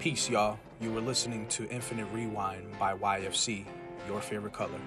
Peace, 0.00 0.30
y'all. 0.30 0.58
You 0.80 0.90
were 0.90 1.02
listening 1.02 1.46
to 1.48 1.68
Infinite 1.68 2.06
Rewind 2.06 2.78
by 2.78 2.94
YFC, 2.94 3.66
your 4.08 4.22
favorite 4.22 4.54
color. 4.54 4.80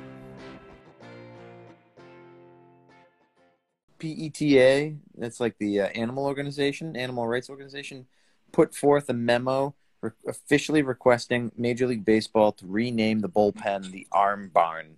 PETA, 3.99 4.95
that's 5.15 5.39
like 5.39 5.55
the 5.59 5.81
uh, 5.81 5.85
animal 5.89 6.25
organization, 6.25 6.95
animal 6.95 7.27
rights 7.27 7.47
organization, 7.47 8.07
put 8.51 8.73
forth 8.73 9.07
a 9.07 9.13
memo 9.13 9.75
re- 10.01 10.09
officially 10.27 10.81
requesting 10.81 11.51
Major 11.55 11.85
League 11.85 12.05
Baseball 12.05 12.51
to 12.53 12.65
rename 12.65 13.19
the 13.19 13.29
bullpen 13.29 13.91
the 13.91 14.07
Arm 14.11 14.49
Barn. 14.51 14.97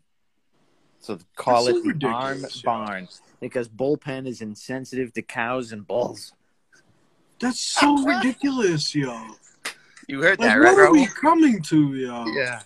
So 1.01 1.19
call 1.35 1.65
That's 1.65 1.77
it 1.79 1.83
so 1.83 1.91
the 1.91 2.07
Arm 2.07 2.35
ridiculous. 2.35 2.61
Barn 2.61 3.07
because 3.41 3.67
bullpen 3.67 4.27
is 4.27 4.39
insensitive 4.41 5.11
to 5.15 5.21
cows 5.21 5.73
and 5.73 5.85
bulls. 5.85 6.31
That's 7.37 7.59
so 7.59 8.01
ridiculous, 8.01 8.95
yo. 8.95 9.35
You 10.07 10.21
heard 10.21 10.39
Like, 10.39 10.49
that, 10.49 10.59
what 10.59 10.77
right, 10.77 10.87
are 10.87 10.91
we 10.91 11.05
coming 11.07 11.61
to, 11.63 11.95
yo? 11.95 12.25
Yeah. 12.27 12.61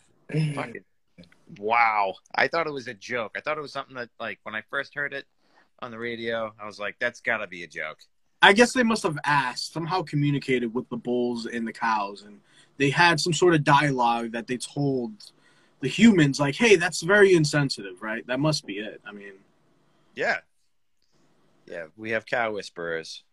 Fucking 0.55 0.83
wow. 1.57 2.13
I 2.35 2.47
thought 2.47 2.67
it 2.67 2.73
was 2.73 2.87
a 2.87 2.93
joke. 2.93 3.33
I 3.35 3.41
thought 3.41 3.57
it 3.57 3.61
was 3.61 3.73
something 3.73 3.95
that, 3.95 4.09
like, 4.19 4.39
when 4.43 4.55
I 4.55 4.61
first 4.69 4.93
heard 4.93 5.13
it 5.13 5.25
on 5.79 5.91
the 5.91 5.97
radio, 5.97 6.53
I 6.61 6.65
was 6.65 6.79
like, 6.79 6.97
that's 6.99 7.21
got 7.21 7.37
to 7.37 7.47
be 7.47 7.63
a 7.63 7.67
joke. 7.67 7.99
I 8.41 8.53
guess 8.53 8.73
they 8.73 8.83
must 8.83 9.03
have 9.03 9.17
asked, 9.25 9.73
somehow 9.73 10.01
communicated 10.01 10.73
with 10.73 10.87
the 10.89 10.97
bulls 10.97 11.45
and 11.45 11.67
the 11.67 11.73
cows, 11.73 12.23
and 12.23 12.39
they 12.77 12.89
had 12.89 13.19
some 13.19 13.33
sort 13.33 13.53
of 13.53 13.63
dialogue 13.63 14.31
that 14.31 14.47
they 14.47 14.57
told 14.57 15.11
the 15.81 15.87
humans, 15.87 16.39
like, 16.39 16.55
hey, 16.55 16.75
that's 16.75 17.01
very 17.01 17.33
insensitive, 17.33 18.01
right? 18.01 18.25
That 18.27 18.39
must 18.39 18.65
be 18.65 18.79
it. 18.79 19.01
I 19.05 19.11
mean, 19.11 19.33
Yeah. 20.15 20.37
Yeah, 21.65 21.85
we 21.97 22.09
have 22.11 22.25
cow 22.25 22.53
whisperers. 22.53 23.23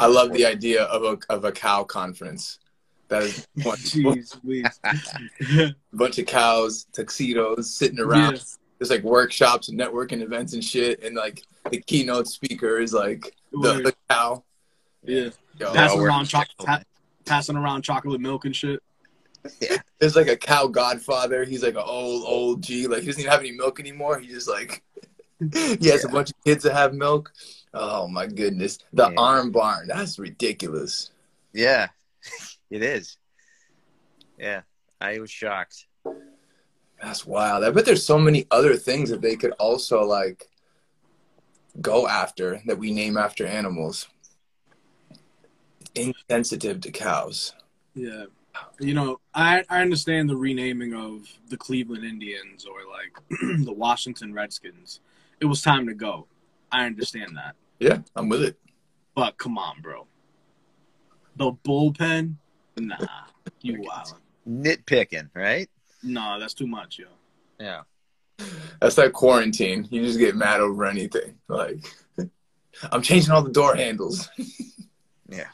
I 0.00 0.06
love 0.06 0.32
the 0.32 0.46
idea 0.46 0.84
of 0.84 1.02
a 1.02 1.32
of 1.32 1.44
a 1.44 1.52
cow 1.52 1.84
conference. 1.84 2.58
That 3.14 3.22
is 3.22 3.46
one, 3.62 3.76
jeez, 3.78 5.74
bunch 5.92 6.18
of 6.18 6.26
cows, 6.26 6.86
tuxedos, 6.92 7.70
sitting 7.70 8.00
around. 8.00 8.34
Yeah. 8.34 8.40
There's 8.78 8.90
like 8.90 9.04
workshops 9.04 9.68
and 9.68 9.78
networking 9.78 10.20
events 10.20 10.52
and 10.52 10.64
shit, 10.64 11.00
and 11.04 11.14
like 11.14 11.44
the 11.70 11.78
keynote 11.80 12.26
speaker 12.26 12.80
is 12.80 12.92
like 12.92 13.36
the, 13.52 13.74
the 13.74 13.94
cow. 14.10 14.42
Yeah. 15.04 15.28
Yo, 15.60 15.72
passing 15.72 16.00
around 16.00 16.24
choc- 16.24 16.48
pa- 16.58 16.82
passing 17.24 17.56
around 17.56 17.82
chocolate 17.82 18.20
milk 18.20 18.46
and 18.46 18.56
shit. 18.56 18.82
Yeah. 19.60 19.76
There's 20.00 20.16
like 20.16 20.26
a 20.26 20.36
cow 20.36 20.66
godfather. 20.66 21.44
He's 21.44 21.62
like 21.62 21.74
an 21.74 21.82
old 21.86 22.24
old 22.26 22.62
G. 22.62 22.88
Like 22.88 23.02
he 23.02 23.06
doesn't 23.06 23.20
even 23.20 23.30
have 23.30 23.40
any 23.40 23.52
milk 23.52 23.78
anymore. 23.78 24.18
He 24.18 24.26
just 24.26 24.48
like 24.48 24.82
he 25.52 25.88
has 25.88 26.04
a 26.04 26.08
bunch 26.08 26.30
of 26.30 26.44
kids 26.44 26.64
that 26.64 26.72
have 26.74 26.94
milk. 26.94 27.32
Oh 27.72 28.08
my 28.08 28.26
goodness, 28.26 28.80
the 28.92 29.08
Yeah. 29.08 29.14
arm 29.16 29.52
barn. 29.52 29.86
That's 29.86 30.18
ridiculous. 30.18 31.12
Yeah, 31.52 31.86
it 32.74 32.82
is. 32.82 33.18
Yeah, 34.36 34.62
I 35.00 35.20
was 35.20 35.30
shocked. 35.30 35.86
That's 37.00 37.24
wild. 37.24 37.62
I 37.62 37.70
bet 37.70 37.84
there's 37.84 38.04
so 38.04 38.18
many 38.18 38.46
other 38.50 38.74
things 38.74 39.10
that 39.10 39.22
they 39.22 39.36
could 39.36 39.52
also 39.52 40.02
like 40.02 40.48
go 41.80 42.08
after 42.08 42.60
that 42.66 42.78
we 42.78 42.92
name 42.92 43.16
after 43.16 43.46
animals. 43.46 44.08
Insensitive 45.94 46.80
to 46.80 46.90
cows. 46.90 47.54
Yeah. 47.94 48.24
You 48.80 48.94
know, 48.94 49.20
I, 49.34 49.64
I 49.68 49.80
understand 49.80 50.28
the 50.28 50.36
renaming 50.36 50.94
of 50.94 51.28
the 51.48 51.56
Cleveland 51.56 52.04
Indians 52.04 52.66
or 52.66 52.78
like 52.90 53.40
the 53.64 53.72
Washington 53.72 54.32
Redskins. 54.32 55.00
It 55.40 55.46
was 55.46 55.62
time 55.62 55.86
to 55.86 55.94
go. 55.94 56.26
I 56.72 56.86
understand 56.86 57.36
that. 57.36 57.54
Yeah, 57.78 57.98
I'm 58.16 58.28
with 58.28 58.42
it. 58.42 58.58
But 59.14 59.38
come 59.38 59.58
on, 59.58 59.80
bro. 59.80 60.08
The 61.36 61.52
bullpen? 61.52 62.36
Nah. 62.76 62.96
You 63.60 63.82
wild. 63.82 64.14
Nitpicking, 64.48 65.30
right? 65.34 65.68
Nah, 66.02 66.38
that's 66.38 66.54
too 66.54 66.66
much, 66.66 66.98
yo. 66.98 67.06
Yeah. 67.58 67.82
That's 68.80 68.98
like 68.98 69.12
quarantine. 69.12 69.86
You 69.90 70.02
just 70.02 70.18
get 70.18 70.36
mad 70.36 70.60
over 70.60 70.84
anything. 70.84 71.36
Like 71.48 71.78
I'm 72.90 73.02
changing 73.02 73.32
all 73.32 73.42
the 73.42 73.52
door 73.52 73.74
handles. 73.74 74.28
Yeah. 75.26 75.48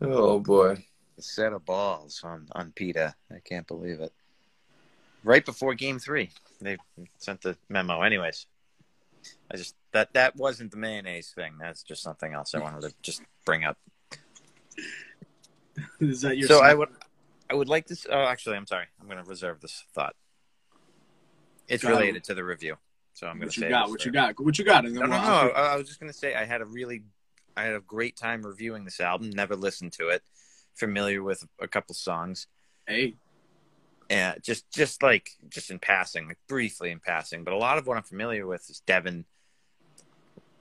Oh 0.00 0.40
boy. 0.40 0.84
A 1.16 1.22
set 1.22 1.52
of 1.52 1.64
balls 1.64 2.20
on 2.24 2.48
on 2.52 2.72
PETA. 2.72 3.14
I 3.30 3.38
can't 3.38 3.66
believe 3.66 4.00
it. 4.00 4.12
Right 5.22 5.44
before 5.44 5.74
Game 5.74 6.00
Three, 6.00 6.30
they 6.60 6.78
sent 7.18 7.42
the 7.42 7.56
memo. 7.68 8.02
Anyways, 8.02 8.46
I 9.50 9.56
just 9.56 9.76
that 9.92 10.12
that 10.14 10.34
wasn't 10.34 10.72
the 10.72 10.78
mayonnaise 10.78 11.30
thing. 11.30 11.54
That's 11.60 11.84
just 11.84 12.02
something 12.02 12.32
else 12.32 12.54
I 12.54 12.58
wanted 12.58 12.82
to 12.82 12.94
just 13.02 13.22
bring 13.46 13.64
up. 13.64 13.78
Is 16.00 16.22
that 16.22 16.36
your 16.36 16.48
so 16.48 16.60
I 16.60 16.74
would 16.74 16.88
I 17.50 17.54
would 17.54 17.68
like 17.68 17.86
this. 17.86 18.06
Oh, 18.10 18.22
actually, 18.24 18.56
I'm 18.56 18.66
sorry. 18.66 18.86
I'm 19.00 19.06
going 19.06 19.22
to 19.22 19.28
reserve 19.28 19.60
this 19.60 19.84
thought. 19.94 20.16
It's 21.68 21.82
Got 21.82 21.92
it. 21.92 21.96
related 21.96 22.24
to 22.24 22.34
the 22.34 22.42
review, 22.44 22.76
so 23.12 23.26
I'm 23.26 23.36
going 23.36 23.46
what 23.46 23.54
to 23.54 23.60
you 23.60 23.66
say 23.66 23.70
got? 23.70 23.88
What 23.90 24.04
you 24.04 24.12
got? 24.12 24.40
What 24.40 24.58
you 24.58 24.64
got? 24.64 24.84
And 24.84 24.94
No, 24.94 25.00
then 25.02 25.10
no, 25.10 25.16
no. 25.16 25.22
I'll- 25.22 25.72
I 25.72 25.76
was 25.76 25.86
just 25.86 26.00
gonna 26.00 26.12
say 26.12 26.34
I 26.34 26.44
had 26.44 26.60
a 26.62 26.64
really, 26.64 27.02
I 27.56 27.64
had 27.64 27.74
a 27.74 27.80
great 27.80 28.16
time 28.16 28.42
reviewing 28.42 28.84
this 28.84 29.00
album. 29.00 29.30
Never 29.30 29.54
listened 29.54 29.92
to 29.94 30.08
it. 30.08 30.22
Familiar 30.74 31.22
with 31.22 31.44
a 31.60 31.68
couple 31.68 31.94
songs, 31.94 32.46
Hey, 32.86 33.14
Yeah, 34.10 34.34
just, 34.42 34.70
just 34.72 35.02
like, 35.02 35.28
just 35.50 35.70
in 35.70 35.78
passing, 35.78 36.26
like 36.26 36.38
briefly 36.48 36.90
in 36.90 36.98
passing. 37.00 37.44
But 37.44 37.52
a 37.52 37.58
lot 37.58 37.76
of 37.76 37.86
what 37.86 37.98
I'm 37.98 38.02
familiar 38.02 38.46
with 38.46 38.68
is 38.70 38.80
Devin 38.86 39.26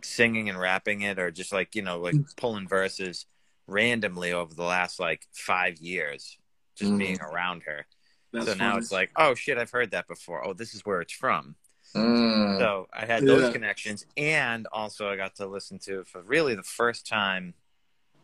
singing 0.02 0.50
and 0.50 0.60
rapping 0.60 1.02
it, 1.02 1.18
or 1.18 1.32
just 1.32 1.54
like 1.54 1.76
you 1.76 1.82
know, 1.82 2.00
like 2.00 2.16
hmm. 2.16 2.22
pulling 2.36 2.68
verses 2.68 3.26
randomly 3.72 4.32
over 4.34 4.54
the 4.54 4.64
last 4.64 5.00
like 5.00 5.28
five 5.32 5.78
years, 5.80 6.38
just 6.76 6.92
Mhm. 6.92 6.98
being 6.98 7.22
around 7.22 7.64
her. 7.64 7.88
that's 8.34 8.46
so 8.46 8.54
now 8.54 8.72
funny. 8.72 8.78
it's 8.84 8.92
like, 8.94 9.12
oh 9.18 9.36
shit, 9.36 9.58
I've 9.58 9.72
heard 9.72 9.92
that 9.92 10.08
before. 10.08 10.46
Oh, 10.46 10.54
this 10.54 10.74
is 10.74 10.86
where 10.86 11.02
it's 11.02 11.12
from. 11.14 11.56
Mm. 11.94 12.58
So 12.60 12.88
I 12.94 13.06
had 13.06 13.26
those 13.26 13.44
Yeah. 13.48 13.52
connections, 13.52 14.06
and 14.16 14.68
also 14.72 15.10
I 15.10 15.18
got 15.18 15.36
to 15.36 15.48
listen 15.48 15.80
to 15.80 16.06
for 16.06 16.22
really 16.22 16.56
the 16.56 16.64
first 16.64 17.06
time 17.06 17.54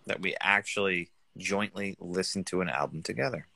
that 0.05 0.21
we 0.21 0.33
actually 0.39 1.11
jointly 1.37 1.97
listened 1.99 2.47
to 2.47 2.61
an 2.61 2.69
album 2.69 3.03
together. 3.03 3.47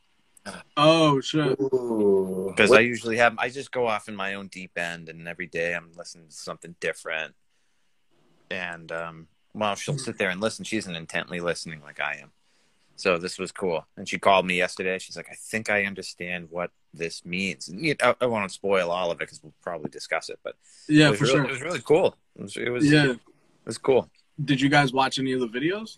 Oh 0.76 1.22
shit. 1.22 1.58
Because 1.58 2.72
I 2.74 2.80
usually 2.82 3.16
have, 3.18 3.36
I 3.38 3.50
just 3.50 3.72
go 3.72 3.88
off 3.88 4.10
in 4.10 4.16
my 4.16 4.34
own 4.34 4.48
deep 4.50 4.78
end, 4.78 5.08
and 5.08 5.28
every 5.28 5.48
day 5.48 5.74
I'm 5.74 5.94
listening 5.94 6.28
to 6.28 6.34
something 6.36 6.76
different. 6.82 7.34
And 8.50 8.92
um, 8.92 9.28
while 9.54 9.76
she'll 9.76 9.98
sit 9.98 10.18
there 10.18 10.30
and 10.30 10.40
listen, 10.42 10.64
She's 10.66 10.84
isn't 10.86 10.96
intently 10.96 11.40
listening 11.40 11.82
like 11.82 12.00
I 12.00 12.20
am. 12.22 12.32
So 12.96 13.18
this 13.18 13.40
was 13.40 13.52
cool. 13.52 13.86
And 13.98 14.08
she 14.08 14.20
called 14.20 14.46
me 14.46 14.58
yesterday. 14.58 15.00
She's 15.00 15.18
like, 15.18 15.28
I 15.32 15.36
think 15.36 15.70
I 15.70 15.86
understand 15.86 16.48
what 16.52 16.70
this 16.94 17.26
means. 17.26 17.68
And, 17.68 17.84
you 17.84 17.96
know, 18.00 18.16
I, 18.22 18.26
I 18.26 18.28
won't 18.28 18.52
spoil 18.52 18.92
all 18.92 19.10
of 19.12 19.18
it 19.18 19.20
because 19.20 19.42
we'll 19.42 19.54
probably 19.64 19.90
discuss 19.90 20.30
it, 20.30 20.40
but 20.44 20.56
Yeah, 20.88 21.10
it 21.12 21.18
for 21.18 21.24
really, 21.26 21.36
sure. 21.36 21.46
It 21.46 21.52
was 21.52 21.62
really 21.62 21.82
cool. 21.82 22.16
It 22.36 22.42
was, 22.44 22.58
it 22.58 22.70
was, 22.70 22.92
Yeah. 22.92 23.12
it 23.12 23.20
was 23.66 23.78
cool. 23.78 24.10
Did 24.44 24.62
you 24.62 24.70
guys 24.70 24.94
watch 24.94 25.18
any 25.20 25.32
of 25.34 25.40
the 25.40 25.48
videos? 25.48 25.98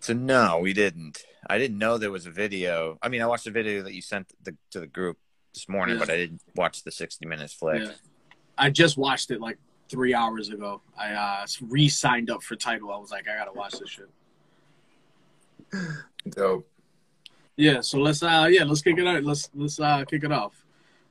So 0.00 0.12
no, 0.14 0.58
we 0.58 0.72
didn't. 0.72 1.22
I 1.48 1.58
didn't 1.58 1.78
know 1.78 1.98
there 1.98 2.10
was 2.10 2.26
a 2.26 2.30
video. 2.30 2.98
I 3.02 3.08
mean, 3.08 3.20
I 3.22 3.26
watched 3.26 3.44
the 3.44 3.50
video 3.50 3.82
that 3.82 3.92
you 3.94 4.00
sent 4.02 4.32
the, 4.42 4.56
to 4.70 4.80
the 4.80 4.86
group 4.86 5.18
this 5.52 5.68
morning, 5.68 5.96
Yeah. 5.96 6.00
but 6.00 6.10
I 6.10 6.16
didn't 6.16 6.42
watch 6.56 6.84
the 6.84 6.90
60 6.90 7.26
minutes 7.26 7.52
flick. 7.52 7.82
Yeah. 7.82 7.92
I 8.56 8.70
just 8.70 8.96
watched 8.96 9.30
it 9.30 9.40
like 9.40 9.58
three 9.88 10.14
hours 10.14 10.48
ago. 10.50 10.80
I 10.98 11.12
uh, 11.12 11.46
re-signed 11.68 12.30
up 12.30 12.42
for 12.42 12.56
Tidal. 12.56 12.92
I 12.92 12.96
was 12.98 13.10
like, 13.10 13.26
I 13.28 13.36
gotta 13.36 13.52
watch 13.52 13.78
this 13.78 13.90
shit. 13.90 14.08
Dope. 16.28 16.66
Yeah, 17.56 17.80
so 17.80 17.98
let's 17.98 18.22
uh 18.22 18.48
yeah, 18.50 18.64
let's 18.64 18.82
kick 18.82 18.98
it 18.98 19.06
out. 19.06 19.22
Let's 19.22 19.48
let's 19.54 19.78
uh 19.78 20.04
kick 20.04 20.24
it 20.24 20.32
off. 20.32 20.64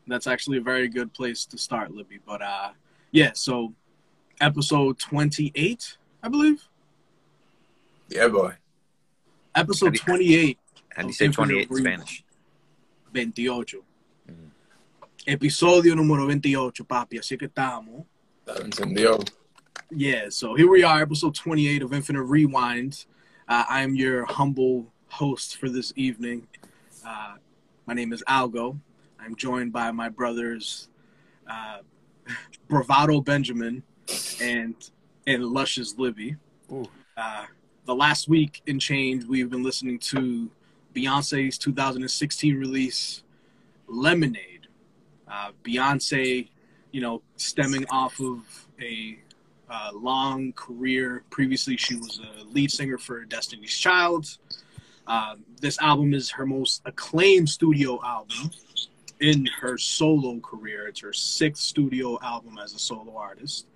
That's 0.07 0.28
actually 0.28 0.57
a 0.57 0.61
very 0.61 0.89
good 0.89 1.13
place 1.13 1.45
to 1.45 1.57
start, 1.57 1.91
Libby. 1.91 2.19
But 2.25 2.41
uh 2.41 2.69
yeah, 3.11 3.31
so 3.34 3.73
episode 4.41 5.00
twenty 5.00 5.51
eight, 5.55 5.97
I 6.22 6.28
believe. 6.29 6.67
Yeah, 8.09 8.28
boy. 8.28 8.55
Episode 9.55 9.85
How 9.85 9.91
do 9.91 9.95
you- 9.97 10.00
twenty 10.05 10.35
eight. 10.35 10.59
How 10.95 11.01
do 11.01 11.07
you 11.07 11.13
say 11.13 11.28
28 11.28 11.53
in 11.53 11.59
Infinite 11.61 11.78
Spanish? 11.79 12.23
28. 13.14 13.84
Mhm. 14.29 14.52
Episodio 15.26 15.96
número 15.96 16.28
28, 16.28 16.84
papi. 16.85 17.17
Así 17.17 17.35
que 17.35 17.47
estamos. 17.47 18.05
That 18.45 18.57
encendió. 18.57 19.25
Yeah, 19.90 20.25
so 20.29 20.53
here 20.55 20.69
we 20.69 20.84
are, 20.84 21.01
episode 21.01 21.34
28 21.34 21.81
of 21.81 21.93
Infinite 21.93 22.23
Rewind. 22.23 23.05
Uh, 23.47 23.63
I'm 23.69 23.95
your 23.95 24.25
humble 24.25 24.91
host 25.07 25.57
for 25.57 25.69
this 25.69 25.93
evening. 25.95 26.47
Uh, 27.05 27.35
my 27.85 27.93
name 27.93 28.11
is 28.11 28.22
Algo. 28.28 28.78
I'm 29.17 29.35
joined 29.37 29.72
by 29.72 29.91
my 29.91 30.09
brothers, 30.09 30.90
uh, 31.49 31.79
Bravado 32.67 33.22
Benjamin 33.22 33.84
and 34.41 34.75
and 35.25 35.45
Luscious 35.45 35.97
Libby. 35.97 36.35
Uh, 37.16 37.45
the 37.85 37.95
last 37.95 38.28
week 38.28 38.61
in 38.67 38.78
change, 38.78 39.23
we've 39.23 39.49
been 39.49 39.63
listening 39.63 39.99
to 39.99 40.49
Beyonce's 40.93 41.57
2016 41.57 42.57
release, 42.57 43.23
Lemonade. 43.87 44.67
Uh, 45.31 45.51
Beyonce, 45.63 46.49
you 46.93 47.01
know, 47.01 47.22
stemming 47.35 47.85
off 47.90 48.17
of 48.22 48.40
a 48.81 49.19
uh, 49.69 49.90
long 49.93 50.53
career. 50.53 51.23
Previously, 51.29 51.75
she 51.75 51.95
was 51.95 52.22
a 52.22 52.43
lead 52.45 52.72
singer 52.72 52.97
for 52.97 53.25
Destiny's 53.25 53.78
Child. 53.78 54.37
Uh, 55.05 55.35
this 55.59 55.78
album 55.79 56.13
is 56.13 56.29
her 56.29 56.45
most 56.45 56.81
acclaimed 56.85 57.49
studio 57.49 57.99
album 58.05 58.51
in 59.19 59.45
her 59.59 59.78
solo 59.78 60.40
career. 60.40 60.87
It's 60.87 61.01
her 61.01 61.13
sixth 61.13 61.63
studio 61.63 62.19
album 62.22 62.59
as 62.63 62.73
a 62.73 62.79
solo 62.79 63.17
artist. 63.17 63.67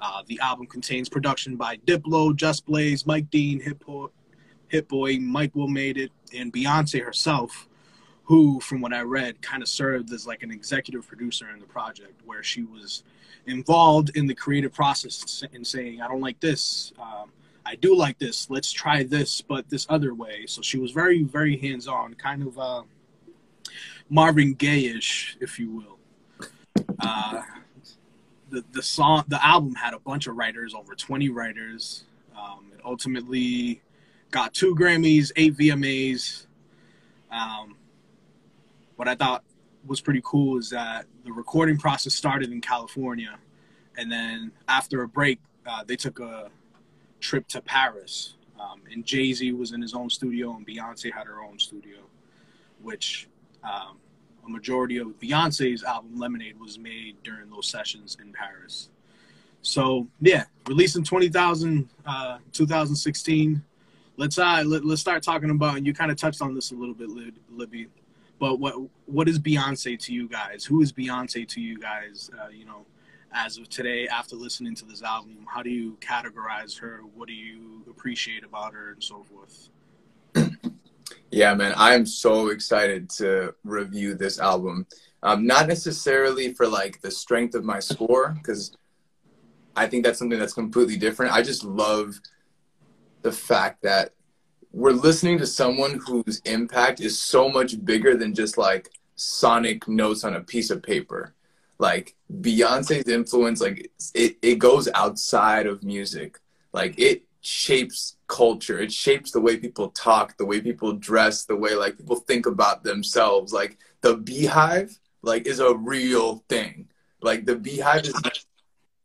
Uh, 0.00 0.22
the 0.26 0.38
album 0.40 0.66
contains 0.66 1.08
production 1.08 1.56
by 1.56 1.76
Diplo, 1.78 2.36
Just 2.36 2.66
Blaze, 2.66 3.06
Mike 3.06 3.30
Dean, 3.30 3.60
Hit 3.60 4.88
Boy, 4.88 5.18
Mike 5.18 5.54
Will 5.54 5.68
Made 5.68 5.96
It, 5.96 6.12
and 6.36 6.52
Beyonce 6.52 7.02
herself, 7.02 7.67
who, 8.28 8.60
from 8.60 8.82
what 8.82 8.92
I 8.92 9.00
read, 9.00 9.40
kind 9.40 9.62
of 9.62 9.70
served 9.70 10.12
as 10.12 10.26
like 10.26 10.42
an 10.42 10.50
executive 10.50 11.08
producer 11.08 11.48
in 11.50 11.60
the 11.60 11.66
project, 11.66 12.20
where 12.26 12.42
she 12.42 12.62
was 12.62 13.02
involved 13.46 14.14
in 14.18 14.26
the 14.26 14.34
creative 14.34 14.70
process 14.70 15.42
and 15.54 15.66
saying, 15.66 16.02
"I 16.02 16.08
don't 16.08 16.20
like 16.20 16.38
this. 16.38 16.92
Um, 17.00 17.32
I 17.64 17.74
do 17.76 17.96
like 17.96 18.18
this. 18.18 18.50
Let's 18.50 18.70
try 18.70 19.02
this, 19.02 19.40
but 19.40 19.70
this 19.70 19.86
other 19.88 20.12
way." 20.12 20.44
So 20.46 20.60
she 20.60 20.78
was 20.78 20.90
very, 20.90 21.22
very 21.22 21.56
hands-on, 21.56 22.16
kind 22.16 22.42
of 22.42 22.58
uh, 22.58 22.82
Marvin 24.10 24.54
Gayish, 24.56 25.36
if 25.40 25.58
you 25.58 25.70
will. 25.70 26.44
Uh, 27.00 27.40
the 28.50 28.62
the 28.72 28.82
song, 28.82 29.24
the 29.28 29.42
album 29.42 29.74
had 29.74 29.94
a 29.94 30.00
bunch 30.00 30.26
of 30.26 30.36
writers, 30.36 30.74
over 30.74 30.94
twenty 30.94 31.30
writers. 31.30 32.04
Um, 32.36 32.72
it 32.74 32.80
ultimately 32.84 33.80
got 34.30 34.52
two 34.52 34.76
Grammys, 34.76 35.32
eight 35.36 35.56
VMAs. 35.56 36.44
Um, 37.30 37.77
what 38.98 39.06
I 39.06 39.14
thought 39.14 39.44
was 39.86 40.00
pretty 40.00 40.20
cool 40.24 40.58
is 40.58 40.70
that 40.70 41.06
the 41.24 41.32
recording 41.32 41.78
process 41.78 42.14
started 42.14 42.50
in 42.50 42.60
California, 42.60 43.38
and 43.96 44.10
then 44.10 44.50
after 44.66 45.02
a 45.02 45.08
break, 45.08 45.38
uh, 45.64 45.84
they 45.86 45.94
took 45.94 46.18
a 46.18 46.50
trip 47.20 47.46
to 47.48 47.62
Paris. 47.62 48.34
Um, 48.58 48.82
and 48.92 49.04
Jay 49.04 49.32
Z 49.32 49.52
was 49.52 49.70
in 49.70 49.80
his 49.80 49.94
own 49.94 50.10
studio, 50.10 50.56
and 50.56 50.66
Beyonce 50.66 51.12
had 51.12 51.28
her 51.28 51.44
own 51.44 51.60
studio, 51.60 51.98
which 52.82 53.28
um, 53.62 53.98
a 54.44 54.50
majority 54.50 54.96
of 54.96 55.08
Beyonce's 55.20 55.84
album 55.84 56.18
Lemonade 56.18 56.58
was 56.58 56.76
made 56.76 57.22
during 57.22 57.48
those 57.50 57.68
sessions 57.68 58.16
in 58.20 58.32
Paris. 58.32 58.88
So 59.62 60.08
yeah, 60.20 60.46
released 60.66 60.96
in 60.96 61.04
20,000, 61.04 61.88
uh, 62.04 62.38
2016. 62.52 63.62
Let's 64.16 64.38
uh 64.38 64.64
let, 64.66 64.82
us 64.82 65.00
start 65.00 65.22
talking 65.22 65.50
about 65.50 65.76
and 65.76 65.86
you 65.86 65.94
kind 65.94 66.10
of 66.10 66.16
touched 66.16 66.42
on 66.42 66.52
this 66.52 66.72
a 66.72 66.74
little 66.74 66.94
bit, 66.94 67.08
Libby. 67.48 67.86
But 68.38 68.60
what 68.60 68.74
what 69.06 69.28
is 69.28 69.38
Beyonce 69.38 69.98
to 69.98 70.12
you 70.12 70.28
guys? 70.28 70.64
Who 70.64 70.80
is 70.80 70.92
Beyonce 70.92 71.46
to 71.48 71.60
you 71.60 71.78
guys? 71.78 72.30
Uh, 72.40 72.48
you 72.48 72.64
know, 72.64 72.86
as 73.32 73.58
of 73.58 73.68
today, 73.68 74.06
after 74.08 74.36
listening 74.36 74.74
to 74.76 74.84
this 74.84 75.02
album, 75.02 75.46
how 75.48 75.62
do 75.62 75.70
you 75.70 75.96
categorize 76.00 76.78
her? 76.78 77.02
What 77.14 77.28
do 77.28 77.34
you 77.34 77.84
appreciate 77.90 78.44
about 78.44 78.72
her, 78.74 78.92
and 78.92 79.02
so 79.02 79.24
forth? 79.24 79.68
Yeah, 81.30 81.54
man, 81.54 81.74
I 81.76 81.94
am 81.94 82.06
so 82.06 82.48
excited 82.48 83.10
to 83.10 83.54
review 83.62 84.14
this 84.14 84.38
album. 84.38 84.86
Um, 85.22 85.46
not 85.46 85.68
necessarily 85.68 86.54
for 86.54 86.66
like 86.66 87.00
the 87.02 87.10
strength 87.10 87.54
of 87.54 87.64
my 87.64 87.80
score, 87.80 88.30
because 88.30 88.76
I 89.76 89.86
think 89.86 90.04
that's 90.04 90.18
something 90.18 90.38
that's 90.38 90.54
completely 90.54 90.96
different. 90.96 91.32
I 91.32 91.42
just 91.42 91.64
love 91.64 92.18
the 93.22 93.32
fact 93.32 93.82
that 93.82 94.12
we're 94.72 94.92
listening 94.92 95.38
to 95.38 95.46
someone 95.46 96.00
whose 96.06 96.40
impact 96.44 97.00
is 97.00 97.20
so 97.20 97.48
much 97.48 97.82
bigger 97.84 98.16
than 98.16 98.34
just 98.34 98.58
like 98.58 98.90
sonic 99.16 99.88
notes 99.88 100.24
on 100.24 100.36
a 100.36 100.40
piece 100.40 100.70
of 100.70 100.82
paper. 100.82 101.34
Like 101.78 102.16
Beyonce's 102.40 103.08
influence, 103.08 103.60
like 103.60 103.90
it, 104.14 104.36
it 104.42 104.58
goes 104.58 104.88
outside 104.94 105.66
of 105.66 105.82
music. 105.82 106.38
Like 106.72 106.98
it 106.98 107.22
shapes 107.40 108.16
culture. 108.26 108.78
It 108.78 108.92
shapes 108.92 109.30
the 109.30 109.40
way 109.40 109.56
people 109.56 109.90
talk, 109.90 110.36
the 110.36 110.44
way 110.44 110.60
people 110.60 110.92
dress, 110.92 111.44
the 111.44 111.56
way 111.56 111.74
like 111.74 111.96
people 111.96 112.16
think 112.16 112.46
about 112.46 112.82
themselves. 112.82 113.52
Like 113.52 113.78
the 114.00 114.16
Beyhive 114.16 114.98
like 115.22 115.46
is 115.46 115.60
a 115.60 115.74
real 115.74 116.44
thing. 116.48 116.88
Like 117.22 117.46
the 117.46 117.56
Beyhive 117.56 118.06
is 118.06 118.14
a 118.14 118.30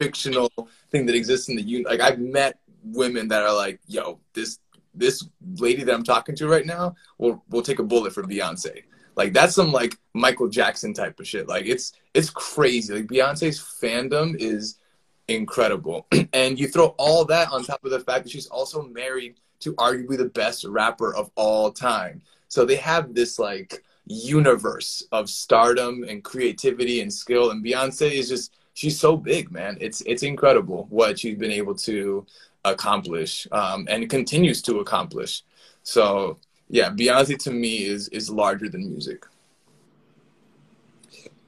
fictional 0.03 0.51
thing 0.91 1.05
that 1.05 1.15
exists 1.15 1.49
in 1.49 1.55
the 1.55 1.61
union. 1.61 1.85
Like 1.89 2.01
I've 2.01 2.19
met 2.19 2.59
women 2.83 3.27
that 3.29 3.43
are 3.43 3.55
like, 3.55 3.79
yo, 3.87 4.19
this 4.33 4.59
this 4.93 5.27
lady 5.57 5.83
that 5.83 5.93
I'm 5.93 6.03
talking 6.03 6.35
to 6.35 6.47
right 6.47 6.65
now 6.65 6.95
will 7.17 7.43
will 7.49 7.61
take 7.61 7.79
a 7.79 7.83
bullet 7.83 8.13
for 8.13 8.23
Beyonce. 8.23 8.83
Like 9.15 9.33
that's 9.33 9.55
some 9.55 9.71
like 9.71 9.97
Michael 10.13 10.47
Jackson 10.49 10.93
type 10.93 11.19
of 11.19 11.27
shit. 11.27 11.47
Like 11.47 11.65
it's 11.65 11.93
it's 12.13 12.29
crazy. 12.29 12.93
Like 12.93 13.07
Beyonce's 13.07 13.59
fandom 13.59 14.35
is 14.39 14.79
incredible. 15.27 16.07
and 16.33 16.59
you 16.59 16.67
throw 16.67 16.87
all 16.97 17.25
that 17.25 17.51
on 17.51 17.63
top 17.63 17.83
of 17.83 17.91
the 17.91 17.99
fact 17.99 18.23
that 18.23 18.31
she's 18.31 18.47
also 18.47 18.83
married 18.83 19.35
to 19.61 19.73
arguably 19.75 20.17
the 20.17 20.25
best 20.25 20.65
rapper 20.65 21.15
of 21.15 21.31
all 21.35 21.71
time. 21.71 22.21
So 22.47 22.65
they 22.65 22.75
have 22.77 23.13
this 23.13 23.39
like 23.39 23.83
universe 24.05 25.07
of 25.11 25.29
stardom 25.29 26.03
and 26.03 26.23
creativity 26.23 26.99
and 27.01 27.11
skill 27.11 27.51
and 27.51 27.63
Beyonce 27.63 28.11
is 28.11 28.27
just 28.27 28.53
she's 28.73 28.99
so 28.99 29.15
big, 29.15 29.51
man. 29.51 29.77
It's 29.79 30.01
it's 30.01 30.23
incredible 30.23 30.87
what 30.89 31.19
she's 31.19 31.37
been 31.37 31.51
able 31.51 31.75
to 31.75 32.25
accomplish 32.65 33.47
um, 33.51 33.85
and 33.89 34.09
continues 34.09 34.61
to 34.63 34.79
accomplish. 34.79 35.43
So 35.83 36.39
yeah, 36.69 36.89
Beyonce 36.89 37.37
to 37.39 37.51
me 37.51 37.85
is 37.85 38.07
is 38.09 38.29
larger 38.29 38.69
than 38.69 38.89
music. 38.89 39.25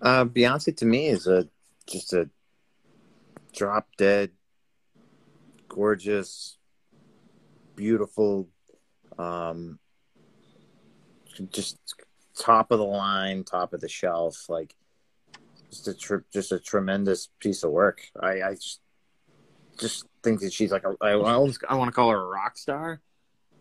Uh, 0.02 0.26
Beyonce 0.26 0.76
to 0.78 0.86
me 0.86 1.08
is 1.08 1.28
a 1.28 1.48
just 1.88 2.14
a 2.14 2.30
drop 3.54 3.88
dead, 3.98 4.32
gorgeous, 5.70 6.58
beautiful, 7.76 8.50
um, 9.18 9.80
just 11.52 11.78
top 12.38 12.72
of 12.72 12.80
the 12.80 12.86
line, 12.86 13.44
top 13.44 13.74
of 13.74 13.82
the 13.82 13.88
shelf, 13.88 14.46
like 14.50 14.76
just 15.70 15.88
a 15.88 15.94
tri- 15.94 16.20
just 16.34 16.52
a 16.52 16.60
tremendous 16.60 17.30
piece 17.40 17.64
of 17.64 17.72
work. 17.72 18.02
I, 18.20 18.42
I 18.42 18.54
just 18.56 18.82
just 19.80 20.06
think 20.24 20.42
that 20.42 20.54
she's 20.54 20.72
like 20.72 20.84
a, 20.84 20.96
I, 21.02 21.12
I 21.12 21.34
I 21.70 21.76
want 21.76 21.88
to 21.88 21.92
call 21.92 22.10
her 22.10 22.22
a 22.22 22.26
rock 22.26 22.58
star, 22.58 23.02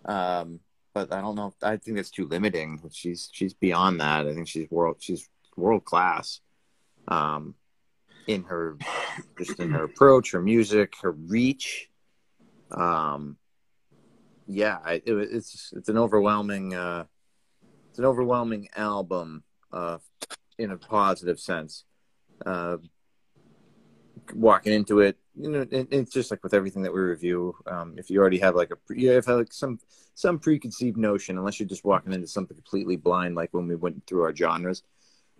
um, 0.04 0.60
but 0.92 1.12
I 1.12 1.20
don't 1.20 1.34
know. 1.34 1.54
I 1.62 1.76
think 1.76 1.96
that's 1.96 2.10
too 2.10 2.26
limiting. 2.28 2.80
She's 2.92 3.28
she's 3.32 3.54
beyond 3.54 4.00
that. 4.00 4.26
I 4.26 4.34
think 4.34 4.48
she's 4.48 4.70
world 4.70 4.96
she's 5.00 5.28
world 5.56 5.84
class. 5.84 6.40
Um, 7.08 7.54
in 8.26 8.44
her 8.44 8.78
just 9.38 9.58
in 9.60 9.70
her 9.70 9.84
approach, 9.84 10.32
her 10.32 10.40
music, 10.40 10.94
her 11.02 11.12
reach. 11.12 11.90
Um, 12.70 13.36
yeah, 14.46 14.78
it, 14.88 15.02
it's 15.06 15.72
it's 15.76 15.88
an 15.88 15.98
overwhelming 15.98 16.74
uh, 16.74 17.04
it's 17.90 17.98
an 17.98 18.04
overwhelming 18.04 18.68
album 18.76 19.44
uh, 19.72 19.98
in 20.58 20.70
a 20.70 20.76
positive 20.76 21.38
sense. 21.38 21.84
Uh, 22.44 22.78
walking 24.34 24.72
into 24.72 25.00
it, 25.00 25.16
you 25.36 25.50
know, 25.50 25.66
it, 25.70 25.88
it's 25.90 26.12
just 26.12 26.30
like 26.30 26.42
with 26.42 26.54
everything 26.54 26.82
that 26.82 26.92
we 26.92 27.00
review. 27.00 27.56
Um, 27.66 27.94
if 27.98 28.10
you 28.10 28.20
already 28.20 28.38
have 28.38 28.54
like 28.54 28.70
a 28.70 28.94
you 28.94 29.10
have 29.10 29.26
like 29.26 29.52
some 29.52 29.80
some 30.14 30.38
preconceived 30.38 30.96
notion, 30.96 31.38
unless 31.38 31.58
you're 31.58 31.68
just 31.68 31.84
walking 31.84 32.12
into 32.12 32.26
something 32.26 32.56
completely 32.56 32.96
blind, 32.96 33.34
like 33.34 33.52
when 33.52 33.66
we 33.66 33.74
went 33.74 34.06
through 34.06 34.22
our 34.22 34.34
genres. 34.34 34.82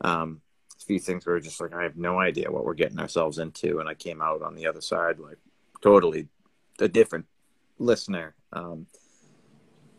Um, 0.01 0.41
a 0.77 0.85
few 0.85 0.99
things 0.99 1.25
were 1.25 1.41
just 1.41 1.61
like 1.61 1.75
I 1.75 1.85
have 1.85 1.97
no 1.97 2.19
idea 2.19 2.51
what 2.51 2.65
we're 2.65 2.75
getting 2.75 2.99
ourselves 2.99 3.39
into, 3.39 3.79
and 3.79 3.89
I 3.89 3.95
came 3.95 4.21
out 4.21 4.43
on 4.43 4.55
the 4.55 4.67
other 4.67 4.81
side 4.81 5.19
like 5.19 5.39
totally 5.81 6.29
a 6.81 6.89
different 6.89 7.27
listener. 7.79 8.35
Um, 8.53 8.87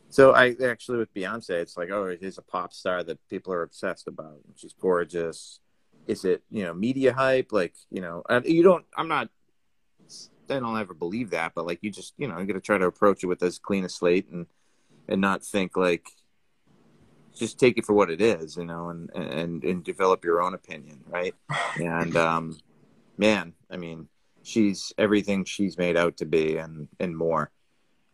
so 0.09 0.33
I 0.33 0.55
actually 0.63 0.97
with 0.97 1.13
Beyonce, 1.13 1.51
it's 1.51 1.77
like 1.77 1.89
oh, 1.91 2.15
she's 2.19 2.37
a 2.37 2.41
pop 2.41 2.73
star 2.73 3.03
that 3.03 3.25
people 3.29 3.53
are 3.53 3.63
obsessed 3.63 4.07
about. 4.07 4.39
She's 4.55 4.73
gorgeous. 4.73 5.59
Is 6.07 6.25
it 6.25 6.43
you 6.51 6.63
know 6.63 6.73
media 6.73 7.13
hype? 7.13 7.51
Like 7.51 7.73
you 7.89 8.01
know, 8.01 8.23
you 8.43 8.63
don't. 8.63 8.85
I'm 8.95 9.07
not. 9.07 9.29
I 10.49 10.59
don't 10.59 10.79
ever 10.79 10.93
believe 10.93 11.31
that, 11.31 11.53
but 11.55 11.65
like 11.65 11.79
you 11.81 11.89
just 11.89 12.13
you 12.17 12.27
know, 12.27 12.37
you 12.39 12.45
got 12.45 12.53
to 12.53 12.61
try 12.61 12.77
to 12.77 12.85
approach 12.85 13.23
it 13.23 13.27
with 13.27 13.41
as 13.41 13.59
clean 13.59 13.85
a 13.85 13.89
slate 13.89 14.29
and 14.29 14.45
and 15.07 15.21
not 15.21 15.43
think 15.43 15.75
like 15.75 16.07
just 17.35 17.59
take 17.59 17.77
it 17.77 17.85
for 17.85 17.93
what 17.93 18.09
it 18.09 18.21
is, 18.21 18.55
you 18.57 18.65
know, 18.65 18.89
and 18.89 19.09
and 19.13 19.63
and 19.63 19.83
develop 19.83 20.23
your 20.23 20.41
own 20.41 20.53
opinion, 20.53 21.03
right? 21.07 21.35
And 21.77 22.15
um, 22.15 22.57
man, 23.17 23.53
I 23.69 23.77
mean, 23.77 24.07
she's 24.43 24.93
everything 24.97 25.45
she's 25.45 25.77
made 25.77 25.97
out 25.97 26.17
to 26.17 26.25
be, 26.25 26.57
and 26.57 26.87
and 26.99 27.17
more. 27.17 27.51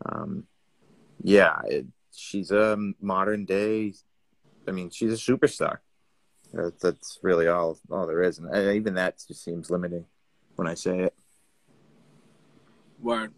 Um, 0.06 0.46
yeah, 1.24 1.60
it, 1.66 1.86
she's 2.14 2.52
a 2.52 2.78
modern 3.00 3.46
day. 3.46 3.94
I 4.68 4.72
mean, 4.72 4.90
she's 4.90 5.14
a 5.14 5.32
superstar. 5.32 5.80
That's 6.54 7.20
really 7.22 7.48
all 7.48 7.78
all 7.90 8.06
there 8.08 8.24
is, 8.24 8.40
and 8.40 8.76
even 8.76 8.94
that 8.96 9.24
just 9.28 9.44
seems 9.44 9.70
limiting 9.70 10.06
when 10.56 10.68
I 10.68 10.74
say 10.74 11.00
it. 11.00 11.14
Word. 13.02 13.34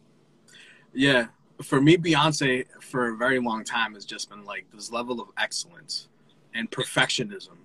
Yeah, 0.93 1.27
for 1.61 1.81
me, 1.81 1.97
Beyonce 1.97 2.65
for 2.81 3.09
a 3.09 3.17
very 3.17 3.39
long 3.39 3.63
time 3.63 3.93
has 3.93 4.05
just 4.05 4.29
been 4.29 4.45
like 4.45 4.65
this 4.73 4.91
level 4.91 5.21
of 5.21 5.29
excellence 5.37 6.07
and 6.53 6.69
perfectionism. 6.69 7.57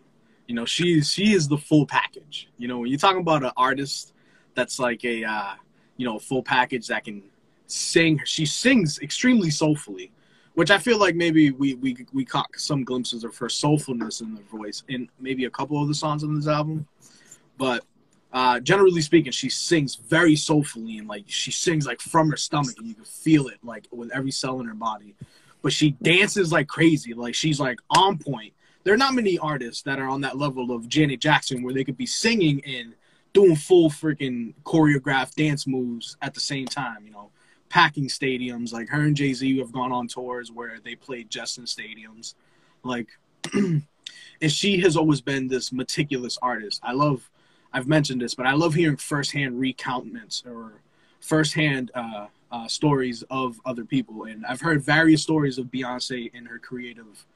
You 0.46 0.54
know, 0.54 0.64
she 0.64 1.00
she 1.02 1.32
is 1.32 1.48
the 1.48 1.58
full 1.58 1.86
package. 1.86 2.48
You 2.58 2.68
know, 2.68 2.78
when 2.78 2.90
you're 2.90 2.98
talking 2.98 3.20
about 3.20 3.42
an 3.42 3.52
artist 3.56 4.12
that's 4.54 4.78
like 4.78 5.04
a 5.04 5.24
uh, 5.24 5.54
you 5.96 6.06
know 6.06 6.18
full 6.18 6.42
package 6.42 6.86
that 6.88 7.04
can 7.04 7.22
sing, 7.66 8.20
she 8.24 8.46
sings 8.46 8.98
extremely 9.00 9.50
soulfully, 9.50 10.10
which 10.58 10.72
I 10.72 10.78
feel 10.78 10.98
like 10.98 11.14
maybe 11.14 11.52
we 11.52 11.74
we 11.76 12.04
we 12.12 12.24
caught 12.24 12.48
some 12.56 12.82
glimpses 12.82 13.22
of 13.22 13.36
her 13.36 13.46
soulfulness 13.46 14.22
in 14.22 14.34
the 14.34 14.42
voice 14.50 14.82
in 14.88 15.08
maybe 15.20 15.44
a 15.44 15.50
couple 15.50 15.80
of 15.80 15.86
the 15.86 15.94
songs 15.94 16.24
on 16.24 16.34
this 16.34 16.48
album, 16.48 16.84
but 17.56 17.84
uh, 18.32 18.58
generally 18.58 19.00
speaking, 19.00 19.30
she 19.30 19.50
sings 19.50 19.94
very 19.94 20.34
soulfully 20.34 20.98
and 20.98 21.06
like 21.06 21.22
she 21.28 21.52
sings 21.52 21.86
like 21.86 22.00
from 22.00 22.28
her 22.28 22.36
stomach, 22.36 22.74
and 22.76 22.88
you 22.88 22.94
can 22.94 23.04
feel 23.04 23.46
it 23.46 23.58
like 23.62 23.86
with 23.92 24.10
every 24.10 24.32
cell 24.32 24.58
in 24.58 24.66
her 24.66 24.74
body. 24.74 25.14
But 25.62 25.72
she 25.72 25.92
dances 26.02 26.50
like 26.50 26.66
crazy, 26.66 27.14
like 27.14 27.36
she's 27.36 27.60
like 27.60 27.78
on 27.90 28.18
point. 28.18 28.52
There 28.82 28.92
are 28.92 28.98
not 28.98 29.14
many 29.14 29.38
artists 29.38 29.82
that 29.82 30.00
are 30.00 30.08
on 30.08 30.22
that 30.22 30.38
level 30.38 30.72
of 30.72 30.88
Janet 30.88 31.20
Jackson 31.20 31.62
where 31.62 31.72
they 31.72 31.84
could 31.84 31.96
be 31.96 32.06
singing 32.06 32.60
and 32.66 32.94
doing 33.32 33.54
full 33.54 33.90
freaking 33.90 34.54
choreographed 34.64 35.36
dance 35.36 35.68
moves 35.68 36.16
at 36.20 36.34
the 36.34 36.40
same 36.40 36.66
time. 36.66 37.06
You 37.06 37.12
know, 37.12 37.30
packing 37.68 38.08
stadiums. 38.08 38.72
Like 38.72 38.88
her 38.88 39.02
and 39.02 39.16
Jay 39.16 39.32
Z 39.32 39.58
have 39.58 39.72
gone 39.72 39.92
on 39.92 40.08
tours 40.08 40.50
where 40.50 40.78
they 40.82 40.94
played 40.94 41.30
just 41.30 41.58
in 41.58 41.64
stadiums. 41.64 42.34
Like, 42.82 43.08
and 43.52 43.82
she 44.46 44.80
has 44.80 44.96
always 44.96 45.20
been 45.20 45.48
this 45.48 45.72
meticulous 45.72 46.38
artist. 46.42 46.80
I 46.82 46.92
love 46.92 47.28
I've 47.72 47.86
mentioned 47.88 48.20
this, 48.20 48.34
but 48.34 48.46
I 48.46 48.52
love 48.52 48.74
hearing 48.74 48.96
firsthand 48.96 49.60
recounts 49.60 50.42
or 50.46 50.80
firsthand 51.20 51.90
uh, 51.94 52.26
uh, 52.50 52.66
stories 52.66 53.22
of 53.30 53.60
other 53.66 53.84
people. 53.84 54.24
And 54.24 54.44
I've 54.46 54.60
heard 54.60 54.82
various 54.82 55.22
stories 55.22 55.58
of 55.58 55.66
Beyonce 55.66 56.32
in 56.34 56.46
her 56.46 56.58
creative 56.58 57.26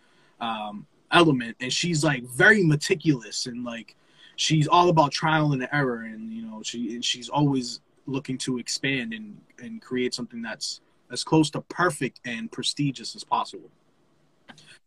um, 0.41 0.87
element, 1.11 1.57
and 1.61 1.73
she's 1.73 2.03
like 2.03 2.25
very 2.25 2.65
meticulous 2.65 3.47
and 3.47 3.65
like 3.65 3.95
she's 4.37 4.67
all 4.67 4.89
about 4.89 5.13
trial 5.13 5.53
and 5.53 5.69
error, 5.73 6.03
and 6.03 6.33
you 6.33 6.43
know 6.43 6.63
she 6.63 6.95
and 6.95 7.05
she's 7.05 7.29
always 7.29 7.81
looking 8.07 8.39
to 8.39 8.59
expand 8.59 9.13
and 9.13 9.41
and 9.59 9.81
create 9.81 10.15
something 10.15 10.43
that's 10.43 10.81
as 11.11 11.23
close 11.23 11.51
to 11.51 11.61
perfect 11.63 12.21
and 12.25 12.51
prestigious 12.51 13.15
as 13.15 13.23
possible. 13.23 13.71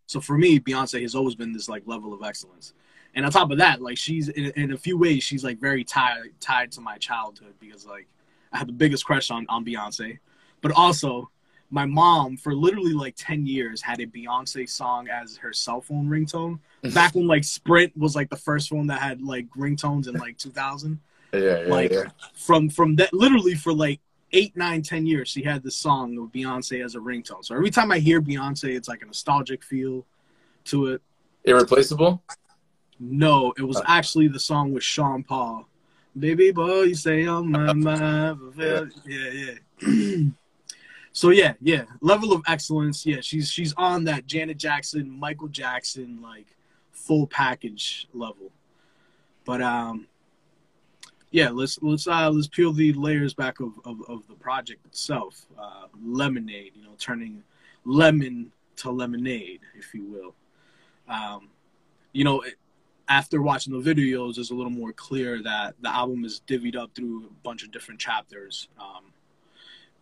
So 0.07 0.19
for 0.19 0.37
me, 0.37 0.59
Beyonce 0.59 1.01
has 1.01 1.15
always 1.15 1.35
been 1.35 1.53
this 1.53 1.69
like 1.69 1.83
level 1.85 2.13
of 2.13 2.23
excellence. 2.23 2.73
And 3.13 3.25
on 3.25 3.31
top 3.31 3.51
of 3.51 3.57
that, 3.59 3.81
like 3.81 3.97
she's 3.97 4.27
in, 4.29 4.51
in 4.55 4.73
a 4.73 4.77
few 4.77 4.97
ways, 4.97 5.23
she's 5.23 5.43
like 5.43 5.59
very 5.59 5.83
tied 5.83 6.31
tied 6.39 6.71
to 6.73 6.81
my 6.81 6.97
childhood 6.97 7.53
because 7.59 7.85
like 7.85 8.07
I 8.51 8.57
had 8.57 8.67
the 8.67 8.73
biggest 8.73 9.05
crush 9.05 9.31
on 9.31 9.45
on 9.49 9.63
Beyonce, 9.63 10.19
but 10.61 10.71
also 10.73 11.29
my 11.71 11.85
mom 11.85 12.37
for 12.37 12.53
literally 12.53 12.93
like 12.93 13.15
10 13.17 13.45
years 13.45 13.81
had 13.81 13.99
a 13.99 14.05
Beyonce 14.05 14.69
song 14.69 15.07
as 15.09 15.37
her 15.37 15.53
cell 15.53 15.81
phone 15.81 16.07
ringtone. 16.07 16.59
Back 16.93 17.15
when 17.15 17.27
like 17.27 17.43
Sprint 17.43 17.95
was 17.97 18.15
like 18.15 18.29
the 18.29 18.35
first 18.35 18.71
one 18.71 18.87
that 18.87 19.01
had 19.01 19.21
like 19.21 19.47
ringtones 19.57 20.07
in 20.07 20.13
like 20.15 20.37
2000. 20.37 20.99
Yeah, 21.37 21.61
yeah, 21.61 21.73
like 21.73 21.91
yeah. 21.91 22.03
from 22.33 22.69
from 22.69 22.95
that 22.97 23.13
literally 23.13 23.55
for 23.55 23.73
like 23.73 23.99
eight, 24.35 24.55
nine, 24.55 24.81
ten 24.81 25.05
years, 25.05 25.29
she 25.29 25.41
had 25.41 25.63
this 25.63 25.75
song 25.75 26.17
of 26.17 26.31
Beyonce 26.31 26.83
as 26.83 26.95
a 26.95 26.99
ringtone. 26.99 27.43
So 27.43 27.55
every 27.55 27.71
time 27.71 27.91
I 27.91 27.99
hear 27.99 28.21
Beyonce, 28.21 28.75
it's 28.75 28.87
like 28.87 29.01
a 29.01 29.05
nostalgic 29.05 29.63
feel 29.63 30.05
to 30.65 30.87
it. 30.87 31.01
Irreplaceable. 31.43 32.21
No, 32.99 33.53
it 33.57 33.61
was 33.61 33.81
actually 33.87 34.27
the 34.27 34.39
song 34.39 34.73
with 34.73 34.83
Sean 34.83 35.23
Paul. 35.23 35.67
Baby 36.17 36.51
boy, 36.51 36.83
you 36.83 36.95
say 36.95 37.25
on 37.25 37.51
my 37.51 37.73
mind. 37.73 38.39
Yeah, 38.57 38.85
yeah. 39.05 40.17
so 41.11 41.29
yeah, 41.29 41.53
yeah. 41.61 41.83
Level 42.01 42.31
of 42.31 42.41
excellence. 42.47 43.05
Yeah, 43.05 43.19
she's 43.21 43.49
she's 43.51 43.73
on 43.75 44.05
that 44.05 44.25
Janet 44.27 44.57
Jackson, 44.57 45.09
Michael 45.09 45.49
Jackson, 45.49 46.21
like 46.21 46.55
full 46.93 47.27
package 47.27 48.07
level. 48.13 48.51
But 49.43 49.61
um 49.61 50.07
yeah, 51.35 51.49
let's 51.49 51.77
let's 51.81 52.07
uh 52.07 52.29
let's 52.29 52.47
peel 52.47 52.71
the 52.71 52.93
layers 52.93 53.33
back 53.33 53.59
of, 53.59 53.73
of, 53.83 53.97
of 54.07 54.25
the 54.29 54.35
project 54.35 54.85
itself. 54.85 55.45
Uh 55.59 55.87
lemonade, 56.01 56.71
you 56.75 56.83
know, 56.83 56.95
turning 56.97 57.43
lemon 57.83 58.53
to 58.77 58.89
lemonade, 58.89 59.59
if 59.77 59.93
you 59.93 60.05
will. 60.05 60.33
Um, 61.13 61.49
you 62.13 62.23
know, 62.23 62.39
it, 62.39 62.55
after 63.09 63.41
watching 63.41 63.77
the 63.77 63.93
videos, 63.93 64.37
it's 64.37 64.51
a 64.51 64.55
little 64.55 64.71
more 64.71 64.93
clear 64.93 65.43
that 65.43 65.75
the 65.81 65.89
album 65.89 66.23
is 66.23 66.41
divvied 66.47 66.77
up 66.77 66.91
through 66.95 67.25
a 67.25 67.33
bunch 67.43 67.63
of 67.63 67.71
different 67.71 67.99
chapters. 67.99 68.69
Um, 68.79 69.11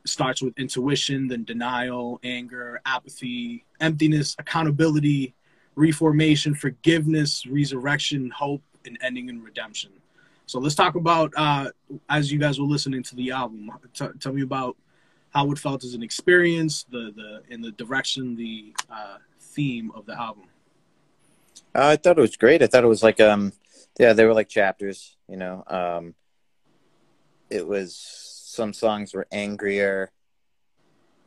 starts 0.05 0.39
with 0.39 0.53
intuition, 0.59 1.27
then 1.27 1.45
denial, 1.45 2.19
anger, 2.23 2.79
apathy, 2.85 3.65
emptiness, 3.79 4.35
accountability, 4.37 5.33
reformation, 5.73 6.53
forgiveness, 6.53 7.47
resurrection, 7.47 8.29
hope, 8.29 8.61
and 8.85 8.99
ending 9.01 9.29
in 9.29 9.41
redemption. 9.41 9.89
So 10.45 10.59
let's 10.59 10.75
talk 10.75 10.95
about 10.95 11.33
uh, 11.37 11.69
as 12.09 12.31
you 12.31 12.39
guys 12.39 12.59
were 12.59 12.65
listening 12.65 13.03
to 13.03 13.15
the 13.15 13.31
album. 13.31 13.71
T- 13.93 14.05
tell 14.19 14.33
me 14.33 14.41
about 14.41 14.77
how 15.29 15.51
it 15.51 15.57
felt 15.57 15.83
as 15.83 15.93
an 15.93 16.03
experience, 16.03 16.83
the 16.83 17.11
the 17.15 17.53
in 17.53 17.61
the 17.61 17.71
direction, 17.71 18.35
the 18.35 18.73
uh, 18.89 19.17
theme 19.39 19.91
of 19.95 20.05
the 20.05 20.19
album. 20.19 20.45
Uh, 21.75 21.87
I 21.87 21.95
thought 21.95 22.17
it 22.17 22.21
was 22.21 22.37
great. 22.37 22.61
I 22.61 22.67
thought 22.67 22.83
it 22.83 22.87
was 22.87 23.03
like 23.03 23.19
um 23.19 23.53
yeah, 23.99 24.13
they 24.13 24.25
were 24.25 24.33
like 24.33 24.49
chapters, 24.49 25.17
you 25.27 25.37
know. 25.37 25.63
Um 25.67 26.15
it 27.49 27.67
was 27.67 27.95
some 27.95 28.73
songs 28.73 29.13
were 29.13 29.27
angrier 29.31 30.11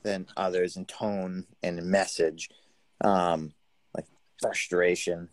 than 0.03 0.27
others 0.37 0.77
in 0.77 0.85
tone 0.85 1.47
and 1.63 1.83
message. 1.83 2.51
Um 3.01 3.53
like 3.95 4.07
frustration. 4.41 5.31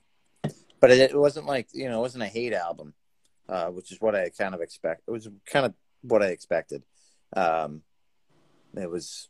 But 0.80 0.92
it, 0.92 1.12
it 1.12 1.18
wasn't 1.18 1.46
like, 1.46 1.70
you 1.72 1.88
know, 1.88 2.00
it 2.00 2.02
wasn't 2.02 2.24
a 2.24 2.28
hate 2.28 2.52
album, 2.54 2.94
uh, 3.50 3.68
which 3.68 3.92
is 3.92 4.00
what 4.02 4.16
I 4.16 4.30
kind 4.30 4.56
of 4.56 4.62
expect. 4.62 5.04
It 5.08 5.12
was 5.12 5.30
kind 5.46 5.66
of 5.66 5.74
what 6.02 6.24
I 6.24 6.28
expected. 6.28 6.84
Um 7.36 7.82
it 8.76 8.90
was 8.90 9.30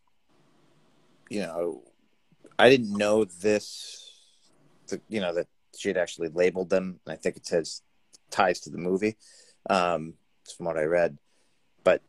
you 1.30 1.42
know, 1.42 1.84
I 2.60 2.70
didn't 2.70 2.96
know 2.98 3.26
this 3.26 4.10
you 5.10 5.22
know 5.22 5.34
that 5.34 5.48
she 5.78 5.90
had 5.90 5.98
actually 5.98 6.30
labeled 6.30 6.70
them. 6.70 7.00
I 7.08 7.16
think 7.16 7.38
it 7.38 7.46
says 7.46 7.82
ties 8.30 8.60
to 8.62 8.70
the 8.70 8.78
movie, 8.78 9.18
um, 9.70 10.14
from 10.56 10.66
what 10.66 10.78
I 10.78 10.84
read. 10.84 11.18
But 11.84 12.02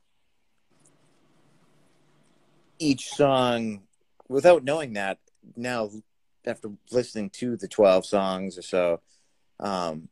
each 2.79 3.09
song, 3.09 3.83
without 4.29 4.65
knowing 4.65 4.95
that, 4.95 5.19
now 5.57 5.91
after 6.47 6.71
listening 6.91 7.31
to 7.31 7.57
the 7.57 7.69
twelve 7.69 8.05
songs 8.05 8.59
or 8.59 8.63
so, 8.63 9.01
um, 9.61 10.09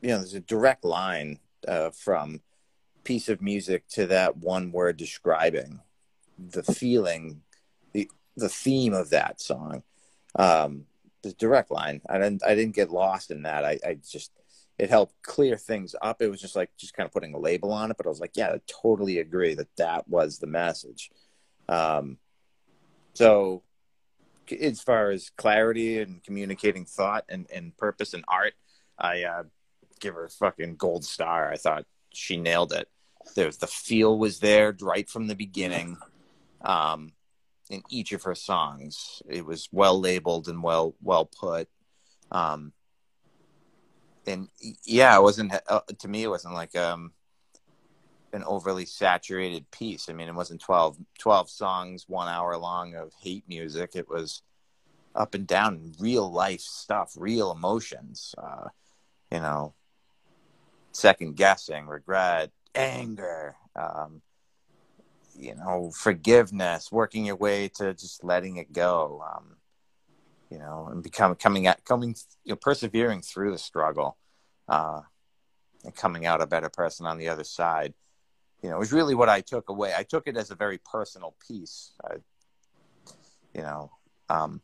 you 0.00 0.08
know, 0.08 0.18
there's 0.18 0.34
a 0.34 0.40
direct 0.40 0.84
line 0.84 1.38
uh, 1.66 1.90
from 1.90 2.40
piece 3.04 3.28
of 3.28 3.40
music 3.40 3.86
to 3.88 4.06
that 4.08 4.36
one 4.36 4.72
word 4.72 4.96
describing 4.96 5.80
the 6.38 6.62
feeling, 6.62 7.42
the 7.92 8.10
the 8.36 8.48
theme 8.48 8.92
of 8.92 9.10
that 9.10 9.40
song. 9.40 9.82
Um, 10.38 10.86
the 11.22 11.32
direct 11.32 11.70
line. 11.70 12.00
I 12.08 12.18
didn't 12.18 12.42
I 12.44 12.54
didn't 12.54 12.74
get 12.74 12.90
lost 12.90 13.30
in 13.30 13.42
that. 13.42 13.64
I, 13.64 13.78
I 13.84 13.98
just 14.08 14.32
it 14.78 14.90
helped 14.90 15.14
clear 15.22 15.56
things 15.56 15.94
up. 16.02 16.20
It 16.20 16.30
was 16.30 16.40
just 16.40 16.56
like 16.56 16.70
just 16.76 16.94
kind 16.94 17.06
of 17.06 17.12
putting 17.12 17.34
a 17.34 17.38
label 17.38 17.72
on 17.72 17.90
it, 17.90 17.96
but 17.96 18.06
I 18.06 18.10
was 18.10 18.20
like, 18.20 18.36
yeah, 18.36 18.48
I 18.48 18.60
totally 18.82 19.18
agree 19.18 19.54
that 19.54 19.74
that 19.76 20.08
was 20.08 20.38
the 20.38 20.46
message. 20.46 21.10
Um, 21.68 22.18
so 23.14 23.62
as 24.60 24.82
far 24.82 25.10
as 25.10 25.30
clarity 25.30 25.98
and 26.00 26.22
communicating 26.22 26.84
thought 26.84 27.24
and, 27.28 27.46
and 27.52 27.76
purpose 27.76 28.14
and 28.14 28.24
art, 28.28 28.54
I 28.98 29.22
uh, 29.22 29.42
give 30.00 30.14
her 30.14 30.24
a 30.24 30.30
fucking 30.30 30.76
gold 30.76 31.04
star. 31.04 31.50
I 31.50 31.56
thought 31.56 31.86
she 32.12 32.36
nailed 32.36 32.72
it. 32.72 32.88
There 33.34 33.46
was 33.46 33.58
the 33.58 33.66
feel 33.66 34.18
was 34.18 34.38
there 34.40 34.74
right 34.80 35.08
from 35.08 35.26
the 35.26 35.34
beginning. 35.34 35.96
Um, 36.62 37.12
in 37.70 37.82
each 37.90 38.12
of 38.12 38.22
her 38.24 38.34
songs. 38.34 39.22
It 39.28 39.44
was 39.44 39.68
well 39.72 39.98
labeled 40.00 40.48
and 40.48 40.62
well 40.62 40.94
well 41.02 41.26
put. 41.26 41.68
Um, 42.30 42.72
and 44.26 44.48
yeah, 44.84 45.16
it 45.16 45.22
wasn't 45.22 45.54
uh, 45.68 45.80
to 45.98 46.08
me. 46.08 46.24
It 46.24 46.28
wasn't 46.28 46.54
like 46.54 46.76
um, 46.76 47.12
an 48.32 48.44
overly 48.44 48.86
saturated 48.86 49.70
piece. 49.70 50.08
I 50.08 50.12
mean, 50.12 50.28
it 50.28 50.34
wasn't 50.34 50.60
12, 50.60 50.96
12 51.18 51.50
songs, 51.50 52.04
one 52.08 52.28
hour 52.28 52.56
long 52.56 52.94
of 52.94 53.12
hate 53.20 53.44
music. 53.48 53.92
It 53.94 54.08
was 54.08 54.42
up 55.14 55.34
and 55.34 55.46
down, 55.46 55.92
real 55.98 56.30
life 56.30 56.60
stuff, 56.60 57.14
real 57.16 57.52
emotions. 57.52 58.34
Uh, 58.36 58.68
you 59.30 59.40
know, 59.40 59.74
second 60.96 61.36
guessing, 61.36 61.86
regret, 61.86 62.50
anger. 62.74 63.56
Um, 63.74 64.22
you 65.38 65.54
know 65.54 65.90
forgiveness 65.94 66.90
working 66.90 67.26
your 67.26 67.36
way 67.36 67.68
to 67.68 67.92
just 67.94 68.24
letting 68.24 68.56
it 68.56 68.72
go 68.72 69.22
um 69.34 69.56
you 70.50 70.58
know 70.58 70.88
and 70.90 71.02
become 71.02 71.34
coming 71.34 71.66
at 71.66 71.84
coming 71.84 72.14
you 72.44 72.52
know 72.52 72.56
persevering 72.56 73.20
through 73.20 73.50
the 73.50 73.58
struggle 73.58 74.16
uh 74.68 75.00
and 75.84 75.94
coming 75.94 76.26
out 76.26 76.42
a 76.42 76.46
better 76.46 76.70
person 76.70 77.06
on 77.06 77.18
the 77.18 77.28
other 77.28 77.44
side 77.44 77.94
you 78.62 78.70
know 78.70 78.78
was 78.78 78.92
really 78.92 79.14
what 79.14 79.28
i 79.28 79.40
took 79.40 79.68
away 79.68 79.92
i 79.96 80.02
took 80.02 80.26
it 80.26 80.36
as 80.36 80.50
a 80.50 80.54
very 80.54 80.78
personal 80.78 81.34
piece 81.46 81.92
I, 82.04 82.14
you 83.54 83.62
know 83.62 83.90
um 84.28 84.60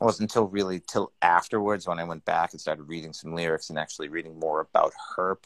it 0.00 0.04
wasn't 0.04 0.30
until 0.30 0.46
really 0.46 0.80
till 0.80 1.12
afterwards 1.22 1.86
when 1.86 1.98
i 1.98 2.04
went 2.04 2.24
back 2.24 2.52
and 2.52 2.60
started 2.60 2.82
reading 2.82 3.12
some 3.12 3.34
lyrics 3.34 3.70
and 3.70 3.78
actually 3.78 4.08
reading 4.08 4.38
more 4.38 4.60
about 4.60 4.92
her 5.16 5.38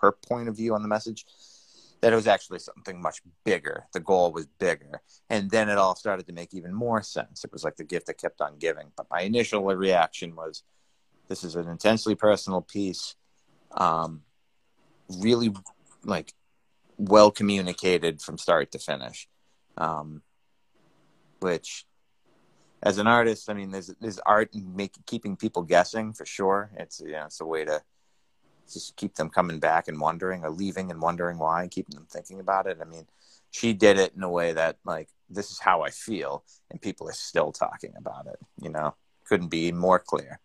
her 0.00 0.12
point 0.12 0.48
of 0.48 0.56
view 0.56 0.74
on 0.74 0.82
the 0.82 0.88
message 0.88 1.26
that 2.00 2.12
it 2.12 2.16
was 2.16 2.26
actually 2.26 2.58
something 2.58 3.00
much 3.00 3.20
bigger. 3.44 3.86
The 3.92 4.00
goal 4.00 4.32
was 4.32 4.46
bigger. 4.58 5.02
And 5.28 5.50
then 5.50 5.68
it 5.68 5.78
all 5.78 5.94
started 5.94 6.26
to 6.26 6.32
make 6.32 6.54
even 6.54 6.72
more 6.72 7.02
sense. 7.02 7.44
It 7.44 7.52
was 7.52 7.62
like 7.62 7.76
the 7.76 7.84
gift 7.84 8.06
that 8.06 8.18
kept 8.18 8.40
on 8.40 8.58
giving. 8.58 8.92
But 8.96 9.06
my 9.10 9.20
initial 9.20 9.62
reaction 9.64 10.34
was 10.34 10.62
this 11.28 11.44
is 11.44 11.56
an 11.56 11.68
intensely 11.68 12.14
personal 12.14 12.62
piece, 12.62 13.16
um, 13.72 14.22
really 15.18 15.52
like 16.04 16.32
well 16.96 17.30
communicated 17.30 18.22
from 18.22 18.38
start 18.38 18.72
to 18.72 18.78
finish. 18.78 19.28
Um, 19.76 20.22
which, 21.40 21.86
as 22.82 22.98
an 22.98 23.06
artist, 23.06 23.50
I 23.50 23.54
mean, 23.54 23.70
there's 23.70 23.94
there's 24.00 24.18
art 24.20 24.54
in 24.54 24.74
make, 24.74 24.94
keeping 25.06 25.36
people 25.36 25.62
guessing 25.62 26.12
for 26.12 26.24
sure. 26.24 26.70
It's 26.76 27.00
you 27.00 27.12
know, 27.12 27.26
it's 27.26 27.40
a 27.40 27.46
way 27.46 27.64
to 27.64 27.82
just 28.72 28.96
keep 28.96 29.14
them 29.16 29.30
coming 29.30 29.58
back 29.58 29.88
and 29.88 30.00
wondering 30.00 30.44
or 30.44 30.50
leaving 30.50 30.90
and 30.90 31.00
wondering 31.02 31.38
why 31.38 31.62
and 31.62 31.70
keeping 31.70 31.96
them 31.96 32.06
thinking 32.10 32.40
about 32.40 32.66
it. 32.66 32.78
I 32.80 32.84
mean, 32.84 33.06
she 33.50 33.72
did 33.72 33.98
it 33.98 34.14
in 34.16 34.22
a 34.22 34.30
way 34.30 34.52
that 34.52 34.78
like 34.84 35.08
this 35.28 35.50
is 35.50 35.58
how 35.58 35.82
I 35.82 35.90
feel 35.90 36.44
and 36.70 36.80
people 36.80 37.08
are 37.08 37.12
still 37.12 37.52
talking 37.52 37.92
about 37.96 38.26
it, 38.26 38.38
you 38.60 38.70
know. 38.70 38.94
Couldn't 39.28 39.48
be 39.48 39.70
more 39.72 39.98
clear. 39.98 40.40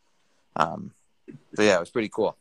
Um 0.56 0.92
but 1.56 1.64
yeah, 1.64 1.78
it 1.78 1.80
was 1.80 1.90
pretty 1.90 2.10
cool. 2.10 2.38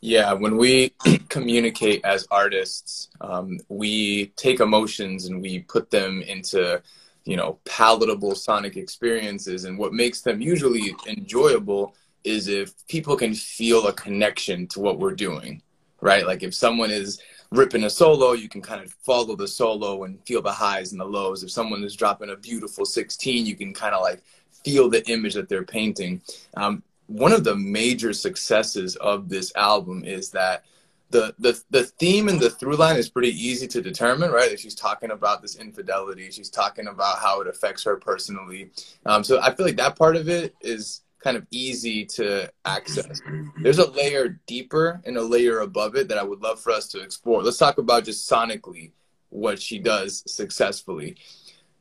Yeah, 0.00 0.34
when 0.34 0.56
we 0.56 0.92
communicate 1.28 2.04
as 2.04 2.28
artists, 2.30 3.08
um, 3.20 3.58
we 3.68 4.26
take 4.36 4.60
emotions 4.60 5.26
and 5.26 5.40
we 5.40 5.60
put 5.60 5.90
them 5.90 6.22
into, 6.22 6.82
you 7.26 7.36
know, 7.36 7.58
palatable 7.64 8.34
sonic 8.34 8.76
experiences. 8.76 9.64
And 9.64 9.76
what 9.76 9.92
makes 9.92 10.22
them 10.22 10.40
usually 10.40 10.94
enjoyable 11.06 11.94
is 12.24 12.48
if 12.48 12.72
people 12.86 13.16
can 13.16 13.34
feel 13.34 13.88
a 13.88 13.92
connection 13.92 14.66
to 14.68 14.80
what 14.80 14.98
we're 14.98 15.14
doing, 15.14 15.60
right? 16.00 16.24
Like 16.24 16.44
if 16.44 16.54
someone 16.54 16.90
is 16.90 17.20
ripping 17.50 17.84
a 17.84 17.90
solo, 17.90 18.32
you 18.32 18.48
can 18.48 18.62
kind 18.62 18.80
of 18.80 18.92
follow 19.04 19.34
the 19.34 19.48
solo 19.48 20.04
and 20.04 20.24
feel 20.24 20.40
the 20.40 20.52
highs 20.52 20.92
and 20.92 21.00
the 21.00 21.04
lows. 21.04 21.42
If 21.42 21.50
someone 21.50 21.82
is 21.82 21.96
dropping 21.96 22.30
a 22.30 22.36
beautiful 22.36 22.86
16, 22.86 23.44
you 23.44 23.56
can 23.56 23.74
kind 23.74 23.94
of 23.94 24.02
like 24.02 24.22
feel 24.64 24.88
the 24.88 25.08
image 25.10 25.34
that 25.34 25.48
they're 25.48 25.64
painting. 25.64 26.22
Um, 26.56 26.82
one 27.08 27.32
of 27.32 27.44
the 27.44 27.56
major 27.56 28.12
successes 28.12 28.94
of 28.96 29.28
this 29.28 29.52
album 29.56 30.04
is 30.04 30.30
that 30.30 30.64
the, 31.10 31.34
the 31.38 31.60
the 31.70 31.84
theme 31.84 32.28
and 32.28 32.40
the 32.40 32.50
through 32.50 32.76
line 32.76 32.96
is 32.96 33.08
pretty 33.08 33.30
easy 33.30 33.66
to 33.68 33.80
determine, 33.80 34.30
right? 34.30 34.58
she's 34.58 34.74
talking 34.74 35.12
about 35.12 35.40
this 35.40 35.56
infidelity, 35.56 36.30
she's 36.30 36.50
talking 36.50 36.88
about 36.88 37.18
how 37.18 37.40
it 37.40 37.46
affects 37.46 37.84
her 37.84 37.96
personally. 37.96 38.70
Um, 39.04 39.22
so 39.22 39.40
I 39.40 39.54
feel 39.54 39.66
like 39.66 39.76
that 39.76 39.96
part 39.96 40.16
of 40.16 40.28
it 40.28 40.54
is 40.60 41.02
kind 41.22 41.36
of 41.36 41.46
easy 41.50 42.04
to 42.04 42.50
access. 42.64 43.20
There's 43.62 43.78
a 43.78 43.90
layer 43.90 44.40
deeper 44.46 45.00
and 45.04 45.16
a 45.16 45.22
layer 45.22 45.60
above 45.60 45.96
it 45.96 46.08
that 46.08 46.18
I 46.18 46.22
would 46.22 46.40
love 46.40 46.60
for 46.60 46.70
us 46.72 46.88
to 46.88 47.00
explore. 47.00 47.42
Let's 47.42 47.58
talk 47.58 47.78
about 47.78 48.04
just 48.04 48.30
sonically 48.30 48.92
what 49.30 49.60
she 49.60 49.78
does 49.78 50.22
successfully. 50.26 51.16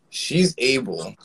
She's 0.09 0.55
able 0.57 1.15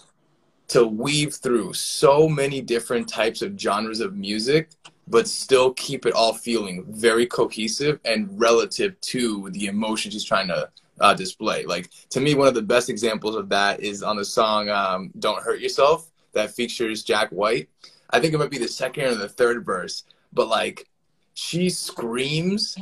to 0.69 0.87
weave 0.87 1.35
through 1.35 1.73
so 1.73 2.29
many 2.29 2.61
different 2.61 3.09
types 3.09 3.43
of 3.43 3.59
genres 3.59 4.01
of 4.01 4.17
music 4.17 4.71
but 5.09 5.27
still 5.27 5.73
keep 5.75 6.07
it 6.07 6.15
all 6.15 6.33
feeling 6.33 6.85
very 6.89 7.27
cohesive 7.27 7.99
and 8.05 8.29
relative 8.39 9.01
to 9.01 9.51
the 9.51 9.67
emotion 9.67 10.11
she's 10.11 10.25
trying 10.25 10.49
to 10.49 10.71
uh, 11.01 11.15
display. 11.15 11.65
Like 11.65 11.91
to 12.11 12.21
me, 12.21 12.35
one 12.35 12.49
of 12.49 12.55
the 12.55 12.63
best 12.63 12.89
examples 12.89 13.35
of 13.35 13.49
that 13.49 13.81
is 13.81 14.03
on 14.03 14.17
the 14.17 14.25
song 14.25 14.69
um, 14.69 15.11
"Don't 15.19 15.43
Hurt 15.43 15.61
Yourself" 15.61 16.11
that 16.33 16.51
features 16.51 17.03
Jack 17.03 17.31
White. 17.31 17.69
I 18.11 18.21
think 18.21 18.35
it 18.35 18.39
might 18.39 18.51
be 18.51 18.59
the 18.59 18.69
second 18.69 19.05
or 19.05 19.15
the 19.15 19.29
third 19.29 19.65
verse, 19.65 20.05
but 20.33 20.49
like 20.49 20.89
she 21.35 21.71
screams 21.71 22.77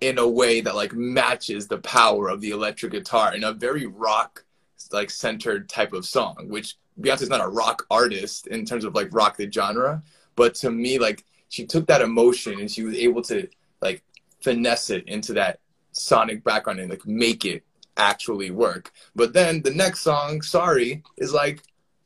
in 0.00 0.18
a 0.18 0.28
way 0.28 0.60
that 0.60 0.74
like 0.74 0.92
matches 0.94 1.68
the 1.68 1.78
power 1.78 2.28
of 2.28 2.40
the 2.40 2.50
electric 2.50 2.92
guitar 2.92 3.34
in 3.34 3.44
a 3.44 3.52
very 3.52 3.86
rock 3.86 4.44
like 4.92 5.10
centered 5.10 5.68
type 5.68 5.92
of 5.92 6.06
song, 6.06 6.46
which 6.48 6.76
Beyonce's 7.00 7.28
not 7.28 7.44
a 7.44 7.48
rock 7.48 7.86
artist 7.90 8.46
in 8.48 8.64
terms 8.64 8.84
of 8.84 8.94
like 8.94 9.08
rock 9.12 9.36
the 9.36 9.50
genre, 9.50 10.02
but 10.36 10.54
to 10.56 10.70
me 10.70 10.98
like 10.98 11.24
she 11.48 11.66
took 11.66 11.86
that 11.86 12.02
emotion 12.02 12.60
and 12.60 12.70
she 12.70 12.82
was 12.82 12.94
able 12.94 13.22
to 13.22 13.48
like 13.80 14.02
finesse 14.40 14.90
it 14.90 15.06
into 15.06 15.32
that 15.34 15.60
sonic 15.92 16.42
background 16.44 16.80
and 16.80 16.90
like 16.90 17.06
make 17.06 17.44
it 17.44 17.64
actually 17.96 18.50
work. 18.50 18.92
But 19.14 19.32
then 19.32 19.62
the 19.62 19.74
next 19.74 20.00
song, 20.00 20.42
Sorry, 20.42 21.02
is 21.18 21.32
like 21.32 21.62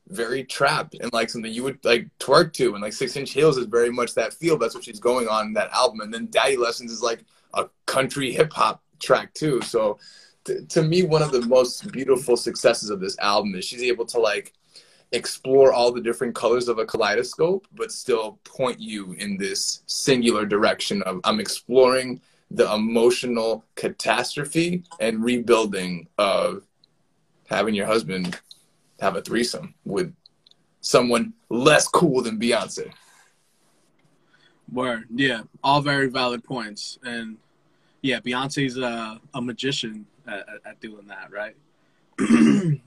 very 0.08 0.44
trapped 0.44 0.94
and 1.00 1.12
like 1.12 1.30
something 1.30 1.52
you 1.52 1.62
would 1.62 1.82
like 1.84 2.08
twerk 2.18 2.52
to. 2.54 2.74
And 2.74 2.82
like 2.82 2.92
six 2.92 3.16
inch 3.16 3.32
heels 3.32 3.56
is 3.56 3.66
very 3.66 3.90
much 3.90 4.14
that 4.14 4.34
feel. 4.34 4.58
That's 4.58 4.74
what 4.74 4.84
she's 4.84 5.00
going 5.00 5.28
on 5.28 5.46
in 5.46 5.52
that 5.54 5.72
album. 5.72 6.00
And 6.00 6.12
then 6.12 6.28
daddy 6.30 6.56
lessons 6.56 6.90
is 6.90 7.02
like 7.02 7.24
a 7.54 7.68
country 7.86 8.32
hip 8.32 8.52
hop 8.52 8.82
track 8.98 9.32
too. 9.34 9.60
So 9.62 9.98
to 10.68 10.82
me 10.82 11.02
one 11.02 11.22
of 11.22 11.32
the 11.32 11.42
most 11.42 11.90
beautiful 11.90 12.36
successes 12.36 12.90
of 12.90 13.00
this 13.00 13.18
album 13.18 13.54
is 13.54 13.64
she's 13.64 13.82
able 13.82 14.04
to 14.06 14.18
like 14.18 14.52
explore 15.14 15.72
all 15.72 15.92
the 15.92 16.00
different 16.00 16.34
colors 16.34 16.68
of 16.68 16.78
a 16.78 16.84
kaleidoscope 16.84 17.66
but 17.74 17.92
still 17.92 18.38
point 18.44 18.80
you 18.80 19.12
in 19.14 19.36
this 19.36 19.82
singular 19.86 20.44
direction 20.44 21.02
of 21.02 21.20
i'm 21.24 21.40
exploring 21.40 22.20
the 22.50 22.72
emotional 22.72 23.64
catastrophe 23.74 24.82
and 25.00 25.24
rebuilding 25.24 26.06
of 26.18 26.62
having 27.48 27.74
your 27.74 27.86
husband 27.86 28.38
have 29.00 29.16
a 29.16 29.22
threesome 29.22 29.74
with 29.84 30.14
someone 30.80 31.32
less 31.48 31.88
cool 31.88 32.22
than 32.22 32.38
Beyonce. 32.38 32.92
Word, 34.72 35.04
yeah, 35.14 35.42
all 35.62 35.80
very 35.80 36.08
valid 36.08 36.44
points, 36.44 36.98
and 37.04 37.36
yeah, 38.02 38.20
Beyonce's 38.20 38.78
a, 38.78 39.20
a 39.34 39.42
magician 39.42 40.06
at, 40.26 40.46
at 40.64 40.80
doing 40.80 41.06
that, 41.08 41.30
right? 41.30 41.56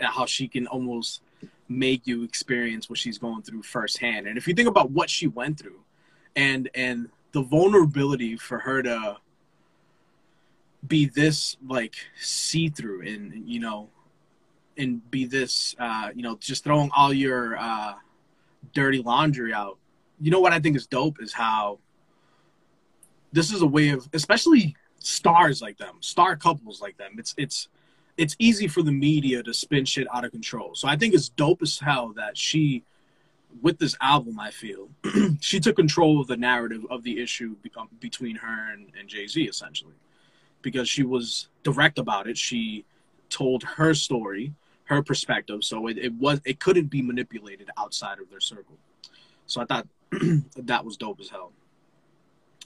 How 0.00 0.24
she 0.26 0.48
can 0.48 0.66
almost 0.66 1.20
make 1.68 2.06
you 2.06 2.22
experience 2.24 2.88
what 2.88 2.98
she's 2.98 3.18
going 3.18 3.42
through 3.42 3.62
firsthand, 3.62 4.26
and 4.26 4.38
if 4.38 4.48
you 4.48 4.54
think 4.54 4.68
about 4.68 4.90
what 4.90 5.10
she 5.10 5.26
went 5.26 5.58
through, 5.58 5.80
and 6.36 6.68
and 6.74 7.08
the 7.32 7.42
vulnerability 7.42 8.36
for 8.36 8.58
her 8.58 8.82
to 8.82 9.16
be 10.86 11.06
this 11.06 11.56
like 11.66 11.96
see 12.18 12.68
through 12.68 13.02
and 13.02 13.48
you 13.48 13.58
know 13.58 13.90
and 14.78 15.10
be 15.10 15.26
this, 15.26 15.74
uh, 15.78 16.10
you 16.14 16.22
know, 16.22 16.36
just 16.36 16.64
throwing 16.64 16.90
all 16.96 17.12
your 17.12 17.58
uh, 17.58 17.94
dirty 18.72 19.02
laundry 19.02 19.52
out. 19.52 19.76
You 20.20 20.30
know 20.30 20.40
what 20.40 20.52
I 20.52 20.60
think 20.60 20.76
is 20.76 20.86
dope 20.86 21.20
is 21.20 21.32
how 21.32 21.80
this 23.32 23.52
is 23.52 23.60
a 23.60 23.66
way 23.66 23.90
of, 23.90 24.08
especially 24.12 24.76
stars 25.00 25.60
like 25.60 25.76
them, 25.76 25.96
star 26.00 26.36
couples 26.36 26.80
like 26.80 26.96
them. 26.96 27.16
It's 27.18 27.34
it's 27.36 27.68
it's 28.18 28.34
easy 28.40 28.66
for 28.66 28.82
the 28.82 28.92
media 28.92 29.42
to 29.44 29.54
spin 29.54 29.84
shit 29.84 30.08
out 30.12 30.24
of 30.24 30.32
control. 30.32 30.74
So 30.74 30.88
I 30.88 30.96
think 30.96 31.14
it's 31.14 31.28
dope 31.28 31.62
as 31.62 31.78
hell 31.78 32.12
that 32.16 32.36
she, 32.36 32.82
with 33.62 33.78
this 33.78 33.96
album, 34.00 34.40
I 34.40 34.50
feel 34.50 34.88
she 35.40 35.60
took 35.60 35.76
control 35.76 36.20
of 36.20 36.26
the 36.26 36.36
narrative 36.36 36.84
of 36.90 37.04
the 37.04 37.22
issue 37.22 37.54
um, 37.76 37.88
between 38.00 38.34
her 38.36 38.72
and, 38.72 38.88
and 38.98 39.08
Jay 39.08 39.28
Z, 39.28 39.44
essentially, 39.44 39.94
because 40.62 40.88
she 40.88 41.04
was 41.04 41.48
direct 41.62 41.98
about 41.98 42.28
it. 42.28 42.36
She 42.36 42.84
told 43.30 43.62
her 43.62 43.94
story 43.94 44.52
her 44.84 45.02
perspective. 45.02 45.62
So 45.62 45.86
it, 45.86 45.96
it 45.96 46.12
was 46.14 46.40
it 46.44 46.58
couldn't 46.58 46.86
be 46.86 47.02
manipulated 47.02 47.70
outside 47.78 48.18
of 48.18 48.28
their 48.30 48.40
circle. 48.40 48.76
So 49.46 49.60
I 49.60 49.64
thought 49.64 49.86
that 50.56 50.84
was 50.84 50.96
dope 50.96 51.20
as 51.20 51.28
hell. 51.28 51.52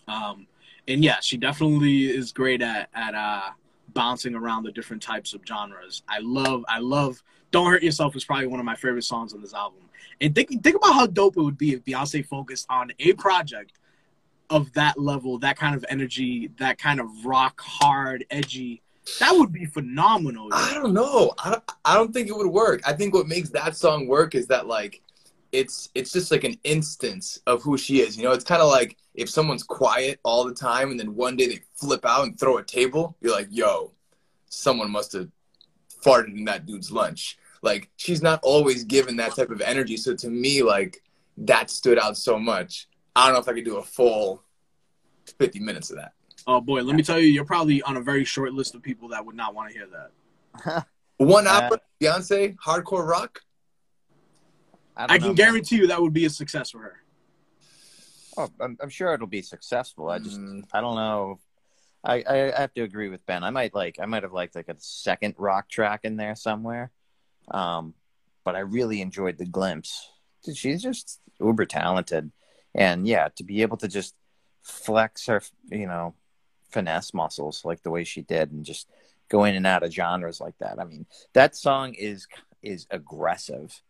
Um, 0.08 0.46
and 0.88 1.04
yeah, 1.04 1.20
she 1.20 1.36
definitely 1.36 2.06
is 2.06 2.32
great 2.32 2.62
at 2.62 2.88
at 2.94 3.14
uh, 3.14 3.50
bouncing 3.94 4.34
around 4.34 4.64
the 4.64 4.72
different 4.72 5.02
types 5.02 5.34
of 5.34 5.42
genres. 5.46 6.02
I 6.08 6.18
love 6.20 6.64
I 6.68 6.78
love 6.78 7.22
Don't 7.50 7.70
Hurt 7.70 7.82
Yourself 7.82 8.16
is 8.16 8.24
probably 8.24 8.46
one 8.46 8.60
of 8.60 8.66
my 8.66 8.76
favorite 8.76 9.04
songs 9.04 9.32
on 9.32 9.40
this 9.40 9.54
album. 9.54 9.80
And 10.20 10.34
think 10.34 10.62
think 10.62 10.76
about 10.76 10.94
how 10.94 11.06
dope 11.06 11.36
it 11.36 11.42
would 11.42 11.58
be 11.58 11.74
if 11.74 11.84
Beyonce 11.84 12.24
focused 12.24 12.66
on 12.68 12.92
a 12.98 13.12
project 13.14 13.78
of 14.50 14.72
that 14.74 14.98
level, 14.98 15.38
that 15.38 15.56
kind 15.56 15.74
of 15.74 15.84
energy, 15.88 16.50
that 16.58 16.78
kind 16.78 17.00
of 17.00 17.24
rock 17.24 17.60
hard, 17.60 18.24
edgy 18.30 18.82
that 19.18 19.32
would 19.32 19.52
be 19.52 19.66
phenomenal. 19.66 20.48
I 20.52 20.74
don't 20.74 20.94
know. 20.94 21.32
I 21.38 21.60
I 21.84 21.94
don't 21.94 22.12
think 22.12 22.28
it 22.28 22.36
would 22.36 22.46
work. 22.46 22.82
I 22.86 22.92
think 22.92 23.14
what 23.14 23.26
makes 23.26 23.50
that 23.50 23.76
song 23.76 24.06
work 24.06 24.34
is 24.34 24.46
that 24.46 24.66
like 24.66 25.00
it's 25.50 25.90
it's 25.94 26.12
just 26.12 26.30
like 26.30 26.44
an 26.44 26.56
instance 26.64 27.40
of 27.46 27.62
who 27.62 27.76
she 27.76 28.00
is. 28.00 28.16
You 28.16 28.24
know, 28.24 28.32
it's 28.32 28.44
kind 28.44 28.62
of 28.62 28.68
like 28.68 28.96
if 29.14 29.28
someone's 29.28 29.64
quiet 29.64 30.20
all 30.22 30.44
the 30.44 30.54
time 30.54 30.90
and 30.90 30.98
then 30.98 31.14
one 31.14 31.36
day 31.36 31.48
they 31.48 31.60
flip 31.82 32.06
out 32.06 32.24
and 32.24 32.38
throw 32.38 32.58
a 32.58 32.62
table, 32.62 33.16
you're 33.20 33.32
like, 33.32 33.48
"Yo, 33.50 33.92
someone 34.48 34.90
must 34.90 35.12
have 35.12 35.28
farted 36.04 36.36
in 36.36 36.44
that 36.44 36.64
dude's 36.64 36.92
lunch." 36.92 37.38
Like 37.62 37.90
she's 37.96 38.22
not 38.22 38.40
always 38.42 38.84
given 38.84 39.16
that 39.16 39.34
type 39.34 39.50
of 39.50 39.60
energy. 39.60 39.96
So 39.96 40.14
to 40.14 40.28
me, 40.28 40.62
like 40.62 41.02
that 41.38 41.70
stood 41.70 41.98
out 41.98 42.16
so 42.16 42.38
much. 42.38 42.88
I 43.14 43.26
don't 43.26 43.34
know 43.34 43.40
if 43.40 43.48
I 43.48 43.52
could 43.52 43.64
do 43.64 43.76
a 43.76 43.82
full 43.82 44.42
50 45.38 45.60
minutes 45.60 45.90
of 45.90 45.96
that. 45.96 46.12
Oh 46.46 46.60
boy, 46.60 46.82
let 46.82 46.96
me 46.96 47.02
tell 47.02 47.18
you, 47.18 47.28
you're 47.28 47.44
probably 47.44 47.82
on 47.82 47.96
a 47.96 48.00
very 48.00 48.24
short 48.24 48.52
list 48.52 48.74
of 48.74 48.82
people 48.82 49.08
that 49.08 49.24
would 49.24 49.36
not 49.36 49.54
want 49.54 49.70
to 49.70 49.74
hear 49.74 49.86
that. 49.86 50.86
One 51.18 51.46
opera, 51.46 51.76
uh, 51.76 51.78
Beyonce, 52.00 52.56
hardcore 52.56 53.06
rock. 53.06 53.40
I, 54.96 55.14
I 55.14 55.18
can 55.18 55.28
know, 55.28 55.34
guarantee 55.34 55.76
man. 55.76 55.82
you 55.82 55.88
that 55.88 56.02
would 56.02 56.12
be 56.12 56.24
a 56.24 56.30
success 56.30 56.70
for 56.70 56.80
her. 56.80 57.02
Oh, 58.36 58.48
I'm, 58.60 58.76
I'm 58.80 58.88
sure 58.88 59.12
it'll 59.14 59.26
be 59.26 59.42
successful. 59.42 60.08
I 60.08 60.18
just, 60.18 60.40
mm. 60.40 60.64
I 60.72 60.80
don't 60.80 60.96
know. 60.96 61.38
I, 62.04 62.24
I 62.28 62.36
have 62.60 62.74
to 62.74 62.82
agree 62.82 63.08
with 63.08 63.24
Ben. 63.26 63.44
I 63.44 63.50
might 63.50 63.74
like 63.74 63.98
I 64.00 64.06
might 64.06 64.22
have 64.22 64.32
liked 64.32 64.56
like 64.56 64.68
a 64.68 64.76
second 64.78 65.34
rock 65.38 65.68
track 65.68 66.00
in 66.02 66.16
there 66.16 66.34
somewhere, 66.34 66.90
um, 67.50 67.94
but 68.44 68.56
I 68.56 68.60
really 68.60 69.00
enjoyed 69.00 69.38
the 69.38 69.46
glimpse. 69.46 70.10
She's 70.52 70.82
just 70.82 71.20
uber 71.40 71.66
talented, 71.66 72.32
and 72.74 73.06
yeah, 73.06 73.28
to 73.36 73.44
be 73.44 73.62
able 73.62 73.76
to 73.78 73.88
just 73.88 74.14
flex 74.62 75.26
her, 75.26 75.42
you 75.70 75.86
know, 75.86 76.14
finesse 76.70 77.14
muscles 77.14 77.64
like 77.64 77.82
the 77.82 77.90
way 77.90 78.02
she 78.02 78.22
did, 78.22 78.50
and 78.50 78.64
just 78.64 78.88
go 79.28 79.44
in 79.44 79.54
and 79.54 79.66
out 79.66 79.84
of 79.84 79.92
genres 79.92 80.40
like 80.40 80.58
that. 80.58 80.80
I 80.80 80.84
mean, 80.84 81.06
that 81.34 81.54
song 81.54 81.94
is 81.94 82.26
is 82.62 82.86
aggressive, 82.90 83.80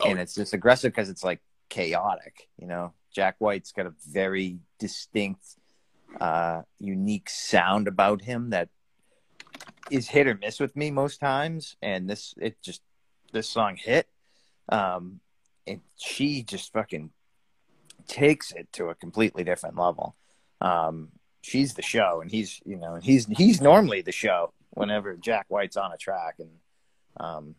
oh. 0.00 0.08
and 0.08 0.20
it's 0.20 0.36
just 0.36 0.54
aggressive 0.54 0.92
because 0.92 1.10
it's 1.10 1.24
like 1.24 1.40
chaotic. 1.68 2.48
You 2.58 2.68
know, 2.68 2.92
Jack 3.12 3.36
White's 3.38 3.72
got 3.72 3.86
a 3.86 3.94
very 4.08 4.58
distinct 4.78 5.44
uh, 6.20 6.62
unique 6.78 7.28
sound 7.28 7.88
about 7.88 8.22
him 8.22 8.50
that 8.50 8.68
is 9.90 10.08
hit 10.08 10.26
or 10.26 10.34
miss 10.34 10.60
with 10.60 10.76
me 10.76 10.90
most 10.90 11.20
times. 11.20 11.76
And 11.82 12.08
this, 12.08 12.34
it 12.38 12.60
just, 12.62 12.82
this 13.32 13.48
song 13.48 13.76
hit. 13.76 14.08
Um, 14.68 15.20
and 15.66 15.80
she 15.96 16.42
just 16.42 16.72
fucking 16.72 17.10
takes 18.06 18.52
it 18.52 18.72
to 18.72 18.88
a 18.88 18.94
completely 18.94 19.44
different 19.44 19.76
level. 19.76 20.16
Um, 20.60 21.10
she's 21.42 21.74
the 21.74 21.82
show, 21.82 22.20
and 22.20 22.30
he's, 22.30 22.60
you 22.64 22.76
know, 22.76 22.96
he's 23.02 23.26
he's 23.26 23.60
normally 23.60 24.02
the 24.02 24.12
show 24.12 24.52
whenever 24.70 25.16
Jack 25.16 25.46
White's 25.48 25.76
on 25.76 25.92
a 25.92 25.96
track, 25.96 26.36
and 26.38 26.50
um, 27.18 27.54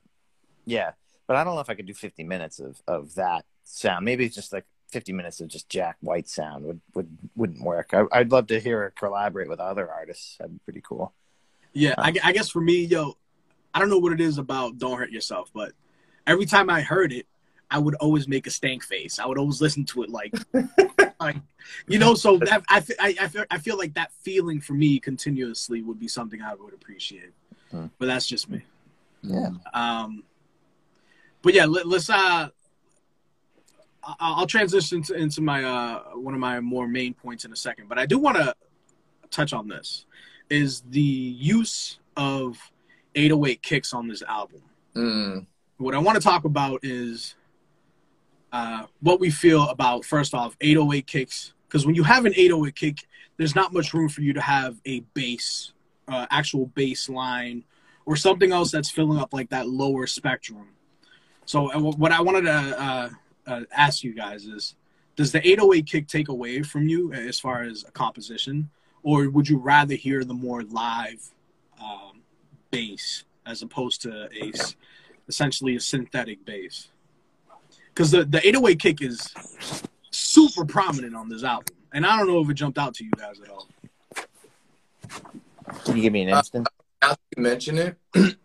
yeah. 0.66 0.92
But 1.28 1.36
I 1.36 1.44
don't 1.44 1.56
know 1.56 1.62
if 1.62 1.70
I 1.70 1.76
could 1.76 1.86
do 1.86 1.94
50 1.94 2.24
minutes 2.24 2.60
of 2.60 2.82
of 2.88 3.16
that 3.16 3.46
sound. 3.64 4.06
Maybe 4.06 4.26
it's 4.26 4.36
just 4.36 4.54
like 4.54 4.66
50 4.90 5.14
minutes 5.14 5.42
of 5.42 5.48
just 5.48 5.70
Jack 5.70 5.98
White 6.02 6.30
sound 6.30 6.66
would, 6.66 6.82
would, 6.94 7.18
wouldn't 7.36 7.62
work. 7.62 7.94
I, 7.94 8.20
would 8.20 8.32
love 8.32 8.48
to 8.48 8.60
hear 8.60 8.82
her 8.82 8.94
collaborate 8.98 9.50
with 9.50 9.60
other 9.60 9.90
artists. 9.90 10.38
That'd 10.38 10.54
be 10.54 10.60
pretty 10.64 10.82
cool. 10.82 11.14
Yeah. 11.74 11.96
Um, 11.98 12.06
I, 12.06 12.16
I 12.24 12.32
guess 12.34 12.50
for 12.50 12.62
me, 12.62 12.86
yo, 12.86 13.18
I 13.74 13.80
don't 13.80 13.90
know 13.90 14.00
what 14.00 14.14
it 14.14 14.22
is 14.22 14.38
about 14.38 14.78
Don't 14.78 14.98
Hurt 14.98 15.12
Yourself, 15.12 15.52
but 15.54 15.74
every 16.26 16.46
time 16.46 16.70
I 16.70 16.82
heard 16.82 17.12
it, 17.12 17.28
I 17.70 17.80
would 17.80 17.96
always 17.96 18.28
make 18.28 18.48
a 18.48 18.50
stank 18.50 18.84
face. 18.84 19.20
I 19.20 19.26
would 19.26 19.38
always 19.38 19.62
listen 19.62 19.84
to 19.86 20.04
it 20.04 20.10
like, 20.10 20.34
like 21.20 21.36
you 21.88 22.00
know. 22.00 22.16
So 22.16 22.38
that, 22.38 22.64
I, 22.70 22.82
I, 23.00 23.16
I, 23.20 23.28
feel, 23.28 23.46
I 23.52 23.58
feel 23.58 23.78
like 23.78 23.94
that 23.96 24.12
feeling 24.22 24.62
for 24.62 24.74
me 24.74 25.00
continuously 25.00 25.82
would 25.82 26.00
be 26.00 26.08
something 26.08 26.42
I 26.42 26.56
would 26.56 26.74
appreciate. 26.74 27.34
Hmm. 27.72 27.88
But 28.00 28.06
that's 28.06 28.26
just 28.26 28.50
me. 28.50 28.62
Yeah. 29.22 29.50
Um. 29.74 30.24
But 31.42 31.54
yeah, 31.54 31.66
let, 31.66 31.86
us 31.86 32.10
uh 32.10 32.50
I'll 34.20 34.48
transition 34.48 35.02
to, 35.04 35.16
into 35.16 35.42
my 35.42 35.64
uh, 35.64 36.04
one 36.16 36.34
of 36.34 36.40
my 36.40 36.60
more 36.60 36.88
main 36.88 37.14
points 37.14 37.46
in 37.46 37.52
a 37.52 37.56
second, 37.56 37.90
but 37.90 38.00
I 38.00 38.06
do 38.06 38.18
want 38.18 38.38
to 38.38 38.56
touch 39.32 39.54
on 39.54 39.68
this: 39.68 40.06
is 40.50 40.82
the 40.90 41.02
use 41.02 42.00
of 42.16 42.58
808 43.16 43.62
kicks 43.62 43.94
on 43.94 44.08
this 44.08 44.22
album. 44.22 44.62
Mm. 44.96 45.46
What 45.78 45.94
I 45.94 46.00
want 46.00 46.16
to 46.16 46.24
talk 46.24 46.46
about 46.46 46.80
is 46.84 47.36
uh, 48.52 48.86
what 49.02 49.20
we 49.20 49.30
feel 49.30 49.70
about 49.70 50.06
first 50.06 50.34
off 50.34 50.56
808 50.62 51.06
kicks, 51.06 51.54
because 51.68 51.86
when 51.86 51.96
you 51.96 52.04
have 52.04 52.26
an 52.26 52.34
808 52.36 52.76
kick, 52.76 53.08
there's 53.38 53.56
not 53.56 53.74
much 53.74 53.94
room 53.94 54.10
for 54.10 54.22
you 54.22 54.34
to 54.34 54.42
have 54.42 54.80
a 54.86 55.02
bass, 55.14 55.74
uh, 56.08 56.26
actual 56.32 56.68
bass 56.68 57.10
line, 57.10 57.64
or 58.06 58.16
something 58.16 58.52
else 58.54 58.72
that's 58.72 58.90
filling 58.90 59.20
up 59.20 59.34
like 59.34 59.50
that 59.50 59.68
lower 59.68 60.08
spectrum. 60.08 60.70
So 61.46 61.72
uh, 61.72 61.80
what 61.80 62.12
I 62.12 62.22
wanted 62.22 62.46
to 62.46 63.12
uh, 63.48 63.62
ask 63.72 64.04
you 64.04 64.14
guys 64.14 64.46
is 64.46 64.76
does 65.16 65.32
the 65.32 65.40
808 65.40 65.86
kick 65.88 66.08
take 66.08 66.30
away 66.30 66.62
from 66.62 66.88
you 66.88 67.12
as 67.12 67.40
far 67.40 67.64
as 67.64 67.84
a 67.88 67.92
composition? 67.92 68.70
Or 69.02 69.30
would 69.30 69.50
you 69.50 69.58
rather 69.58 69.96
hear 69.96 70.24
the 70.24 70.34
more 70.34 70.64
live 70.64 71.28
um, 71.82 72.22
bass 72.70 73.24
as 73.46 73.64
opposed 73.64 74.02
to 74.04 74.30
a 74.40 74.54
essentially 75.28 75.76
a 75.76 75.80
synthetic 75.80 76.46
bass? 76.46 76.90
Because 77.94 78.12
the, 78.12 78.26
the 78.26 78.46
808 78.48 78.80
kick 78.80 79.02
is 79.02 79.34
super 80.12 80.66
prominent 80.66 81.16
on 81.16 81.30
this 81.30 81.44
album 81.44 81.78
and 81.94 82.06
i 82.06 82.18
don't 82.18 82.28
know 82.28 82.42
if 82.42 82.50
it 82.50 82.54
jumped 82.54 82.78
out 82.78 82.94
to 82.96 83.04
you 83.04 83.12
guys 83.18 83.40
at 83.42 83.50
all. 83.50 83.68
Can 85.84 85.96
you 85.96 86.02
give 86.02 86.14
me 86.14 86.24
an 86.24 86.30
instant? 86.30 86.68
uh, 87.02 87.08
now 87.10 87.16
you 87.36 87.44
mention 87.44 87.78
it 87.78 87.98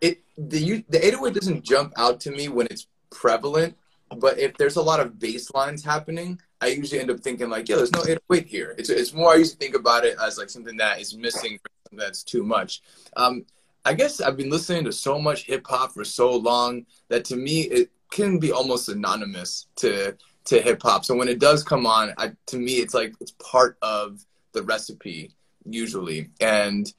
it 0.00 0.22
the 0.36 0.84
the 0.88 1.06
808 1.06 1.34
doesn't 1.34 1.62
jump 1.62 1.92
out 1.96 2.20
to 2.20 2.30
me 2.30 2.48
when 2.48 2.66
it's 2.70 2.86
prevalent 3.10 3.76
but 4.18 4.38
if 4.38 4.56
there's 4.56 4.76
a 4.76 4.82
lot 4.82 5.00
of 5.00 5.18
bass 5.18 5.52
lines 5.52 5.84
happening, 5.84 6.40
I 6.60 6.68
usually 6.68 7.00
end 7.00 7.10
up 7.10 7.20
thinking 7.20 7.48
like, 7.48 7.68
yo, 7.68 7.76
there's 7.76 7.92
no 7.92 8.00
808 8.00 8.46
here. 8.46 8.74
It's 8.78 8.90
it's 8.90 9.12
more 9.12 9.32
I 9.32 9.36
used 9.36 9.52
to 9.52 9.58
think 9.58 9.74
about 9.74 10.04
it 10.04 10.16
as 10.22 10.38
like 10.38 10.50
something 10.50 10.76
that 10.76 11.00
is 11.00 11.16
missing, 11.16 11.58
that's 11.92 12.22
too 12.22 12.44
much. 12.44 12.82
Um, 13.16 13.44
I 13.84 13.94
guess 13.94 14.20
I've 14.20 14.36
been 14.36 14.50
listening 14.50 14.84
to 14.84 14.92
so 14.92 15.18
much 15.18 15.44
hip 15.44 15.66
hop 15.68 15.92
for 15.92 16.04
so 16.04 16.34
long 16.34 16.86
that 17.08 17.24
to 17.26 17.36
me 17.36 17.62
it 17.62 17.90
can 18.10 18.38
be 18.38 18.52
almost 18.52 18.86
synonymous 18.86 19.66
to 19.76 20.16
to 20.46 20.60
hip 20.60 20.82
hop. 20.82 21.04
So 21.04 21.14
when 21.14 21.28
it 21.28 21.38
does 21.38 21.62
come 21.62 21.86
on, 21.86 22.12
I, 22.18 22.32
to 22.46 22.56
me 22.56 22.74
it's 22.74 22.94
like 22.94 23.14
it's 23.20 23.32
part 23.32 23.76
of 23.82 24.24
the 24.52 24.62
recipe 24.62 25.32
usually. 25.64 26.30
And 26.40 26.92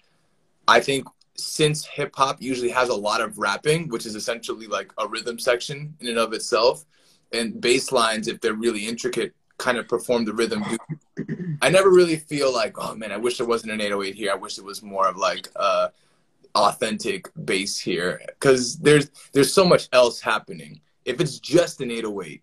I 0.68 0.80
think 0.80 1.08
since 1.38 1.86
hip 1.86 2.16
hop 2.16 2.42
usually 2.42 2.70
has 2.70 2.90
a 2.90 2.96
lot 2.96 3.22
of 3.22 3.38
rapping, 3.38 3.90
which 3.90 4.06
is 4.06 4.16
essentially 4.16 4.68
like 4.68 4.92
a 4.98 5.08
rhythm 5.08 5.40
section 5.40 5.96
in 6.00 6.08
and 6.08 6.18
of 6.18 6.34
itself, 6.34 6.86
and 7.36 7.60
bass 7.60 7.92
lines, 7.92 8.28
if 8.28 8.40
they're 8.42 8.54
really 8.54 8.88
intricate, 8.88 9.34
kind 9.58 9.78
of 9.78 9.88
perform 9.88 10.26
the 10.26 10.34
rhythm. 10.34 10.64
I 11.62 11.70
never 11.70 11.90
really 11.90 12.18
feel 12.18 12.54
like, 12.54 12.76
oh 12.78 12.96
man, 12.96 13.12
I 13.12 13.18
wish 13.18 13.38
there 13.38 13.48
wasn't 13.48 13.72
an 13.72 13.82
808 13.82 14.16
here. 14.16 14.32
I 14.32 14.36
wish 14.36 14.58
it 14.58 14.64
was 14.64 14.82
more 14.82 15.08
of 15.08 15.18
like 15.18 15.48
uh, 15.56 15.90
authentic 16.54 17.30
bass 17.46 17.78
here, 17.78 18.22
because 18.28 18.78
there's 18.78 19.10
there's 19.34 19.54
so 19.54 19.66
much 19.66 19.88
else 19.94 20.20
happening. 20.20 20.82
If 21.06 21.22
it's 21.22 21.40
just 21.40 21.82
an 21.82 21.92
808 21.92 22.42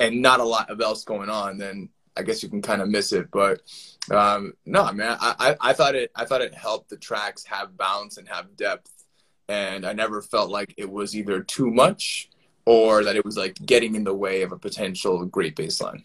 and 0.00 0.22
not 0.22 0.40
a 0.40 0.44
lot 0.44 0.70
of 0.70 0.80
else 0.80 1.04
going 1.04 1.28
on, 1.28 1.58
then 1.58 1.88
I 2.16 2.22
guess 2.22 2.42
you 2.42 2.48
can 2.48 2.62
kind 2.62 2.82
of 2.82 2.88
miss 2.88 3.12
it. 3.12 3.30
But 3.30 3.62
um, 4.10 4.54
no, 4.66 4.90
man, 4.92 5.16
I, 5.20 5.34
I, 5.60 5.70
I 5.70 5.72
thought 5.72 5.94
it 5.94 6.10
I 6.14 6.24
thought 6.24 6.40
it 6.40 6.54
helped 6.54 6.90
the 6.90 6.96
tracks 6.96 7.44
have 7.44 7.76
bounce 7.76 8.18
and 8.18 8.28
have 8.28 8.56
depth, 8.56 9.04
and 9.48 9.86
I 9.86 9.92
never 9.92 10.22
felt 10.22 10.50
like 10.50 10.74
it 10.76 10.90
was 10.90 11.14
either 11.14 11.40
too 11.42 11.70
much 11.70 12.30
or 12.68 13.02
that 13.02 13.16
it 13.16 13.24
was 13.24 13.38
like 13.38 13.54
getting 13.64 13.94
in 13.94 14.04
the 14.04 14.12
way 14.12 14.42
of 14.42 14.52
a 14.52 14.58
potential 14.58 15.24
great 15.24 15.56
baseline. 15.56 16.04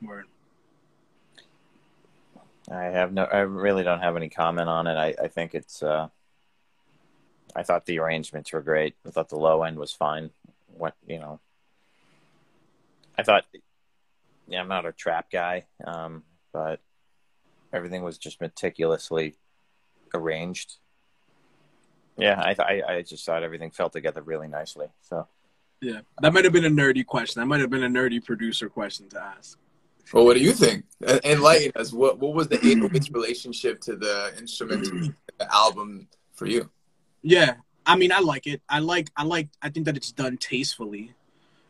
Word. 0.00 0.26
I 2.70 2.84
have 2.84 3.12
no. 3.12 3.24
I 3.24 3.38
really 3.40 3.82
don't 3.82 3.98
have 3.98 4.16
any 4.16 4.28
comment 4.28 4.68
on 4.68 4.86
it. 4.86 4.96
I, 4.96 5.24
I 5.24 5.26
think 5.26 5.54
it's. 5.54 5.82
Uh, 5.82 6.08
I 7.56 7.64
thought 7.64 7.86
the 7.86 7.98
arrangements 7.98 8.52
were 8.52 8.62
great. 8.62 8.94
I 9.04 9.10
thought 9.10 9.30
the 9.30 9.36
low 9.36 9.64
end 9.64 9.78
was 9.78 9.92
fine. 9.92 10.30
What 10.68 10.94
you 11.08 11.18
know, 11.18 11.40
I 13.18 13.24
thought, 13.24 13.44
yeah, 14.46 14.60
I'm 14.60 14.68
not 14.68 14.86
a 14.86 14.92
trap 14.92 15.28
guy, 15.28 15.64
um, 15.84 16.22
but 16.52 16.78
everything 17.72 18.04
was 18.04 18.16
just 18.16 18.40
meticulously 18.40 19.34
arranged. 20.14 20.76
Yeah, 22.16 22.40
I, 22.40 22.56
I, 22.58 22.94
I 22.94 23.02
just 23.02 23.24
thought 23.24 23.42
everything 23.42 23.70
fell 23.70 23.90
together 23.90 24.22
really 24.22 24.48
nicely. 24.48 24.86
So, 25.02 25.26
yeah, 25.80 26.00
that 26.20 26.32
might 26.32 26.44
have 26.44 26.52
been 26.52 26.64
a 26.64 26.70
nerdy 26.70 27.04
question. 27.04 27.40
That 27.40 27.46
might 27.46 27.60
have 27.60 27.70
been 27.70 27.82
a 27.82 27.88
nerdy 27.88 28.24
producer 28.24 28.68
question 28.68 29.08
to 29.10 29.22
ask. 29.22 29.58
Well, 30.12 30.24
what 30.24 30.36
do 30.36 30.42
you 30.42 30.52
think? 30.52 30.84
Uh, 31.04 31.18
enlighten 31.24 31.72
us. 31.76 31.92
What 31.92 32.18
what 32.18 32.34
was 32.34 32.48
the 32.48 32.58
808's 32.58 33.10
relationship 33.10 33.80
to 33.82 33.96
the 33.96 34.34
instrument, 34.38 34.84
mm. 34.84 35.14
the 35.38 35.52
album 35.52 36.08
for 36.34 36.46
you? 36.46 36.70
Yeah, 37.22 37.54
I 37.86 37.96
mean, 37.96 38.12
I 38.12 38.20
like 38.20 38.46
it. 38.46 38.60
I 38.68 38.80
like, 38.80 39.10
I 39.16 39.24
like, 39.24 39.48
I 39.62 39.70
think 39.70 39.86
that 39.86 39.96
it's 39.96 40.12
done 40.12 40.36
tastefully. 40.36 41.14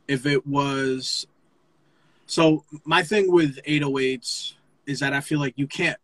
If 0.08 0.26
it 0.26 0.46
was 0.46 1.26
so 2.26 2.64
my 2.84 3.02
thing 3.02 3.30
with 3.30 3.62
808s 3.64 4.54
is 4.86 5.00
that 5.00 5.12
I 5.12 5.20
feel 5.20 5.38
like 5.38 5.54
you 5.56 5.66
can't, 5.66 5.98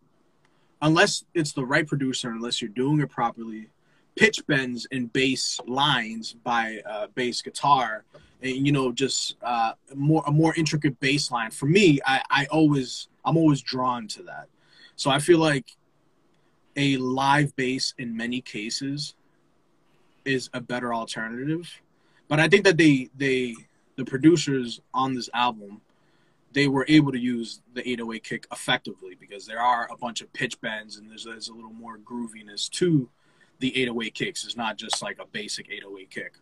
unless 0.83 1.25
it's 1.35 1.53
the 1.53 1.65
right 1.65 1.87
producer, 1.87 2.31
unless 2.31 2.61
you're 2.61 2.71
doing 2.71 3.01
it 3.01 3.11
properly, 3.11 3.69
pitch 4.17 4.47
bends 4.47 4.87
and 4.91 5.13
bass 5.13 5.61
lines 5.67 6.35
by 6.45 6.81
uh, 6.89 7.07
bass 7.15 7.43
guitar, 7.43 8.05
and 8.43 8.67
you 8.67 8.73
know 8.73 8.93
just 8.93 9.37
uh, 9.43 9.73
more 9.95 10.23
a 10.27 10.31
more 10.31 10.55
intricate 10.57 10.99
bass 11.01 11.31
line. 11.31 11.51
For 11.51 11.67
me, 11.67 12.01
I, 12.05 12.23
I 12.31 12.47
always 12.47 13.09
I'm 13.25 13.37
always 13.37 13.61
drawn 13.61 14.09
to 14.09 14.23
that. 14.25 14.49
So 14.97 15.11
I 15.11 15.19
feel 15.19 15.39
like 15.39 15.77
a 16.77 16.97
live 16.99 17.55
bass 17.57 17.95
in 17.99 18.17
many 18.17 18.41
cases 18.41 19.15
is 20.25 20.51
a 20.53 20.61
better 20.61 20.95
alternative. 20.95 21.69
But 22.29 22.41
I 22.41 22.49
think 22.49 22.65
that 22.65 22.77
they 22.77 23.11
they 23.17 23.55
the 23.97 24.05
producers 24.05 24.81
on 24.95 25.15
this 25.15 25.29
album 25.35 25.81
they 26.53 26.69
were 26.69 26.85
able 26.89 27.13
to 27.13 27.19
use 27.19 27.61
the 27.75 27.89
808 27.89 28.25
kick 28.25 28.47
effectively 28.53 29.17
because 29.19 29.47
there 29.47 29.61
are 29.61 29.89
a 29.91 29.97
bunch 29.97 30.21
of 30.21 30.33
pitch 30.33 30.61
bends 30.61 30.97
and 30.97 31.09
there's, 31.11 31.25
there's 31.25 31.49
a 31.49 31.55
little 31.55 31.73
more 31.73 31.99
grooviness 31.99 32.69
to 32.71 33.09
the 33.61 33.77
808 33.77 34.15
kicks. 34.15 34.45
It's 34.45 34.57
not 34.57 34.77
just 34.77 35.03
like 35.03 35.19
a 35.21 35.27
basic 35.27 35.71
808 35.71 36.11
kick. 36.11 36.33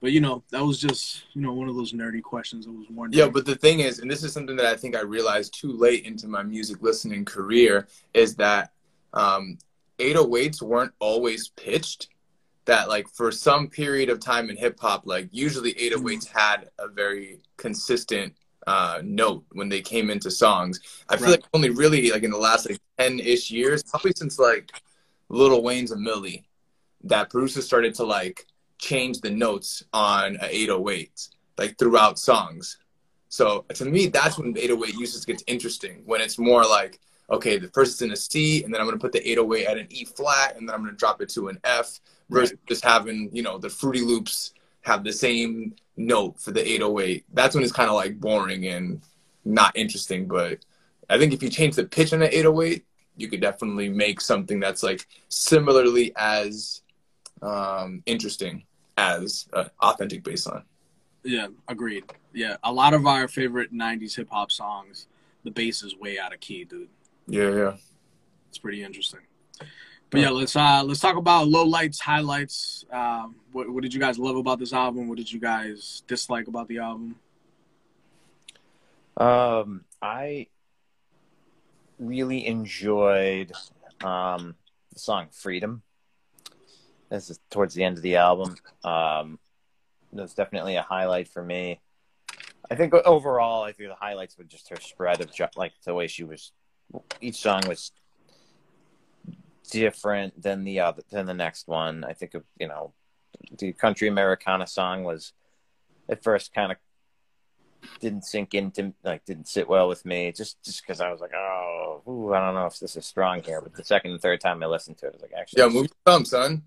But 0.00 0.12
you 0.12 0.20
know, 0.20 0.42
that 0.50 0.64
was 0.64 0.80
just 0.80 1.24
you 1.34 1.42
know 1.42 1.52
one 1.52 1.68
of 1.68 1.76
those 1.76 1.92
nerdy 1.92 2.22
questions. 2.22 2.66
I 2.66 2.70
was 2.70 2.86
wondering. 2.90 3.18
Yeah, 3.18 3.30
but 3.30 3.44
the 3.44 3.56
thing 3.56 3.80
is, 3.80 3.98
and 3.98 4.10
this 4.10 4.22
is 4.22 4.32
something 4.32 4.56
that 4.56 4.66
I 4.66 4.76
think 4.76 4.96
I 4.96 5.00
realized 5.00 5.58
too 5.58 5.72
late 5.72 6.04
into 6.04 6.28
my 6.28 6.42
music 6.42 6.82
listening 6.82 7.24
career, 7.24 7.88
is 8.14 8.36
that 8.36 8.72
um, 9.12 9.58
808s 9.98 10.62
weren't 10.62 10.92
always 11.00 11.48
pitched. 11.48 12.08
That 12.66 12.88
like 12.88 13.08
for 13.08 13.32
some 13.32 13.68
period 13.68 14.10
of 14.10 14.20
time 14.20 14.50
in 14.50 14.56
hip 14.56 14.78
hop, 14.78 15.06
like 15.06 15.28
usually 15.32 15.72
808s 15.74 16.26
had 16.28 16.68
a 16.78 16.86
very 16.86 17.40
consistent 17.56 18.34
uh, 18.66 19.00
note 19.02 19.44
when 19.52 19.70
they 19.70 19.80
came 19.80 20.10
into 20.10 20.30
songs. 20.30 20.78
I 21.08 21.16
feel 21.16 21.28
right. 21.28 21.40
like 21.40 21.44
only 21.54 21.70
really 21.70 22.10
like 22.10 22.24
in 22.24 22.30
the 22.30 22.36
last 22.36 22.68
like 22.68 22.78
10 22.98 23.20
ish 23.20 23.50
years, 23.50 23.82
probably 23.82 24.12
since 24.14 24.38
like 24.38 24.70
Lil 25.28 25.62
Wayne's 25.62 25.92
a 25.92 25.96
Milli, 25.96 26.44
that 27.04 27.30
producers 27.30 27.66
started 27.66 27.94
to 27.96 28.04
like 28.04 28.46
change 28.78 29.20
the 29.20 29.30
notes 29.30 29.82
on 29.92 30.36
a 30.40 30.46
808 30.54 31.28
like 31.58 31.78
throughout 31.78 32.18
songs. 32.18 32.78
So 33.28 33.64
to 33.74 33.84
me, 33.84 34.06
that's 34.06 34.38
when 34.38 34.56
808 34.56 34.94
usage 34.94 35.26
gets 35.26 35.44
interesting. 35.46 36.02
When 36.06 36.20
it's 36.20 36.38
more 36.38 36.64
like, 36.64 37.00
okay, 37.30 37.58
the 37.58 37.68
first 37.68 37.94
is 37.94 38.02
in 38.02 38.12
a 38.12 38.16
C, 38.16 38.64
and 38.64 38.72
then 38.72 38.80
I'm 38.80 38.86
gonna 38.86 38.98
put 38.98 39.12
the 39.12 39.28
808 39.28 39.66
at 39.66 39.76
an 39.76 39.86
E 39.90 40.04
flat, 40.04 40.56
and 40.56 40.66
then 40.66 40.74
I'm 40.74 40.82
gonna 40.82 40.96
drop 40.96 41.20
it 41.20 41.28
to 41.30 41.48
an 41.48 41.58
F, 41.64 42.00
versus 42.30 42.52
right. 42.52 42.66
just 42.66 42.84
having 42.84 43.28
you 43.32 43.42
know 43.42 43.58
the 43.58 43.68
Fruity 43.68 44.00
Loops 44.00 44.54
have 44.82 45.04
the 45.04 45.12
same 45.12 45.74
note 45.96 46.40
for 46.40 46.52
the 46.52 46.66
808. 46.66 47.24
That's 47.34 47.54
when 47.54 47.64
it's 47.64 47.72
kind 47.72 47.90
of 47.90 47.96
like 47.96 48.18
boring 48.18 48.66
and 48.66 49.02
not 49.44 49.76
interesting. 49.76 50.26
But 50.26 50.60
I 51.10 51.18
think 51.18 51.34
if 51.34 51.42
you 51.42 51.50
change 51.50 51.76
the 51.76 51.84
pitch 51.84 52.12
on 52.12 52.20
the 52.20 52.34
808, 52.34 52.84
you 53.18 53.28
could 53.28 53.40
definitely 53.40 53.88
make 53.88 54.20
something 54.20 54.60
that's 54.60 54.82
like 54.82 55.06
similarly 55.28 56.12
as 56.16 56.82
um, 57.42 58.02
interesting 58.06 58.64
as 58.96 59.48
an 59.52 59.68
authentic 59.82 60.24
bass 60.24 60.46
line. 60.46 60.62
Yeah, 61.24 61.48
agreed. 61.66 62.04
Yeah, 62.32 62.56
a 62.62 62.72
lot 62.72 62.94
of 62.94 63.06
our 63.06 63.28
favorite 63.28 63.74
'90s 63.74 64.16
hip 64.16 64.28
hop 64.30 64.50
songs, 64.50 65.08
the 65.44 65.50
bass 65.50 65.82
is 65.82 65.96
way 65.96 66.18
out 66.18 66.32
of 66.32 66.40
key, 66.40 66.64
dude. 66.64 66.88
Yeah, 67.26 67.50
yeah. 67.50 67.76
It's 68.48 68.58
pretty 68.58 68.82
interesting. 68.82 69.20
But 70.10 70.20
yeah, 70.20 70.30
let's 70.30 70.56
uh 70.56 70.82
let's 70.84 71.00
talk 71.00 71.16
about 71.16 71.48
low 71.48 71.64
lights, 71.64 72.00
highlights. 72.00 72.86
Um, 72.90 73.34
what 73.52 73.68
what 73.68 73.82
did 73.82 73.92
you 73.92 74.00
guys 74.00 74.18
love 74.18 74.36
about 74.36 74.58
this 74.58 74.72
album? 74.72 75.08
What 75.08 75.18
did 75.18 75.30
you 75.30 75.38
guys 75.38 76.02
dislike 76.06 76.48
about 76.48 76.68
the 76.68 76.78
album? 76.78 77.16
Um, 79.18 79.84
I 80.00 80.46
really 81.98 82.46
enjoyed 82.46 83.52
um 84.02 84.54
the 84.92 84.98
song 84.98 85.28
"Freedom." 85.30 85.82
This 87.10 87.30
is 87.30 87.40
towards 87.50 87.74
the 87.74 87.84
end 87.84 87.96
of 87.96 88.02
the 88.02 88.16
album. 88.16 88.56
Um, 88.84 89.38
that's 90.12 90.34
definitely 90.34 90.76
a 90.76 90.82
highlight 90.82 91.28
for 91.28 91.42
me. 91.42 91.80
I 92.70 92.74
think 92.74 92.92
overall, 92.92 93.62
I 93.62 93.72
think 93.72 93.88
the 93.88 93.94
highlights 93.94 94.36
were 94.36 94.44
just 94.44 94.68
her 94.68 94.76
spread 94.76 95.20
of 95.20 95.30
like 95.56 95.72
the 95.84 95.94
way 95.94 96.06
she 96.06 96.24
was. 96.24 96.52
Each 97.20 97.36
song 97.36 97.62
was 97.66 97.92
different 99.70 100.40
than 100.40 100.64
the 100.64 100.80
other 100.80 101.02
than 101.10 101.26
the 101.26 101.34
next 101.34 101.68
one. 101.68 102.04
I 102.04 102.12
think 102.12 102.34
of 102.34 102.44
you 102.58 102.68
know, 102.68 102.92
the 103.58 103.72
country 103.72 104.08
Americana 104.08 104.66
song 104.66 105.04
was 105.04 105.32
at 106.08 106.22
first 106.22 106.52
kind 106.54 106.72
of 106.72 106.78
didn't 108.00 108.24
sink 108.24 108.54
into 108.54 108.92
like 109.04 109.24
didn't 109.24 109.48
sit 109.48 109.68
well 109.68 109.88
with 109.88 110.04
me 110.04 110.32
just 110.32 110.62
just 110.64 110.82
because 110.82 111.00
I 111.00 111.10
was 111.10 111.20
like 111.20 111.34
oh 111.34 112.02
ooh, 112.08 112.32
I 112.32 112.40
don't 112.40 112.54
know 112.54 112.66
if 112.66 112.78
this 112.78 112.96
is 112.96 113.06
strong 113.06 113.42
here 113.42 113.60
but 113.60 113.74
the 113.74 113.84
second 113.84 114.12
and 114.12 114.20
third 114.20 114.40
time 114.40 114.62
I 114.62 114.66
listened 114.66 114.98
to 114.98 115.06
it 115.06 115.10
I 115.10 115.12
was 115.12 115.22
like 115.22 115.32
actually 115.38 115.62
yeah 115.62 115.68
move 115.68 115.86
your 115.86 115.88
thumb 116.04 116.24
son 116.24 116.62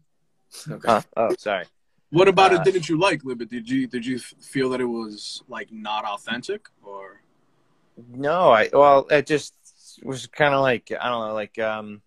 Okay. 0.69 1.00
oh, 1.17 1.36
sorry. 1.38 1.65
What 2.10 2.28
about 2.28 2.54
uh, 2.54 2.56
it? 2.56 2.63
Didn't 2.65 2.89
you 2.89 3.00
like 3.00 3.24
Libby? 3.24 3.45
Did 3.45 3.69
you 3.69 3.88
did 3.88 4.06
you 4.06 4.19
feel 4.19 4.69
that 4.71 4.82
it 4.82 4.86
was 4.86 5.43
like 5.47 5.71
not 5.71 6.04
authentic 6.04 6.67
or? 6.84 7.21
No, 8.13 8.52
I 8.52 8.69
well, 8.74 9.08
it 9.10 9.26
just 9.26 9.54
was 10.04 10.28
kind 10.28 10.54
of 10.54 10.62
like 10.62 10.91
I 10.91 11.10
don't 11.10 11.28
know, 11.28 11.34
like 11.34 11.58
um, 11.60 12.02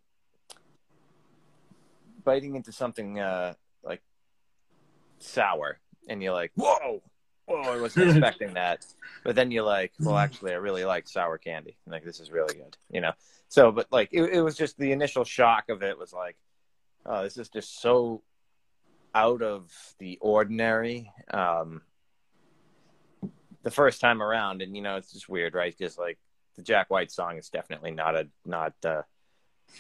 biting 2.23 2.55
into 2.55 2.71
something 2.71 3.19
uh 3.19 3.55
like 3.83 4.03
sour, 5.21 5.79
and 6.07 6.23
you're 6.23 6.35
like, 6.35 6.53
whoa, 6.55 7.03
whoa, 7.47 7.61
I 7.63 7.81
wasn't 7.81 8.11
expecting 8.11 8.55
that. 8.55 8.85
But 9.23 9.37
then 9.37 9.51
you're 9.51 9.65
like, 9.65 9.93
well, 10.01 10.17
actually, 10.17 10.53
I 10.53 10.57
really 10.57 10.85
like 10.85 11.09
sour 11.09 11.39
candy. 11.39 11.77
Like 11.87 12.05
this 12.05 12.21
is 12.21 12.31
really 12.31 12.55
good, 12.55 12.77
you 12.91 13.01
know. 13.01 13.13
So, 13.49 13.73
but 13.73 13.87
like 13.91 14.11
it, 14.13 14.23
it 14.25 14.41
was 14.41 14.57
just 14.57 14.79
the 14.79 14.93
initial 14.93 15.25
shock 15.25 15.69
of 15.69 15.83
it 15.83 15.99
was 15.99 16.13
like, 16.13 16.37
oh, 17.07 17.23
this 17.23 17.37
is 17.37 17.49
just 17.49 17.81
so 17.81 18.23
out 19.15 19.43
of 19.43 19.71
the 19.99 20.19
ordinary 20.21 21.11
um, 21.33 21.83
the 23.63 23.71
first 23.71 24.01
time 24.01 24.23
around, 24.23 24.61
and 24.63 24.77
you 24.77 24.83
know 24.83 24.97
it's 24.97 25.13
just 25.13 25.29
weird, 25.29 25.55
right? 25.55 25.75
Because 25.77 25.97
like 25.97 26.19
the 26.57 26.63
Jack 26.63 26.91
White 26.91 27.13
song 27.13 27.39
is 27.39 27.49
definitely 27.49 27.93
not 27.93 28.17
a 28.17 28.29
not 28.45 28.75
uh, 28.85 29.03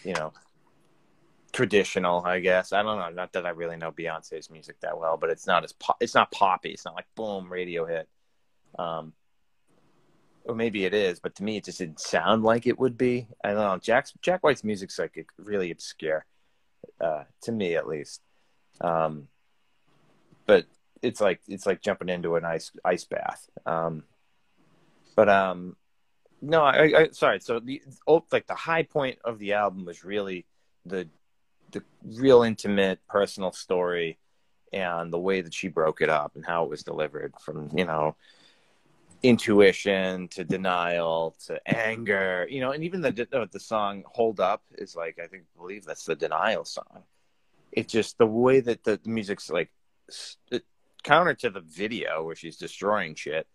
you 0.05 0.15
know 0.15 0.33
traditional, 1.55 2.23
I 2.27 2.41
guess. 2.41 2.73
I 2.73 2.83
don't 2.83 2.99
know. 2.99 3.09
Not 3.11 3.33
that 3.33 3.47
I 3.47 3.51
really 3.51 3.77
know 3.77 3.93
Beyonce's 3.93 4.51
music 4.51 4.77
that 4.81 4.99
well, 4.99 5.17
but 5.17 5.31
it's 5.31 5.47
not 5.47 5.65
as 5.65 5.73
po- 5.73 5.97
it's 6.01 6.15
not 6.15 6.33
poppy. 6.33 6.71
It's 6.71 6.85
not 6.85 6.97
like 6.97 7.07
boom 7.15 7.51
radio 7.51 7.87
hit. 7.87 8.09
Um, 8.79 9.13
or 10.45 10.55
maybe 10.55 10.85
it 10.85 10.93
is, 10.93 11.21
but 11.21 11.37
to 11.37 11.45
me, 11.45 11.57
it 11.57 11.65
just 11.65 11.79
didn't 11.79 12.01
sound 12.01 12.43
like 12.43 12.67
it 12.67 12.79
would 12.79 12.99
be. 12.99 13.29
I 13.43 13.49
don't 13.49 13.59
know. 13.59 13.79
Jack's 13.79 14.13
Jack 14.21 14.43
White's 14.43 14.65
music's 14.65 14.99
like 14.99 15.27
really 15.39 15.71
obscure, 15.71 16.27
uh, 17.01 17.23
to 17.43 17.53
me 17.53 17.77
at 17.77 17.87
least. 17.87 18.21
Um, 18.81 19.29
but 20.45 20.67
it's 21.03 21.21
like 21.21 21.41
it's 21.49 21.67
like 21.67 21.81
jumping 21.81 22.09
into 22.09 22.35
an 22.35 22.45
ice 22.45 22.73
ice 22.85 23.05
bath. 23.05 23.49
Um, 23.65 24.03
but 25.15 25.29
um, 25.29 25.77
no, 26.43 26.63
I, 26.63 26.83
I 26.83 27.09
sorry. 27.13 27.39
So 27.41 27.61
the 27.61 27.81
like 28.33 28.49
the 28.49 28.55
high 28.55 28.83
point 28.83 29.21
of 29.25 29.39
the 29.39 29.53
album 29.53 29.85
was 29.85 30.05
really 30.05 30.47
the 30.85 31.09
the 31.75 31.83
real 32.03 32.43
intimate 32.43 33.01
personal 33.09 33.53
story 33.53 34.19
and 34.73 35.13
the 35.13 35.19
way 35.19 35.41
that 35.41 35.55
she 35.55 35.69
broke 35.69 36.01
it 36.01 36.09
up 36.09 36.35
and 36.35 36.45
how 36.45 36.65
it 36.65 36.71
was 36.71 36.83
delivered 36.83 37.35
from 37.41 37.71
you 37.77 37.85
know 37.85 38.17
intuition 39.23 40.29
to 40.29 40.45
denial 40.45 41.35
to 41.47 41.59
anger 41.67 42.47
you 42.51 42.61
know 42.61 42.73
and 42.73 42.85
even 42.85 43.01
the 43.01 43.49
the 43.53 43.61
song 43.61 44.03
hold 44.07 44.41
up 44.41 44.63
is 44.77 44.97
like 44.97 45.19
i 45.23 45.27
think 45.27 45.45
believe 45.57 45.85
that's 45.85 46.05
the 46.05 46.15
denial 46.15 46.65
song 46.65 47.03
it's 47.73 47.93
just 47.93 48.19
the 48.19 48.27
way 48.27 48.61
that 48.61 48.85
the 48.85 49.01
music's 49.05 49.51
like 49.51 49.71
counter 51.05 51.35
to 51.35 51.51
the 51.51 51.61
video 51.61 52.25
where 52.25 52.35
she's 52.35 52.57
destroying 52.57 53.15
shit. 53.15 53.47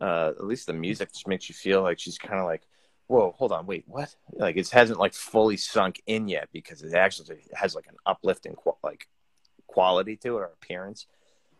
Uh, 0.00 0.32
at 0.38 0.44
least 0.44 0.66
the 0.66 0.72
music 0.72 1.12
just 1.12 1.26
makes 1.26 1.48
you 1.48 1.54
feel 1.54 1.82
like 1.82 1.98
she's 1.98 2.18
kind 2.18 2.38
of 2.38 2.46
like, 2.46 2.62
whoa, 3.10 3.34
hold 3.36 3.50
on, 3.50 3.66
wait, 3.66 3.82
what? 3.88 4.14
Like 4.32 4.56
it 4.56 4.70
hasn't 4.70 5.00
like 5.00 5.14
fully 5.14 5.56
sunk 5.56 6.00
in 6.06 6.28
yet 6.28 6.48
because 6.52 6.82
it 6.82 6.94
actually 6.94 7.38
has 7.54 7.74
like 7.74 7.88
an 7.88 7.96
uplifting 8.06 8.54
like 8.84 9.08
quality 9.66 10.16
to 10.18 10.36
it 10.36 10.40
or 10.40 10.44
appearance. 10.44 11.06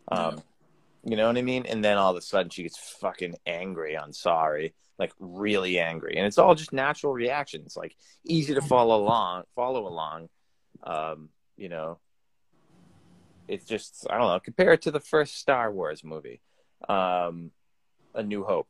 Um, 0.07 0.37
yeah. 0.37 1.11
You 1.11 1.17
know 1.17 1.27
what 1.27 1.37
I 1.37 1.43
mean? 1.43 1.67
And 1.67 1.85
then 1.85 1.99
all 1.99 2.13
of 2.13 2.17
a 2.17 2.21
sudden 2.21 2.51
she 2.51 2.63
gets 2.63 2.79
fucking 2.79 3.35
angry 3.47 3.97
on 3.97 4.13
sorry, 4.13 4.75
like 4.97 5.13
really 5.19 5.81
angry, 5.81 6.17
and 6.17 6.25
it's 6.25 6.39
all 6.39 6.55
just 6.55 6.73
natural 6.73 7.13
reactions, 7.13 7.77
like 7.77 7.97
easy 8.25 8.55
to 8.55 8.63
follow 8.63 9.03
along, 9.03 9.43
follow 9.57 9.89
along. 9.89 10.29
Um, 10.85 11.31
you 11.57 11.69
know, 11.69 11.99
it's 13.49 13.65
just 13.65 14.07
I 14.09 14.19
don't 14.19 14.29
know. 14.29 14.39
Compare 14.39 14.75
it 14.75 14.83
to 14.83 14.93
the 14.93 15.01
first 15.01 15.37
Star 15.37 15.73
Wars 15.73 16.05
movie, 16.05 16.43
um, 16.89 17.51
A 18.15 18.23
New 18.23 18.45
Hope. 18.45 18.69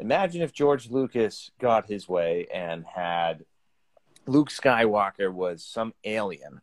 Imagine 0.00 0.42
if 0.42 0.52
George 0.52 0.90
Lucas 0.90 1.50
got 1.60 1.88
his 1.88 2.08
way 2.08 2.46
and 2.52 2.84
had 2.84 3.44
Luke 4.26 4.50
Skywalker 4.50 5.32
was 5.32 5.62
some 5.64 5.94
alien, 6.04 6.60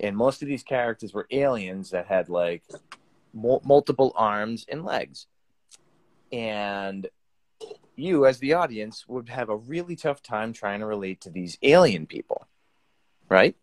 and 0.00 0.16
most 0.16 0.42
of 0.42 0.48
these 0.48 0.62
characters 0.62 1.12
were 1.12 1.26
aliens 1.30 1.90
that 1.90 2.06
had 2.06 2.28
like 2.28 2.62
multiple 3.34 4.12
arms 4.14 4.64
and 4.68 4.84
legs, 4.84 5.26
and 6.32 7.08
you 7.96 8.26
as 8.26 8.38
the 8.38 8.54
audience 8.54 9.06
would 9.06 9.28
have 9.28 9.48
a 9.48 9.56
really 9.56 9.96
tough 9.96 10.22
time 10.22 10.52
trying 10.52 10.80
to 10.80 10.86
relate 10.86 11.20
to 11.20 11.30
these 11.30 11.58
alien 11.62 12.06
people, 12.06 12.46
right? 13.28 13.56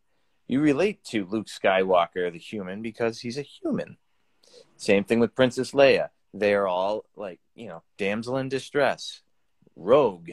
you 0.49 0.59
relate 0.59 1.03
to 1.03 1.25
Luke 1.25 1.45
Skywalker, 1.45 2.33
the 2.33 2.39
human, 2.39 2.81
because 2.81 3.19
he's 3.19 3.37
a 3.37 3.43
human. 3.43 3.97
Same 4.77 5.03
thing 5.03 5.19
with 5.19 5.35
Princess 5.35 5.71
Leia. 5.71 6.09
They're 6.33 6.67
all 6.67 7.05
like, 7.15 7.39
you 7.55 7.67
know, 7.67 7.83
damsel 7.97 8.37
in 8.37 8.49
distress, 8.49 9.21
rogue, 9.75 10.29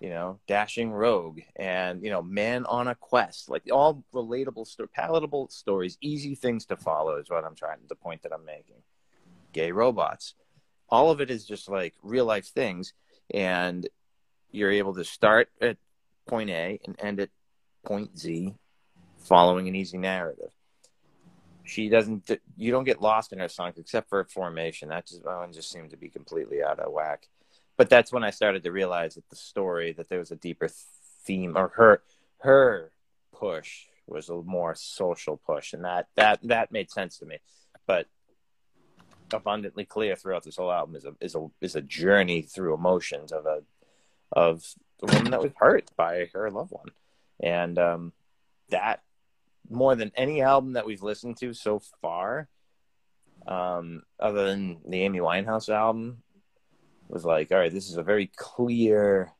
you 0.00 0.08
know, 0.08 0.38
dashing 0.46 0.92
rogue, 0.92 1.40
and, 1.56 2.02
you 2.02 2.10
know, 2.10 2.22
man 2.22 2.66
on 2.66 2.88
a 2.88 2.94
quest. 2.94 3.48
Like 3.48 3.62
all 3.70 4.04
relatable, 4.14 4.66
palatable 4.92 5.48
stories, 5.50 5.98
easy 6.00 6.34
things 6.34 6.66
to 6.66 6.76
follow 6.76 7.16
is 7.16 7.30
what 7.30 7.44
I'm 7.44 7.54
trying, 7.54 7.78
the 7.88 7.94
point 7.94 8.22
that 8.22 8.32
I'm 8.32 8.44
making. 8.44 8.82
Gay 9.52 9.72
robots. 9.72 10.34
All 10.88 11.10
of 11.10 11.20
it 11.20 11.30
is 11.30 11.46
just 11.46 11.68
like 11.68 11.94
real 12.02 12.24
life 12.24 12.46
things. 12.46 12.92
And 13.32 13.88
you're 14.50 14.72
able 14.72 14.94
to 14.94 15.04
start 15.04 15.50
at 15.60 15.78
point 16.26 16.50
A 16.50 16.80
and 16.84 16.96
end 17.00 17.20
at 17.20 17.30
point 17.84 18.18
Z 18.18 18.54
following 19.18 19.68
an 19.68 19.74
easy 19.74 19.98
narrative. 19.98 20.50
She 21.64 21.88
doesn't. 21.88 22.30
You 22.56 22.70
don't 22.72 22.84
get 22.84 23.00
lost 23.00 23.32
in 23.32 23.38
her 23.38 23.48
songs 23.48 23.78
except 23.78 24.08
for 24.08 24.24
formation. 24.24 24.88
That 24.88 25.06
just 25.06 25.24
that 25.24 25.36
one 25.36 25.52
just 25.52 25.70
seemed 25.70 25.90
to 25.90 25.96
be 25.96 26.08
completely 26.08 26.62
out 26.62 26.78
of 26.78 26.92
whack. 26.92 27.28
But 27.76 27.88
that's 27.88 28.12
when 28.12 28.24
I 28.24 28.30
started 28.30 28.62
to 28.64 28.72
realize 28.72 29.14
that 29.14 29.28
the 29.30 29.36
story 29.36 29.92
that 29.92 30.08
there 30.08 30.18
was 30.18 30.30
a 30.30 30.36
deeper 30.36 30.68
theme, 31.24 31.56
or 31.56 31.68
her 31.68 32.02
her 32.38 32.90
push 33.32 33.86
was 34.06 34.28
a 34.28 34.42
more 34.42 34.74
social 34.74 35.36
push, 35.36 35.72
and 35.72 35.84
that 35.84 36.08
that 36.16 36.40
that 36.42 36.72
made 36.72 36.90
sense 36.90 37.18
to 37.18 37.26
me. 37.26 37.38
But 37.86 38.08
abundantly 39.32 39.84
clear 39.84 40.16
throughout 40.16 40.44
this 40.44 40.56
whole 40.56 40.72
album 40.72 40.96
is 40.96 41.04
a 41.04 41.14
is 41.20 41.34
a 41.34 41.48
is 41.60 41.76
a 41.76 41.82
journey 41.82 42.42
through 42.42 42.74
emotions 42.74 43.32
of 43.32 43.46
a 43.46 43.62
of 44.32 44.64
the 45.00 45.06
woman 45.12 45.30
that 45.30 45.42
was 45.42 45.52
hurt 45.56 45.90
by 45.96 46.28
her 46.32 46.50
loved 46.50 46.72
one, 46.72 46.90
and 47.40 47.78
um, 47.78 48.12
that 48.70 49.02
more 49.70 49.94
than 49.94 50.12
any 50.16 50.42
album 50.42 50.74
that 50.74 50.86
we've 50.86 51.02
listened 51.02 51.38
to 51.38 51.54
so 51.54 51.80
far, 52.00 52.48
um, 53.46 54.02
other 54.20 54.46
than 54.46 54.80
the 54.86 55.02
Amy 55.02 55.20
Winehouse 55.20 55.68
album, 55.68 56.22
was 57.08 57.24
like, 57.24 57.50
all 57.50 57.58
right, 57.58 57.72
this 57.72 57.88
is 57.88 57.96
a 57.96 58.02
very 58.02 58.30
clear 58.36 59.32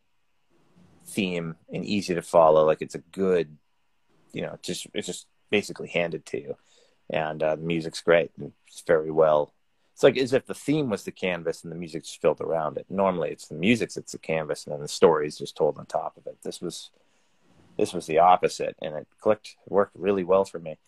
theme 1.07 1.57
and 1.73 1.85
easy 1.85 2.15
to 2.15 2.23
follow. 2.23 2.65
Like 2.65 2.83
it's 2.83 2.95
a 2.95 2.99
good, 2.99 3.57
you 4.33 4.43
know, 4.43 4.59
just 4.63 4.87
it's 4.95 5.07
just 5.07 5.27
basically 5.51 5.89
handed 5.89 6.27
to 6.27 6.41
you, 6.41 6.57
and 7.11 7.43
uh, 7.43 7.57
the 7.57 7.63
music's 7.63 8.01
great 8.01 8.31
and 8.39 8.53
it's 8.67 8.83
very 8.87 9.11
well. 9.11 9.55
It's 9.95 10.03
like 10.03 10.17
as 10.17 10.33
if 10.33 10.47
the 10.47 10.55
theme 10.55 10.89
was 10.89 11.05
the 11.05 11.13
canvas 11.13 11.63
and 11.63 11.71
the 11.71 11.77
music's 11.77 12.15
filled 12.15 12.41
around 12.41 12.79
it. 12.79 12.87
Normally, 12.89 13.31
it's 13.31 13.49
the 13.49 13.55
music 13.55 13.93
that's 13.93 14.13
the 14.13 14.19
canvas, 14.19 14.65
and 14.65 14.73
then 14.73 14.81
the 14.81 14.89
story 14.89 15.27
is 15.27 15.39
just 15.39 15.57
told 15.57 15.79
on 15.79 15.87
top 15.87 16.17
of 16.17 16.27
it. 16.27 16.39
This 16.43 16.61
was 16.61 16.91
this 17.77 17.93
was 17.93 18.07
the 18.07 18.19
opposite, 18.19 18.77
and 18.83 18.95
it 18.95 19.07
clicked, 19.19 19.57
it 19.67 19.73
worked 19.73 19.97
really 19.97 20.25
well 20.25 20.45
for 20.45 20.59
me. 20.59 20.79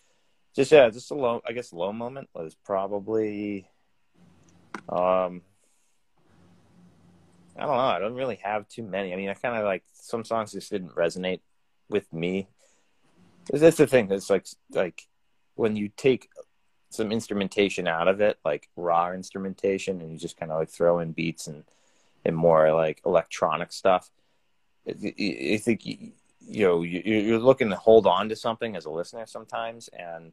Just 0.55 0.71
yeah, 0.71 0.89
just 0.89 1.11
a 1.11 1.15
low. 1.15 1.41
I 1.47 1.51
guess 1.51 1.73
low 1.73 1.91
moment 1.91 2.29
was 2.33 2.55
probably, 2.63 3.67
um, 4.87 5.41
I 7.57 7.61
don't 7.61 7.75
know. 7.75 7.77
I 7.77 7.99
don't 7.99 8.15
really 8.15 8.39
have 8.43 8.67
too 8.69 8.83
many. 8.83 9.11
I 9.11 9.17
mean, 9.17 9.29
I 9.29 9.33
kind 9.33 9.57
of 9.57 9.65
like 9.65 9.83
some 9.93 10.23
songs 10.23 10.53
just 10.53 10.71
didn't 10.71 10.95
resonate 10.95 11.41
with 11.89 12.11
me. 12.13 12.47
That's 13.51 13.77
the 13.77 13.87
thing. 13.87 14.09
It's 14.11 14.29
like 14.29 14.47
like 14.71 15.07
when 15.55 15.75
you 15.75 15.89
take 15.89 16.29
some 16.89 17.11
instrumentation 17.11 17.87
out 17.87 18.07
of 18.07 18.21
it, 18.21 18.37
like 18.45 18.69
raw 18.77 19.11
instrumentation, 19.11 19.99
and 19.99 20.11
you 20.11 20.17
just 20.17 20.37
kind 20.37 20.51
of 20.51 20.59
like 20.59 20.69
throw 20.69 20.99
in 20.99 21.11
beats 21.11 21.47
and 21.47 21.65
and 22.23 22.35
more 22.35 22.73
like 22.73 23.01
electronic 23.05 23.71
stuff. 23.71 24.09
I 24.87 25.57
think 25.57 25.85
you 26.47 26.65
know 26.65 26.81
you're 26.83 27.39
looking 27.39 27.69
to 27.69 27.75
hold 27.75 28.05
on 28.05 28.29
to 28.29 28.35
something 28.35 28.75
as 28.75 28.85
a 28.85 28.89
listener 28.89 29.25
sometimes 29.25 29.89
and 29.89 30.31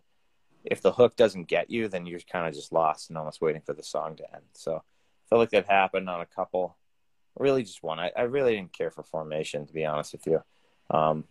if 0.65 0.81
the 0.81 0.93
hook 0.93 1.17
doesn't 1.17 1.45
get 1.45 1.71
you 1.71 1.89
then 1.89 2.07
you're 2.07 2.21
kind 2.21 2.47
of 2.47 2.55
just 2.55 2.73
lost 2.73 3.09
and 3.09 3.19
almost 3.19 3.41
waiting 3.41 3.63
for 3.63 3.73
the 3.73 3.83
song 3.83 4.17
to 4.17 4.35
end. 4.35 4.45
So 4.53 4.77
i 4.77 5.25
felt 5.29 5.41
like 5.41 5.51
that 5.51 5.67
happened 5.67 6.09
on 6.09 6.21
a 6.21 6.27
couple. 6.27 6.77
Really 7.39 7.63
just 7.63 7.83
one. 7.83 7.99
I, 7.99 8.13
I 8.15 8.23
really 8.23 8.55
didn't 8.55 8.75
care 8.75 8.91
for 8.91 9.03
formation 9.03 9.67
to 9.67 9.73
be 9.73 9.87
honest 9.87 10.13
with 10.13 10.27
you. 10.27 10.43
Um, 10.91 11.25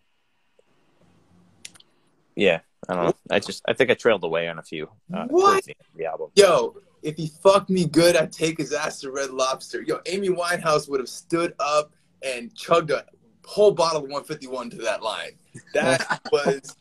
yeah 2.36 2.62
i 2.88 2.96
don't 2.96 3.04
know. 3.04 3.14
I 3.30 3.40
just 3.40 3.62
i 3.68 3.74
think 3.74 3.92
i 3.92 3.94
trailed 3.94 4.24
away 4.24 4.48
on 4.48 4.58
a 4.58 4.64
few 4.64 4.90
uh, 5.14 5.26
what? 5.28 5.66
the, 5.66 5.76
the 5.96 6.06
album. 6.06 6.30
Yo 6.36 6.78
if 7.04 7.18
he 7.18 7.28
fucked 7.28 7.70
me 7.70 7.86
good 7.86 8.16
i'd 8.16 8.32
take 8.32 8.58
his 8.58 8.74
ass 8.74 9.02
to 9.02 9.12
red 9.12 9.32
lobster. 9.32 9.82
Yo 9.82 10.00
amy 10.08 10.30
winehouse 10.30 10.90
would 10.90 11.00
have 11.00 11.10
stood 11.10 11.54
up 11.60 11.92
and 12.24 12.56
chugged 12.56 12.92
a 12.92 13.06
whole 13.46 13.72
bottle 13.72 13.98
of 13.98 14.04
151 14.04 14.70
to 14.72 14.78
that 14.78 15.02
line. 15.04 15.32
That 15.74 16.22
was 16.32 16.76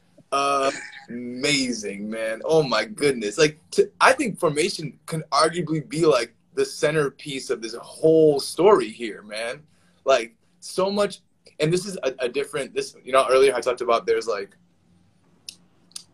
amazing, 1.09 2.09
man. 2.09 2.43
Oh 2.45 2.63
my 2.63 2.85
goodness. 2.85 3.39
Like, 3.39 3.59
to, 3.73 3.91
I 4.01 4.13
think 4.13 4.39
formation 4.39 4.99
can 5.07 5.23
arguably 5.33 5.87
be 5.87 6.07
like 6.07 6.35
the 6.55 6.65
centerpiece 6.65 7.51
of 7.51 7.63
this 7.63 7.75
whole 7.75 8.41
story 8.41 8.91
here, 8.91 9.23
man. 9.23 9.63
Like, 10.05 10.35
so 10.61 10.91
much. 10.91 11.21
And 11.59 11.73
this 11.73 11.87
is 11.87 11.99
a, 12.03 12.15
a 12.21 12.29
different, 12.29 12.75
this, 12.75 12.95
you 13.05 13.13
know, 13.13 13.27
earlier 13.29 13.55
I 13.55 13.61
talked 13.61 13.81
about 13.81 14.07
there's 14.07 14.27
like 14.27 14.57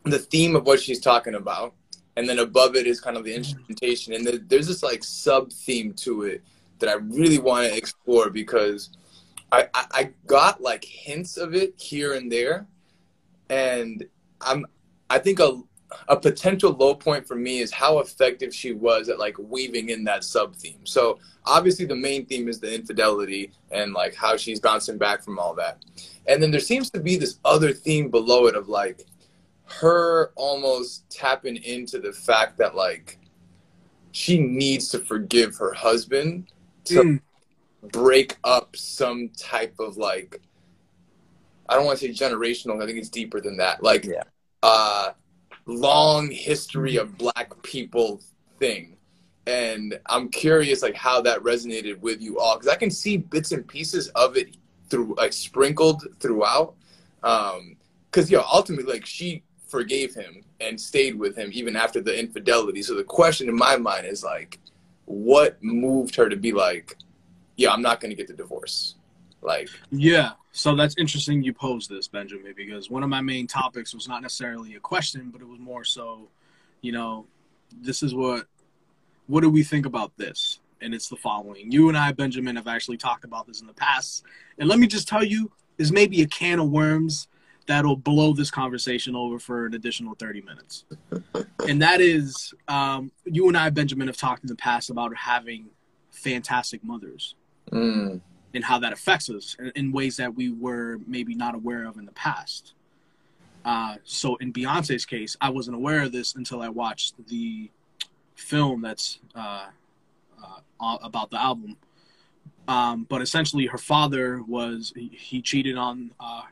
the 0.05 0.19
theme 0.19 0.57
of 0.57 0.67
what 0.67 0.81
she's 0.81 1.01
talking 1.01 1.35
about. 1.35 1.75
And 2.17 2.29
then 2.29 2.39
above 2.39 2.77
it 2.77 2.87
is 2.87 3.01
kind 3.01 3.17
of 3.17 3.25
the 3.25 3.31
mm-hmm. 3.31 3.39
instrumentation. 3.39 4.15
And 4.15 4.27
the, 4.27 4.45
there's 4.47 4.67
this 4.67 4.83
like 4.83 5.05
sub 5.05 5.53
theme 5.53 5.93
to 5.95 6.23
it 6.23 6.43
that 6.79 6.89
I 6.89 6.95
really 6.95 7.39
want 7.39 7.69
to 7.69 7.77
explore 7.77 8.31
because 8.31 8.91
I, 9.53 9.69
I, 9.75 10.11
got 10.27 10.61
like 10.61 10.85
hints 10.85 11.37
of 11.37 11.55
it 11.55 11.75
here 11.77 12.15
and 12.15 12.31
there, 12.31 12.67
and 13.49 14.05
I'm 14.41 14.67
I 15.09 15.19
think 15.19 15.39
a 15.41 15.63
a 16.09 16.17
potential 16.17 16.73
low 16.73 16.95
point 16.95 17.27
for 17.27 17.37
me 17.37 17.61
is 17.61 17.73
how 17.73 18.01
effective 18.01 18.55
she 18.55 18.73
was 18.73 19.09
at 19.09 19.19
like 19.19 19.37
weaving 19.39 19.91
in 19.91 20.05
that 20.05 20.25
sub 20.25 20.55
theme. 20.55 20.85
So 20.85 21.19
obviously 21.45 21.87
the 21.87 21.95
main 21.95 22.27
theme 22.27 22.49
is 22.49 22.59
the 22.59 22.75
infidelity 22.75 23.53
and 23.71 23.93
like 23.93 24.15
how 24.15 24.37
she's 24.37 24.61
bouncing 24.61 24.99
back 24.99 25.23
from 25.23 25.39
all 25.39 25.55
that. 25.55 25.85
And 26.27 26.43
then 26.43 26.51
there 26.51 26.61
seems 26.61 26.91
to 26.91 27.01
be 27.01 27.17
this 27.17 27.39
other 27.45 27.73
theme 27.73 28.11
below 28.11 28.47
it 28.47 28.57
of 28.57 28.69
like 28.69 29.07
her 29.65 30.33
almost 30.35 31.09
tapping 31.09 31.57
into 31.57 32.01
the 32.01 32.13
fact 32.13 32.59
that 32.59 32.75
like 32.75 33.19
she 34.11 34.39
needs 34.39 34.89
to 34.89 34.99
forgive 34.99 35.57
her 35.57 35.73
husband 35.73 36.51
to 36.85 37.03
mm 37.03 37.21
break 37.83 38.37
up 38.45 38.75
some 38.77 39.29
type 39.31 39.75
of 39.79 39.97
like 39.97 40.41
I 41.69 41.75
don't 41.75 41.85
want 41.85 41.99
to 41.99 42.07
say 42.07 42.13
generational. 42.13 42.83
I 42.83 42.87
think 42.87 42.99
it's 42.99 43.09
deeper 43.09 43.41
than 43.41 43.57
that. 43.57 43.83
Like, 43.83 44.05
yeah. 44.05 44.23
uh, 44.63 45.11
long 45.67 46.31
history 46.31 46.97
of 46.97 47.19
black 47.19 47.61
people 47.63 48.21
thing, 48.59 48.97
and 49.47 49.99
I'm 50.07 50.29
curious 50.29 50.83
like 50.83 50.95
how 50.95 51.21
that 51.23 51.41
resonated 51.41 51.99
with 52.01 52.21
you 52.21 52.39
all 52.39 52.57
because 52.57 52.69
I 52.69 52.77
can 52.77 52.91
see 52.91 53.17
bits 53.17 53.53
and 53.53 53.67
pieces 53.67 54.09
of 54.09 54.37
it 54.37 54.57
through 54.89 55.15
like 55.17 55.33
sprinkled 55.33 56.07
throughout. 56.21 56.75
Um, 57.23 57.77
because 58.11 58.31
yeah, 58.31 58.43
ultimately 58.51 58.93
like 58.93 59.05
she 59.05 59.43
forgave 59.67 60.15
him 60.15 60.43
and 60.61 60.81
stayed 60.81 61.19
with 61.19 61.37
him 61.37 61.51
even 61.53 61.77
after 61.77 62.01
the 62.01 62.19
infidelity. 62.19 62.83
So 62.83 62.95
the 62.95 63.05
question 63.05 63.49
in 63.49 63.57
my 63.57 63.77
mind 63.77 64.07
is 64.07 64.25
like, 64.25 64.59
what 65.05 65.63
moved 65.63 66.17
her 66.17 66.29
to 66.29 66.37
be 66.37 66.53
like, 66.53 66.97
yeah, 67.57 67.73
I'm 67.73 67.83
not 67.83 68.01
going 68.01 68.11
to 68.11 68.17
get 68.17 68.29
the 68.29 68.35
divorce. 68.35 68.97
Like, 69.43 69.69
yeah. 69.91 70.33
So 70.53 70.75
that's 70.75 70.97
interesting 70.99 71.43
you 71.43 71.53
posed 71.53 71.91
this, 71.91 72.09
Benjamin, 72.09 72.55
because 72.57 72.91
one 72.91 73.03
of 73.03 73.09
my 73.09 73.21
main 73.21 73.47
topics 73.47 73.95
was 73.95 74.09
not 74.09 74.23
necessarily 74.23 74.75
a 74.75 74.81
question, 74.81 75.31
but 75.31 75.41
it 75.41 75.49
was 75.49 75.61
more 75.61 75.85
so, 75.85 76.29
you 76.81 76.93
know, 76.93 77.27
this 77.81 78.03
is 78.03 78.15
what, 78.15 78.47
what 79.27 79.43
do 79.43 79.51
we 79.51 79.63
think 79.63 79.87
about 79.87 80.17
this? 80.17 80.61
And 80.81 80.95
it's 80.95 81.09
the 81.09 81.17
following. 81.17 81.71
You 81.71 81.89
and 81.89 81.97
I, 81.97 82.13
Benjamin, 82.13 82.57
have 82.57 82.67
actually 82.67 82.97
talked 82.97 83.25
about 83.25 83.47
this 83.47 83.61
in 83.61 83.67
the 83.67 83.73
past. 83.73 84.25
And 84.59 84.69
let 84.69 84.79
me 84.79 84.87
just 84.87 85.09
tell 85.09 85.25
you, 85.25 85.51
is 85.79 85.93
maybe 85.93 86.23
a 86.23 86.27
can 86.27 86.59
of 86.59 86.71
worms 86.71 87.29
that'll 87.67 87.97
blow 87.97 88.33
this 88.33 88.51
conversation 88.51 89.15
over 89.15 89.39
for 89.39 89.67
an 89.67 89.75
additional 89.75 90.15
30 90.15 90.43
minutes. 90.43 90.85
and 91.69 91.83
that 91.83 92.01
is, 92.01 92.55
um, 92.69 93.11
you 93.25 93.49
and 93.49 93.57
I, 93.57 93.71
Benjamin, 93.71 94.07
have 94.07 94.17
talked 94.17 94.43
in 94.43 94.49
the 94.49 94.57
past 94.57 94.91
about 94.91 95.15
having 95.17 95.67
fantastic 96.11 96.83
mothers 96.83 97.35
mm. 97.71 98.21
and 98.55 98.65
how 98.65 98.79
that 98.79 98.93
affects 98.93 99.31
us 99.31 99.57
in, 99.59 99.73
in, 99.75 99.93
ways 99.93 100.17
that 100.17 100.35
we 100.35 100.51
were 100.51 100.99
maybe 101.07 101.35
not 101.35 101.55
aware 101.55 101.85
of 101.85 101.97
in 101.97 102.07
the 102.07 102.13
past. 102.13 102.75
Uh, 103.65 103.97
so 104.05 104.37
in 104.37 104.53
Beyonce's 104.53 105.05
case, 105.05 105.37
I 105.41 105.51
wasn't 105.51 105.77
aware 105.77 106.03
of 106.03 106.13
this 106.13 106.35
until 106.35 106.63
I 106.63 106.69
watched 106.69 107.15
the 107.29 107.71
film 108.37 108.81
that's 108.81 109.19
uh, 109.35 109.67
uh, 110.81 110.99
about 111.03 111.31
the 111.31 111.41
album. 111.41 111.77
Um, 112.69 113.07
but 113.09 113.23
essentially, 113.23 113.67
her 113.67 113.79
father 113.79 114.43
was 114.47 114.93
he, 114.95 115.09
he 115.13 115.43
cheated 115.43 115.77
on 115.77 116.13
uh, 116.21 116.43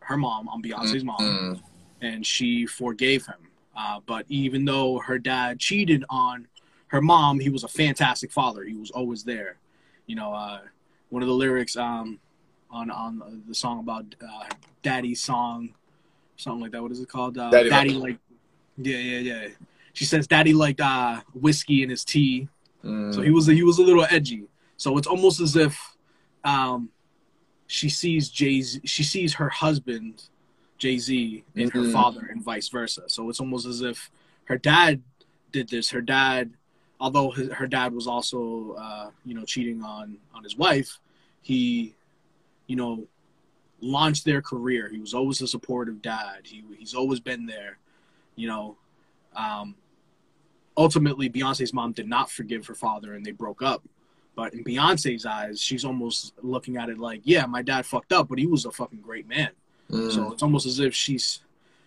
her 0.00 0.16
mom, 0.16 0.48
on 0.48 0.62
Beyonce's 0.62 1.04
mom, 1.04 1.18
mm-hmm. 1.20 2.04
and 2.04 2.26
she 2.26 2.66
forgave 2.66 3.26
him. 3.26 3.36
Uh, 3.76 4.00
but 4.04 4.26
even 4.28 4.64
though 4.64 4.98
her 4.98 5.18
dad 5.18 5.58
cheated 5.58 6.04
on 6.10 6.46
her 6.88 7.00
mom, 7.00 7.40
he 7.40 7.48
was 7.48 7.64
a 7.64 7.68
fantastic 7.68 8.30
father. 8.30 8.64
He 8.64 8.74
was 8.74 8.90
always 8.90 9.24
there 9.24 9.56
you 10.12 10.16
know, 10.16 10.34
uh, 10.34 10.60
one 11.08 11.22
of 11.22 11.28
the 11.30 11.34
lyrics 11.34 11.74
um, 11.74 12.18
on 12.70 12.90
on 12.90 13.42
the 13.48 13.54
song 13.54 13.80
about 13.80 14.04
uh, 14.22 14.44
Daddy's 14.82 15.22
song, 15.22 15.70
something 16.36 16.60
like 16.60 16.72
that. 16.72 16.82
What 16.82 16.92
is 16.92 17.00
it 17.00 17.08
called? 17.08 17.38
Uh, 17.38 17.48
Daddy, 17.50 17.70
Daddy 17.70 17.90
like, 17.94 18.18
yeah, 18.76 18.98
yeah, 18.98 19.18
yeah. 19.20 19.48
She 19.94 20.04
says 20.04 20.26
Daddy 20.26 20.52
liked 20.52 20.82
uh, 20.82 21.22
whiskey 21.32 21.82
in 21.82 21.88
his 21.88 22.04
tea, 22.04 22.46
mm. 22.84 23.14
so 23.14 23.22
he 23.22 23.30
was 23.30 23.46
he 23.46 23.62
was 23.62 23.78
a 23.78 23.82
little 23.82 24.04
edgy. 24.10 24.42
So 24.76 24.98
it's 24.98 25.06
almost 25.06 25.40
as 25.40 25.56
if 25.56 25.96
um, 26.44 26.90
she 27.66 27.88
sees 27.88 28.28
Jay 28.28 28.60
she 28.60 29.02
sees 29.02 29.32
her 29.36 29.48
husband 29.48 30.24
Jay 30.76 30.98
Z 30.98 31.42
in 31.54 31.70
mm-hmm. 31.70 31.86
her 31.86 31.90
father, 31.90 32.28
and 32.30 32.44
vice 32.44 32.68
versa. 32.68 33.04
So 33.06 33.30
it's 33.30 33.40
almost 33.40 33.64
as 33.64 33.80
if 33.80 34.10
her 34.44 34.58
dad 34.58 35.00
did 35.52 35.70
this. 35.70 35.88
Her 35.88 36.02
dad 36.02 36.52
although 37.02 37.32
his, 37.32 37.50
her 37.50 37.66
dad 37.66 37.92
was 37.92 38.06
also 38.06 38.76
uh, 38.78 39.10
you 39.26 39.34
know 39.34 39.44
cheating 39.44 39.82
on 39.82 40.16
on 40.34 40.44
his 40.44 40.56
wife, 40.56 40.98
he 41.42 41.94
you 42.68 42.76
know 42.76 43.04
launched 43.80 44.24
their 44.24 44.40
career. 44.40 44.88
He 44.88 45.00
was 45.00 45.12
always 45.12 45.42
a 45.42 45.48
supportive 45.48 46.00
dad. 46.00 46.42
He 46.44 46.62
he's 46.78 46.94
always 46.94 47.20
been 47.20 47.44
there, 47.44 47.78
you 48.36 48.48
know. 48.48 48.76
Um, 49.34 49.74
ultimately, 50.76 51.28
Beyonce's 51.28 51.74
mom 51.74 51.92
did 51.92 52.08
not 52.08 52.30
forgive 52.30 52.66
her 52.66 52.74
father, 52.74 53.14
and 53.14 53.26
they 53.26 53.32
broke 53.32 53.62
up. 53.62 53.82
But 54.34 54.54
in 54.54 54.64
Beyonce's 54.64 55.26
eyes, 55.26 55.60
she's 55.60 55.84
almost 55.84 56.32
looking 56.40 56.78
at 56.78 56.88
it 56.88 56.98
like, 56.98 57.20
yeah, 57.24 57.44
my 57.44 57.60
dad 57.60 57.84
fucked 57.84 58.12
up, 58.12 58.28
but 58.28 58.38
he 58.38 58.46
was 58.46 58.64
a 58.64 58.70
fucking 58.70 59.00
great 59.02 59.28
man. 59.28 59.50
Mm. 59.90 60.10
So 60.10 60.32
it's 60.32 60.42
almost 60.42 60.64
as 60.64 60.78
if 60.78 60.94
she's 60.94 61.42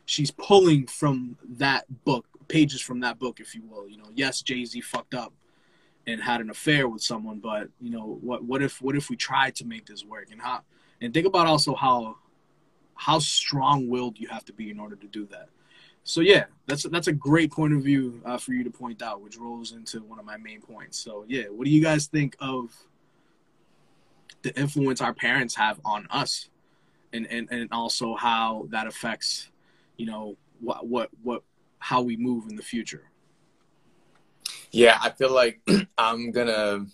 she's 0.06 0.30
pulling 0.30 0.86
from 0.86 1.38
that 1.58 1.86
book, 2.04 2.28
pages 2.48 2.82
from 2.82 3.00
that 3.02 3.20
book, 3.20 3.40
if 3.40 3.56
you 3.56 3.64
will. 3.68 3.88
You 3.88 3.98
know, 3.98 4.10
yes, 4.14 4.42
Jay 4.42 4.64
Z 4.66 4.82
fucked 4.82 5.14
up 5.14 5.34
and 6.08 6.22
had 6.22 6.42
an 6.42 6.50
affair 6.50 6.88
with 6.88 7.02
someone, 7.02 7.40
but 7.40 7.70
you 7.82 7.90
know, 7.90 8.20
what 8.22 8.44
what 8.44 8.62
if 8.62 8.82
what 8.82 8.96
if 8.96 9.10
we 9.10 9.16
tried 9.16 9.56
to 9.56 9.66
make 9.66 9.86
this 9.86 10.06
work? 10.06 10.28
And 10.32 10.42
how 10.42 10.62
and 11.02 11.14
think 11.14 11.28
about 11.28 11.48
also 11.48 11.76
how 11.76 12.18
how 12.96 13.20
strong 13.20 13.88
willed 13.90 14.20
you 14.20 14.28
have 14.30 14.46
to 14.46 14.54
be 14.54 14.70
in 14.70 14.80
order 14.80 14.96
to 14.96 15.08
do 15.08 15.26
that. 15.28 15.50
So 16.04 16.22
yeah, 16.22 16.46
that's 16.68 16.84
that's 16.84 17.08
a 17.08 17.14
great 17.14 17.52
point 17.52 17.74
of 17.74 17.82
view 17.82 18.22
uh, 18.26 18.38
for 18.38 18.54
you 18.54 18.64
to 18.64 18.70
point 18.70 19.02
out, 19.02 19.22
which 19.22 19.38
rolls 19.38 19.72
into 19.72 20.02
one 20.04 20.20
of 20.20 20.26
my 20.26 20.38
main 20.38 20.62
points. 20.62 21.00
So 21.00 21.26
yeah, 21.28 21.46
what 21.46 21.66
do 21.66 21.72
you 21.72 21.82
guys 21.82 22.06
think 22.08 22.36
of 22.40 22.72
the 24.44 24.58
influence 24.60 25.02
our 25.02 25.14
parents 25.14 25.56
have 25.56 25.80
on 25.84 26.08
us, 26.12 26.50
and 27.12 27.26
and, 27.28 27.50
and 27.52 27.70
also 27.72 28.16
how 28.16 28.68
that 28.70 28.86
affects, 28.86 29.50
you 29.98 30.06
know, 30.06 30.38
what 30.60 30.86
what 30.88 31.10
what 31.24 31.44
how 31.86 32.02
we 32.02 32.18
move 32.18 32.50
in 32.50 32.56
the 32.56 32.64
future? 32.64 33.04
Yeah, 34.72 34.98
I 35.00 35.12
feel 35.12 35.32
like 35.32 35.62
I'm 36.00 36.32
gonna 36.32 36.88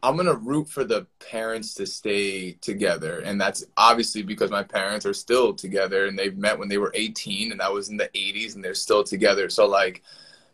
I'm 0.00 0.16
gonna 0.16 0.34
root 0.34 0.68
for 0.68 0.84
the 0.84 1.08
parents 1.18 1.74
to 1.74 1.86
stay 1.86 2.52
together, 2.52 3.18
and 3.18 3.40
that's 3.40 3.64
obviously 3.76 4.22
because 4.22 4.52
my 4.52 4.62
parents 4.62 5.04
are 5.06 5.12
still 5.12 5.54
together, 5.54 6.06
and 6.06 6.16
they've 6.16 6.36
met 6.36 6.56
when 6.56 6.68
they 6.68 6.78
were 6.78 6.92
18, 6.94 7.50
and 7.50 7.60
that 7.60 7.72
was 7.72 7.88
in 7.88 7.96
the 7.96 8.08
80s, 8.14 8.54
and 8.54 8.64
they're 8.64 8.74
still 8.74 9.02
together. 9.02 9.50
So 9.50 9.66
like, 9.66 10.04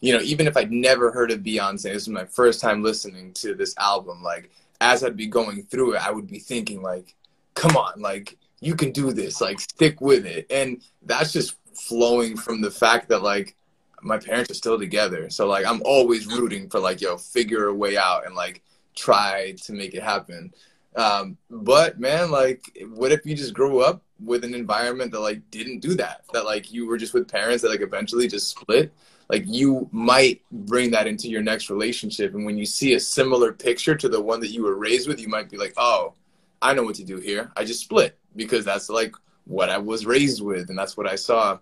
you 0.00 0.14
know, 0.14 0.22
even 0.22 0.46
if 0.46 0.56
I'd 0.56 0.72
never 0.72 1.12
heard 1.12 1.30
of 1.30 1.40
Beyonce, 1.40 1.82
this 1.82 2.02
is 2.04 2.08
my 2.08 2.24
first 2.24 2.58
time 2.58 2.82
listening 2.82 3.34
to 3.34 3.54
this 3.54 3.74
album. 3.76 4.22
Like, 4.22 4.50
as 4.80 5.04
I'd 5.04 5.14
be 5.14 5.26
going 5.26 5.64
through 5.64 5.96
it, 5.96 6.06
I 6.06 6.10
would 6.10 6.26
be 6.26 6.38
thinking 6.38 6.80
like, 6.80 7.14
come 7.52 7.76
on, 7.76 8.00
like 8.00 8.38
you 8.60 8.74
can 8.74 8.92
do 8.92 9.12
this, 9.12 9.42
like 9.42 9.60
stick 9.60 10.00
with 10.00 10.24
it, 10.24 10.46
and 10.50 10.80
that's 11.02 11.34
just 11.34 11.56
flowing 11.80 12.36
from 12.36 12.60
the 12.60 12.70
fact 12.70 13.08
that 13.08 13.22
like 13.22 13.56
my 14.02 14.18
parents 14.18 14.50
are 14.50 14.54
still 14.54 14.78
together. 14.78 15.30
So 15.30 15.46
like, 15.46 15.66
I'm 15.66 15.82
always 15.84 16.26
rooting 16.26 16.68
for 16.68 16.80
like, 16.80 17.00
yo, 17.00 17.16
figure 17.16 17.66
a 17.66 17.74
way 17.74 17.96
out, 17.96 18.26
and 18.26 18.34
like 18.34 18.62
try 18.94 19.54
to 19.64 19.72
make 19.72 19.94
it 19.94 20.02
happen. 20.02 20.52
Um, 20.96 21.36
but 21.50 22.00
man, 22.00 22.30
like, 22.30 22.62
what 22.94 23.12
if 23.12 23.24
you 23.24 23.36
just 23.36 23.54
grew 23.54 23.80
up 23.80 24.02
with 24.24 24.42
an 24.44 24.54
environment 24.54 25.12
that 25.12 25.20
like 25.20 25.48
didn't 25.50 25.80
do 25.80 25.94
that? 25.94 26.24
That 26.32 26.44
like 26.44 26.72
you 26.72 26.86
were 26.86 26.98
just 26.98 27.14
with 27.14 27.28
parents 27.28 27.62
that 27.62 27.70
like 27.70 27.82
eventually 27.82 28.28
just 28.28 28.48
split. 28.48 28.92
Like 29.28 29.44
you 29.46 29.88
might 29.92 30.40
bring 30.50 30.90
that 30.92 31.06
into 31.06 31.28
your 31.28 31.42
next 31.42 31.68
relationship, 31.70 32.34
and 32.34 32.46
when 32.46 32.56
you 32.56 32.66
see 32.66 32.94
a 32.94 33.00
similar 33.00 33.52
picture 33.52 33.94
to 33.94 34.08
the 34.08 34.20
one 34.20 34.40
that 34.40 34.48
you 34.48 34.64
were 34.64 34.76
raised 34.76 35.06
with, 35.06 35.20
you 35.20 35.28
might 35.28 35.50
be 35.50 35.58
like, 35.58 35.74
oh, 35.76 36.14
I 36.62 36.72
know 36.74 36.82
what 36.82 36.96
to 36.96 37.04
do 37.04 37.18
here. 37.18 37.52
I 37.56 37.64
just 37.64 37.80
split 37.80 38.18
because 38.36 38.64
that's 38.64 38.88
like 38.88 39.14
what 39.48 39.70
I 39.70 39.78
was 39.78 40.06
raised 40.06 40.42
with, 40.42 40.68
and 40.70 40.78
that's 40.78 40.96
what 40.96 41.08
I 41.08 41.16
saw. 41.16 41.58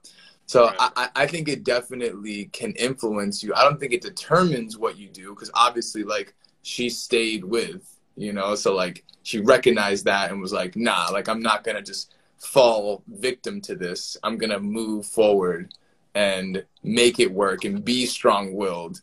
So 0.47 0.67
Right. 0.67 0.77
I, 0.97 1.09
I 1.17 1.27
think 1.27 1.49
it 1.49 1.65
definitely 1.65 2.47
can 2.47 2.73
influence 2.73 3.43
you. 3.43 3.55
I 3.55 3.65
don't 3.65 3.81
think 3.81 3.93
it 3.93 4.03
determines 4.03 4.77
what 4.77 4.99
you 4.99 5.09
do 5.09 5.31
because 5.31 5.51
obviously, 5.55 6.03
like 6.05 6.35
she 6.63 6.91
stayed 6.91 7.45
with, 7.45 7.99
you 8.17 8.33
know, 8.33 8.55
so 8.55 8.75
like 8.75 9.05
she 9.23 9.41
recognized 9.41 10.05
that 10.05 10.31
and 10.31 10.41
was 10.41 10.53
like, 10.53 10.77
nah, 10.77 11.09
like 11.13 11.29
I'm 11.29 11.41
not 11.41 11.65
gonna 11.65 11.83
just 11.83 12.15
fall 12.39 13.03
victim 13.09 13.61
to 13.63 13.75
this. 13.77 14.17
I'm 14.23 14.37
gonna 14.37 14.61
move 14.61 15.07
forward 15.07 15.73
and 16.15 16.65
make 16.83 17.21
it 17.21 17.33
work 17.33 17.65
and 17.65 17.85
be 17.85 18.07
strong 18.07 18.55
willed. 18.55 19.01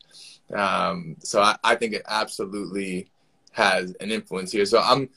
Um, 0.54 1.16
so 1.20 1.42
I, 1.42 1.58
I 1.64 1.76
think 1.76 1.94
it 1.94 2.04
absolutely 2.08 3.10
has 3.52 3.96
an 4.00 4.12
influence 4.12 4.52
here. 4.52 4.66
So 4.66 4.80
I'm, 4.80 5.10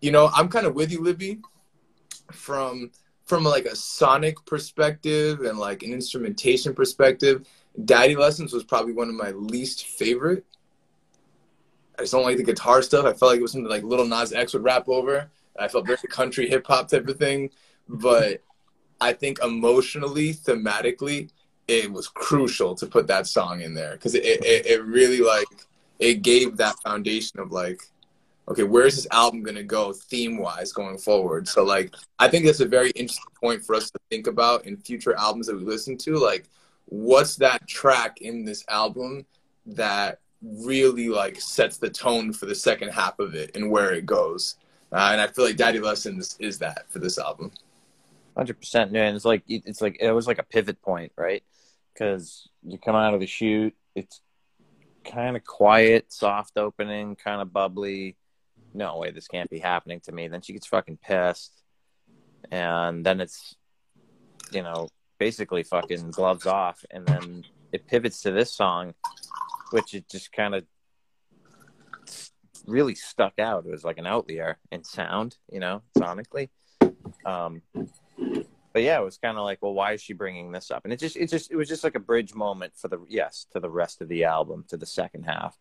you 0.00 0.12
know, 0.12 0.30
I'm 0.34 0.48
kind 0.48 0.66
of 0.66 0.74
with 0.74 0.90
you, 0.92 1.02
Libby, 1.02 1.40
from 2.32 2.90
from 3.24 3.44
like 3.44 3.66
a 3.66 3.76
sonic 3.76 4.42
perspective 4.46 5.42
and 5.42 5.58
like 5.58 5.82
an 5.82 5.92
instrumentation 5.92 6.74
perspective. 6.74 7.46
Daddy 7.84 8.16
Lessons 8.16 8.52
was 8.52 8.64
probably 8.64 8.94
one 8.94 9.08
of 9.08 9.14
my 9.14 9.30
least 9.32 9.86
favorite. 9.86 10.44
I 11.98 12.02
just 12.02 12.12
don't 12.12 12.22
like 12.22 12.38
the 12.38 12.42
guitar 12.42 12.80
stuff. 12.80 13.04
I 13.04 13.12
felt 13.12 13.32
like 13.32 13.38
it 13.38 13.42
was 13.42 13.52
something 13.52 13.70
like 13.70 13.82
Lil 13.82 14.06
Nas 14.06 14.32
X 14.32 14.54
would 14.54 14.64
rap 14.64 14.88
over. 14.88 15.30
I 15.58 15.68
felt 15.68 15.86
very 15.86 15.98
country 16.08 16.48
hip 16.48 16.66
hop 16.66 16.88
type 16.88 17.06
of 17.06 17.18
thing. 17.18 17.50
But 17.88 18.42
I 19.00 19.12
think 19.12 19.42
emotionally, 19.42 20.32
thematically, 20.32 21.30
it 21.66 21.92
was 21.92 22.08
crucial 22.08 22.74
to 22.76 22.86
put 22.86 23.06
that 23.08 23.26
song 23.26 23.60
in 23.60 23.74
there 23.74 23.92
because 23.92 24.14
it, 24.14 24.24
it, 24.24 24.66
it 24.66 24.84
really 24.84 25.20
like 25.20 25.46
it 25.98 26.22
gave 26.22 26.56
that 26.56 26.80
foundation 26.80 27.40
of 27.40 27.52
like 27.52 27.82
okay 28.48 28.62
where's 28.62 28.96
this 28.96 29.06
album 29.10 29.42
going 29.42 29.54
to 29.54 29.62
go 29.62 29.92
theme 29.92 30.38
wise 30.38 30.72
going 30.72 30.98
forward 30.98 31.46
so 31.46 31.64
like 31.64 31.94
i 32.18 32.28
think 32.28 32.44
that's 32.44 32.60
a 32.60 32.66
very 32.66 32.90
interesting 32.90 33.24
point 33.40 33.62
for 33.62 33.74
us 33.74 33.90
to 33.90 33.98
think 34.10 34.26
about 34.26 34.64
in 34.64 34.76
future 34.76 35.16
albums 35.16 35.46
that 35.46 35.56
we 35.56 35.64
listen 35.64 35.96
to 35.96 36.16
like 36.16 36.48
what's 36.86 37.36
that 37.36 37.66
track 37.66 38.20
in 38.20 38.44
this 38.44 38.64
album 38.68 39.24
that 39.66 40.20
really 40.42 41.08
like 41.08 41.40
sets 41.40 41.76
the 41.78 41.90
tone 41.90 42.32
for 42.32 42.46
the 42.46 42.54
second 42.54 42.88
half 42.88 43.18
of 43.18 43.34
it 43.34 43.54
and 43.54 43.70
where 43.70 43.92
it 43.92 44.06
goes 44.06 44.56
uh, 44.92 45.10
and 45.12 45.20
i 45.20 45.26
feel 45.26 45.44
like 45.44 45.56
daddy 45.56 45.80
lessons 45.80 46.36
is 46.40 46.58
that 46.58 46.90
for 46.90 46.98
this 46.98 47.18
album 47.18 47.50
Hundred 48.38 48.60
percent, 48.60 48.92
man. 48.92 49.16
It's 49.16 49.24
like 49.24 49.42
it's 49.48 49.80
like 49.80 49.96
it 49.98 50.12
was 50.12 50.28
like 50.28 50.38
a 50.38 50.44
pivot 50.44 50.80
point, 50.80 51.10
right? 51.16 51.42
Because 51.92 52.48
you 52.62 52.78
come 52.78 52.94
out 52.94 53.12
of 53.12 53.18
the 53.18 53.26
shoot, 53.26 53.74
it's 53.96 54.20
kind 55.04 55.36
of 55.36 55.44
quiet, 55.44 56.12
soft 56.12 56.56
opening, 56.56 57.16
kind 57.16 57.42
of 57.42 57.52
bubbly. 57.52 58.14
No 58.74 58.98
way, 58.98 59.10
this 59.10 59.28
can't 59.28 59.50
be 59.50 59.58
happening 59.58 60.00
to 60.00 60.12
me. 60.12 60.28
Then 60.28 60.42
she 60.42 60.52
gets 60.52 60.66
fucking 60.66 60.98
pissed, 60.98 61.62
and 62.50 63.04
then 63.04 63.20
it's, 63.20 63.56
you 64.52 64.62
know, 64.62 64.88
basically 65.18 65.62
fucking 65.62 66.10
gloves 66.10 66.46
off, 66.46 66.84
and 66.90 67.06
then 67.06 67.44
it 67.72 67.86
pivots 67.86 68.22
to 68.22 68.30
this 68.30 68.52
song, 68.52 68.94
which 69.70 69.94
it 69.94 70.08
just 70.08 70.32
kind 70.32 70.54
of 70.54 70.64
really 72.66 72.94
stuck 72.94 73.38
out. 73.38 73.64
It 73.66 73.70
was 73.70 73.84
like 73.84 73.98
an 73.98 74.06
outlier 74.06 74.58
in 74.70 74.84
sound, 74.84 75.36
you 75.50 75.60
know, 75.60 75.82
sonically. 75.96 76.50
Um, 77.24 77.62
but 78.72 78.82
yeah, 78.82 79.00
it 79.00 79.04
was 79.04 79.18
kind 79.18 79.38
of 79.38 79.44
like, 79.44 79.58
well, 79.62 79.74
why 79.74 79.92
is 79.92 80.02
she 80.02 80.12
bringing 80.12 80.52
this 80.52 80.70
up? 80.70 80.84
And 80.84 80.92
it 80.92 81.00
just, 81.00 81.16
it 81.16 81.30
just, 81.30 81.50
it 81.50 81.56
was 81.56 81.68
just 81.68 81.84
like 81.84 81.94
a 81.94 82.00
bridge 82.00 82.34
moment 82.34 82.74
for 82.76 82.88
the 82.88 83.00
yes 83.08 83.46
to 83.52 83.60
the 83.60 83.70
rest 83.70 84.00
of 84.02 84.08
the 84.08 84.24
album 84.24 84.64
to 84.68 84.76
the 84.76 84.86
second 84.86 85.24
half. 85.24 85.58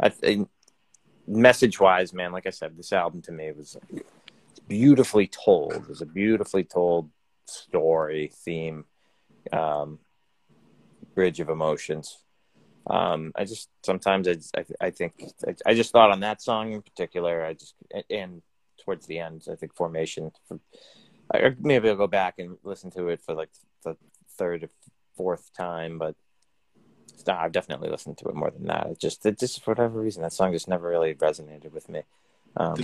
I 0.00 0.08
think 0.08 0.48
message 1.26 1.80
wise, 1.80 2.12
man, 2.12 2.32
like 2.32 2.46
I 2.46 2.50
said, 2.50 2.76
this 2.76 2.92
album 2.92 3.22
to 3.22 3.32
me 3.32 3.52
was 3.52 3.76
beautifully 4.68 5.26
told. 5.26 5.74
It 5.74 5.88
was 5.88 6.02
a 6.02 6.06
beautifully 6.06 6.64
told 6.64 7.10
story, 7.46 8.30
theme, 8.44 8.84
um, 9.52 9.98
bridge 11.14 11.40
of 11.40 11.48
emotions. 11.48 12.18
Um, 12.86 13.32
I 13.34 13.44
just 13.44 13.70
sometimes 13.82 14.28
I, 14.28 14.36
I, 14.56 14.64
I 14.80 14.90
think 14.90 15.14
I, 15.46 15.54
I 15.66 15.74
just 15.74 15.92
thought 15.92 16.10
on 16.10 16.20
that 16.20 16.42
song 16.42 16.72
in 16.72 16.82
particular. 16.82 17.44
I 17.44 17.54
just 17.54 17.74
and 18.10 18.42
towards 18.84 19.06
the 19.06 19.18
end, 19.18 19.46
I 19.50 19.54
think 19.54 19.74
formation. 19.74 20.30
For, 20.46 20.58
maybe 21.58 21.88
I'll 21.88 21.96
go 21.96 22.06
back 22.06 22.34
and 22.38 22.58
listen 22.62 22.90
to 22.92 23.08
it 23.08 23.22
for 23.22 23.34
like 23.34 23.48
the 23.84 23.96
third 24.36 24.64
or 24.64 24.68
fourth 25.16 25.50
time, 25.56 25.98
but 25.98 26.14
no, 27.26 27.34
I've 27.34 27.52
definitely 27.52 27.90
listened 27.90 28.18
to 28.18 28.28
it 28.28 28.34
more 28.34 28.50
than 28.50 28.66
that. 28.66 28.86
It 28.88 29.00
just, 29.00 29.24
it 29.26 29.38
just 29.38 29.62
for 29.62 29.72
whatever 29.72 30.00
reason, 30.00 30.22
that 30.22 30.32
song 30.32 30.52
just 30.52 30.68
never 30.68 30.88
really 30.88 31.14
resonated 31.14 31.72
with 31.72 31.88
me. 31.88 32.02
Um, 32.56 32.76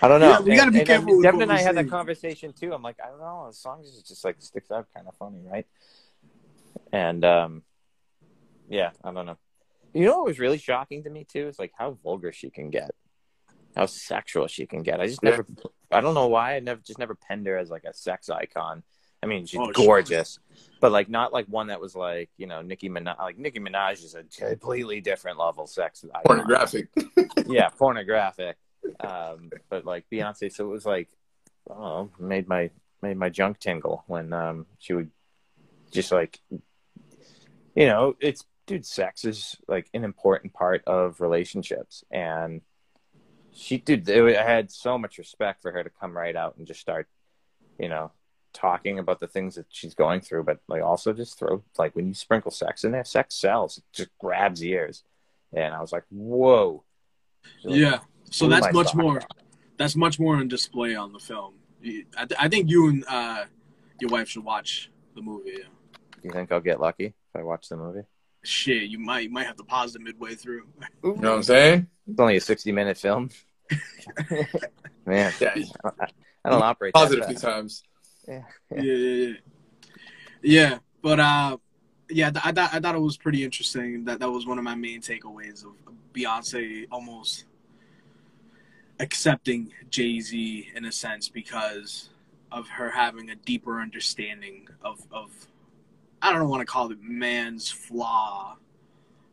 I 0.00 0.08
don't 0.08 0.20
know. 0.20 0.30
Yeah, 0.30 0.40
we 0.40 0.56
gotta 0.56 0.70
be 0.70 0.78
and, 0.78 0.86
careful 0.86 1.08
And 1.08 1.16
with 1.18 1.24
Devin 1.24 1.42
and 1.42 1.52
I 1.52 1.60
had 1.60 1.76
that 1.76 1.88
conversation 1.88 2.52
too. 2.52 2.72
I'm 2.72 2.82
like, 2.82 2.96
I 3.04 3.08
don't 3.08 3.20
know, 3.20 3.46
the 3.48 3.54
song 3.54 3.82
just, 3.82 4.06
just 4.06 4.24
like 4.24 4.36
sticks 4.40 4.70
out, 4.70 4.88
kind 4.94 5.06
of 5.06 5.14
funny, 5.16 5.40
right? 5.44 5.66
And 6.92 7.24
um, 7.24 7.62
yeah, 8.68 8.90
I 9.04 9.12
don't 9.12 9.26
know. 9.26 9.38
You 9.94 10.06
know 10.06 10.18
what 10.18 10.26
was 10.26 10.38
really 10.38 10.58
shocking 10.58 11.04
to 11.04 11.10
me 11.10 11.24
too 11.24 11.48
is 11.48 11.58
like 11.58 11.72
how 11.76 11.98
vulgar 12.02 12.32
she 12.32 12.48
can 12.48 12.70
get, 12.70 12.92
how 13.76 13.86
sexual 13.86 14.46
she 14.46 14.66
can 14.66 14.82
get. 14.82 15.00
I 15.00 15.06
just 15.06 15.22
Yeah. 15.22 15.30
never, 15.30 15.46
I 15.90 16.00
don't 16.00 16.14
know 16.14 16.28
why 16.28 16.56
I 16.56 16.60
never 16.60 16.80
just 16.80 16.98
never 16.98 17.14
penned 17.14 17.46
her 17.46 17.58
as 17.58 17.70
like 17.70 17.84
a 17.84 17.92
sex 17.92 18.30
icon. 18.30 18.82
I 19.22 19.26
mean, 19.26 19.46
she's 19.46 19.60
Oh, 19.60 19.70
gorgeous, 19.72 20.38
but 20.80 20.90
like 20.90 21.08
not 21.08 21.32
like 21.32 21.46
one 21.46 21.68
that 21.68 21.80
was 21.80 21.94
like 21.94 22.30
you 22.36 22.46
know 22.46 22.60
Nicki 22.62 22.88
Minaj. 22.90 23.18
Like 23.18 23.38
Nicki 23.38 23.60
Minaj 23.60 24.04
is 24.04 24.14
a 24.14 24.24
completely 24.24 25.00
different 25.00 25.38
level 25.38 25.66
sex 25.66 26.04
pornographic 26.24 26.88
yeah, 27.46 27.68
pornographic. 27.68 28.56
Um, 28.98 29.50
but 29.70 29.84
like 29.84 30.06
Beyonce, 30.12 30.52
so 30.52 30.64
it 30.64 30.68
was 30.72 30.84
like, 30.84 31.08
oh, 31.70 32.10
made 32.18 32.48
my 32.48 32.70
made 33.00 33.16
my 33.16 33.28
junk 33.28 33.58
tingle 33.60 34.04
when 34.06 34.32
um 34.32 34.66
she 34.78 34.92
would 34.92 35.10
just 35.92 36.10
like, 36.10 36.40
you 36.50 37.86
know, 37.86 38.16
it's 38.20 38.44
dude, 38.66 38.86
sex 38.86 39.24
is 39.24 39.56
like 39.68 39.88
an 39.94 40.04
important 40.04 40.52
part 40.52 40.82
of 40.86 41.20
relationships, 41.20 42.02
and 42.10 42.60
she 43.52 43.78
dude, 43.78 44.08
it, 44.08 44.36
I 44.36 44.42
had 44.42 44.72
so 44.72 44.98
much 44.98 45.18
respect 45.18 45.62
for 45.62 45.70
her 45.70 45.84
to 45.84 45.90
come 45.90 46.16
right 46.16 46.34
out 46.34 46.56
and 46.56 46.66
just 46.66 46.80
start, 46.80 47.06
you 47.78 47.88
know, 47.88 48.10
talking 48.52 48.98
about 48.98 49.20
the 49.20 49.26
things 49.28 49.54
that 49.56 49.66
she's 49.70 49.94
going 49.94 50.20
through, 50.20 50.44
but 50.44 50.58
like 50.68 50.82
also 50.82 51.12
just 51.12 51.38
throw 51.38 51.62
like 51.78 51.94
when 51.96 52.06
you 52.08 52.14
sprinkle 52.14 52.50
sex 52.50 52.84
in 52.84 52.92
there, 52.92 53.04
sex 53.04 53.34
sells. 53.34 53.78
It 53.78 53.84
just 53.92 54.10
grabs 54.18 54.62
ears, 54.64 55.04
and 55.52 55.74
I 55.74 55.80
was 55.80 55.92
like, 55.92 56.04
whoa. 56.10 56.84
Like, 57.64 57.78
yeah. 57.78 57.98
So 58.30 58.48
that's 58.48 58.72
much 58.72 58.94
more. 58.94 59.18
off. 59.18 59.26
That's 59.78 59.96
much 59.96 60.18
more 60.20 60.36
on 60.36 60.48
display 60.48 60.94
on 60.94 61.12
the 61.12 61.18
film. 61.18 61.54
I, 61.84 62.24
th- 62.26 62.38
I 62.38 62.48
think 62.48 62.70
you 62.70 62.88
and 62.88 63.04
uh, 63.08 63.44
your 64.00 64.10
wife 64.10 64.28
should 64.28 64.44
watch 64.44 64.90
the 65.16 65.22
movie. 65.22 65.52
Yeah. 65.58 65.64
You 66.22 66.30
think 66.30 66.52
I'll 66.52 66.60
get 66.60 66.78
lucky 66.80 67.06
if 67.06 67.14
I 67.34 67.42
watch 67.42 67.68
the 67.68 67.76
movie? 67.76 68.02
Shit, 68.44 68.84
you 68.84 68.98
might 68.98 69.24
you 69.24 69.30
might 69.30 69.46
have 69.46 69.56
to 69.56 69.64
pause 69.64 69.94
it 69.96 70.02
midway 70.02 70.34
through. 70.34 70.64
You 71.02 71.14
know 71.16 71.30
what 71.30 71.36
I'm 71.38 71.42
saying? 71.54 71.86
It's 72.08 72.20
only 72.20 72.36
a 72.36 72.40
sixty-minute 72.40 72.96
film. 72.98 73.30
Man, 75.06 75.32
Yeah. 75.40 75.54
I, 75.84 76.06
I 76.44 76.50
don't 76.50 76.62
operate. 76.62 76.92
that 76.94 77.00
Pause 77.00 77.12
it 77.12 77.18
a 77.20 77.26
few 77.26 77.36
times. 77.36 77.82
Yeah, 78.28 78.42
yeah, 78.74 78.82
yeah. 78.82 79.32
Yeah, 80.42 80.78
but 81.02 81.20
uh, 81.20 81.56
yeah, 82.10 82.30
I 82.44 82.52
thought 82.52 82.74
I 82.74 82.80
thought 82.80 82.94
it 82.94 83.00
was 83.00 83.16
pretty 83.16 83.44
interesting. 83.44 84.04
That 84.04 84.20
that 84.20 84.30
was 84.30 84.46
one 84.46 84.58
of 84.58 84.64
my 84.64 84.74
main 84.74 85.00
takeaways 85.00 85.64
of 85.64 85.72
Beyonce 86.12 86.86
almost 86.90 87.44
accepting 89.00 89.72
Jay 89.90 90.20
Z 90.20 90.68
in 90.74 90.84
a 90.84 90.92
sense 90.92 91.28
because 91.28 92.10
of 92.50 92.68
her 92.68 92.90
having 92.90 93.30
a 93.30 93.36
deeper 93.36 93.80
understanding 93.80 94.68
of 94.84 95.00
of 95.12 95.30
I 96.20 96.32
don't 96.32 96.48
want 96.48 96.60
to 96.60 96.66
call 96.66 96.90
it 96.92 97.02
man's 97.02 97.70
flaw, 97.70 98.56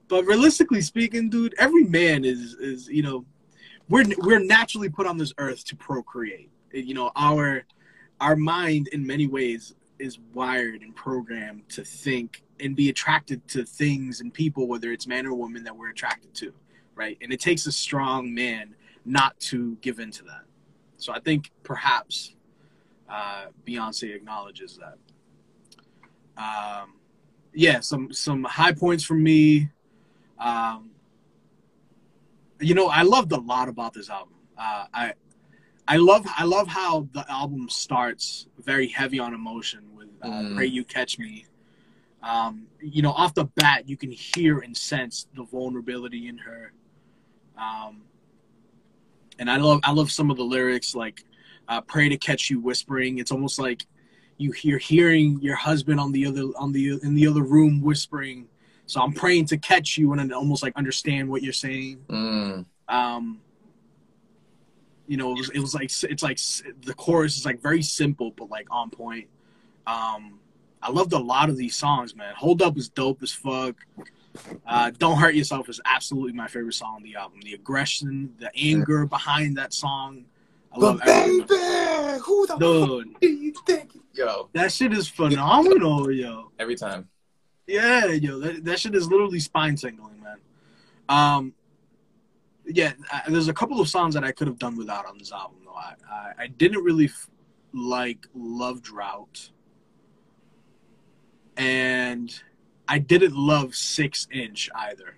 but 0.07 0.25
realistically 0.25 0.81
speaking, 0.81 1.29
dude, 1.29 1.55
every 1.57 1.83
man 1.83 2.23
is 2.23 2.53
is 2.55 2.87
you 2.87 3.03
know 3.03 3.25
we're 3.89 4.05
we're 4.19 4.39
naturally 4.39 4.89
put 4.89 5.07
on 5.07 5.17
this 5.17 5.33
earth 5.37 5.65
to 5.65 5.75
procreate. 5.75 6.51
You 6.71 6.93
know 6.93 7.11
our 7.15 7.63
our 8.19 8.35
mind 8.35 8.87
in 8.89 9.05
many 9.05 9.27
ways 9.27 9.75
is 9.97 10.19
wired 10.33 10.81
and 10.81 10.95
programmed 10.95 11.67
to 11.69 11.83
think 11.83 12.43
and 12.59 12.75
be 12.75 12.89
attracted 12.89 13.45
to 13.49 13.63
things 13.65 14.21
and 14.21 14.33
people, 14.33 14.67
whether 14.67 14.91
it's 14.91 15.07
man 15.07 15.25
or 15.25 15.33
woman 15.33 15.63
that 15.63 15.75
we're 15.75 15.89
attracted 15.89 16.33
to, 16.35 16.53
right? 16.95 17.17
And 17.21 17.31
it 17.31 17.39
takes 17.39 17.65
a 17.67 17.71
strong 17.71 18.33
man 18.33 18.75
not 19.05 19.39
to 19.39 19.77
give 19.81 19.99
in 19.99 20.11
to 20.11 20.23
that. 20.23 20.43
So 20.97 21.13
I 21.13 21.19
think 21.19 21.51
perhaps 21.63 22.35
uh, 23.09 23.45
Beyonce 23.65 24.15
acknowledges 24.15 24.77
that. 24.77 24.97
Um, 26.37 26.95
yeah, 27.53 27.79
some 27.79 28.13
some 28.13 28.43
high 28.43 28.71
points 28.71 29.03
from 29.03 29.23
me. 29.23 29.69
Um, 30.37 30.91
you 32.59 32.73
know, 32.75 32.87
I 32.87 33.01
loved 33.01 33.31
a 33.31 33.39
lot 33.39 33.69
about 33.69 33.93
this 33.93 34.09
album. 34.09 34.35
Uh, 34.57 34.85
I 34.93 35.13
I 35.89 35.97
love 35.97 36.23
I 36.37 36.43
love 36.43 36.67
how 36.67 37.07
the 37.13 37.25
album 37.29 37.67
starts 37.67 38.45
very 38.63 38.87
heavy 38.87 39.17
on 39.17 39.33
emotion 39.33 39.81
with 39.95 40.07
uh, 40.21 40.27
Mm. 40.27 40.55
"Pray 40.55 40.67
You 40.67 40.83
Catch 40.85 41.17
Me." 41.17 41.45
Um, 42.21 42.67
you 42.79 43.01
know, 43.01 43.11
off 43.11 43.33
the 43.33 43.45
bat, 43.45 43.89
you 43.89 43.97
can 43.97 44.11
hear 44.11 44.59
and 44.59 44.77
sense 44.77 45.27
the 45.35 45.43
vulnerability 45.43 46.27
in 46.27 46.37
her. 46.37 46.73
Um, 47.57 48.03
and 49.39 49.49
I 49.49 49.57
love 49.57 49.79
I 49.83 49.91
love 49.91 50.11
some 50.11 50.29
of 50.29 50.37
the 50.37 50.43
lyrics 50.43 50.93
like 50.93 51.23
uh, 51.67 51.81
"Pray 51.81 52.07
to 52.07 52.17
catch 52.17 52.51
you 52.51 52.59
whispering." 52.59 53.17
It's 53.17 53.31
almost 53.31 53.57
like 53.57 53.87
you 54.37 54.51
hear 54.51 54.77
hearing 54.77 55.39
your 55.41 55.55
husband 55.55 55.99
on 55.99 56.11
the 56.11 56.27
other 56.27 56.43
on 56.55 56.71
the 56.71 56.99
in 57.01 57.15
the 57.15 57.25
other 57.25 57.41
room 57.43 57.81
whispering. 57.81 58.47
So 58.85 59.01
I'm 59.01 59.13
praying 59.13 59.45
to 59.47 59.57
catch 59.57 59.97
you 59.97 60.13
and 60.13 60.33
almost 60.33 60.61
like 60.61 60.73
understand 60.75 61.29
what 61.29 61.41
you're 61.41 61.53
saying 61.53 61.99
Mm. 62.09 62.65
um 62.87 63.39
you 65.09 65.17
know 65.17 65.31
it 65.33 65.37
was 65.39 65.49
it 65.49 65.59
was 65.59 65.73
like 65.73 65.91
it's 66.13 66.23
like 66.23 66.39
the 66.85 66.93
chorus 66.93 67.35
is 67.37 67.45
like 67.45 67.61
very 67.61 67.81
simple 67.81 68.31
but 68.37 68.49
like 68.49 68.67
on 68.71 68.89
point. 68.89 69.27
Um 69.87 70.39
i 70.81 70.89
loved 70.89 71.11
a 71.13 71.19
lot 71.19 71.49
of 71.49 71.57
these 71.57 71.75
songs 71.75 72.15
man. 72.15 72.33
Hold 72.37 72.61
up 72.61 72.77
is 72.77 72.87
dope 72.89 73.21
as 73.23 73.31
fuck. 73.31 73.75
Uh 74.65 74.91
don't 74.97 75.17
hurt 75.17 75.33
yourself 75.35 75.67
is 75.67 75.81
absolutely 75.83 76.33
my 76.33 76.47
favorite 76.47 76.75
song 76.75 76.95
on 76.97 77.03
the 77.03 77.15
album. 77.15 77.39
The 77.41 77.55
aggression 77.55 78.35
the 78.39 78.51
anger 78.55 79.05
behind 79.07 79.57
that 79.57 79.73
song. 79.73 80.25
I 80.71 80.77
love 80.77 80.99
But 81.03 81.07
everything 81.09 81.47
baby, 81.47 82.19
who 82.23 82.45
the 82.45 82.53
fuck 82.53 82.59
dude. 82.59 83.19
do 83.19 83.27
you 83.27 83.53
think? 83.65 83.97
Yo, 84.13 84.49
that 84.53 84.71
shit 84.71 84.93
is 84.93 85.07
phenomenal 85.07 86.11
yo. 86.11 86.51
Every 86.59 86.75
time. 86.75 87.09
Yeah, 87.65 88.05
yo, 88.07 88.39
that, 88.39 88.63
that 88.65 88.79
shit 88.79 88.93
is 88.95 89.07
literally 89.07 89.39
spine 89.39 89.75
tingling, 89.75 90.21
man. 90.23 90.37
Um, 91.07 91.53
yeah, 92.69 92.93
I, 93.11 93.23
there's 93.27 93.47
a 93.47 93.53
couple 93.53 93.79
of 93.81 93.89
songs 93.89 94.13
that 94.13 94.23
I 94.23 94.31
could 94.31 94.47
have 94.47 94.59
done 94.59 94.75
without 94.77 95.05
on 95.05 95.17
this 95.17 95.31
album, 95.31 95.57
though. 95.65 95.73
I 95.73 95.95
I, 96.09 96.31
I 96.43 96.47
didn't 96.47 96.83
really 96.83 97.05
f- 97.05 97.29
like 97.73 98.27
Love 98.33 98.81
Drought, 98.81 99.51
and 101.57 102.33
I 102.87 102.99
didn't 102.99 103.35
love 103.35 103.75
Six 103.75 104.27
Inch 104.31 104.69
either. 104.75 105.15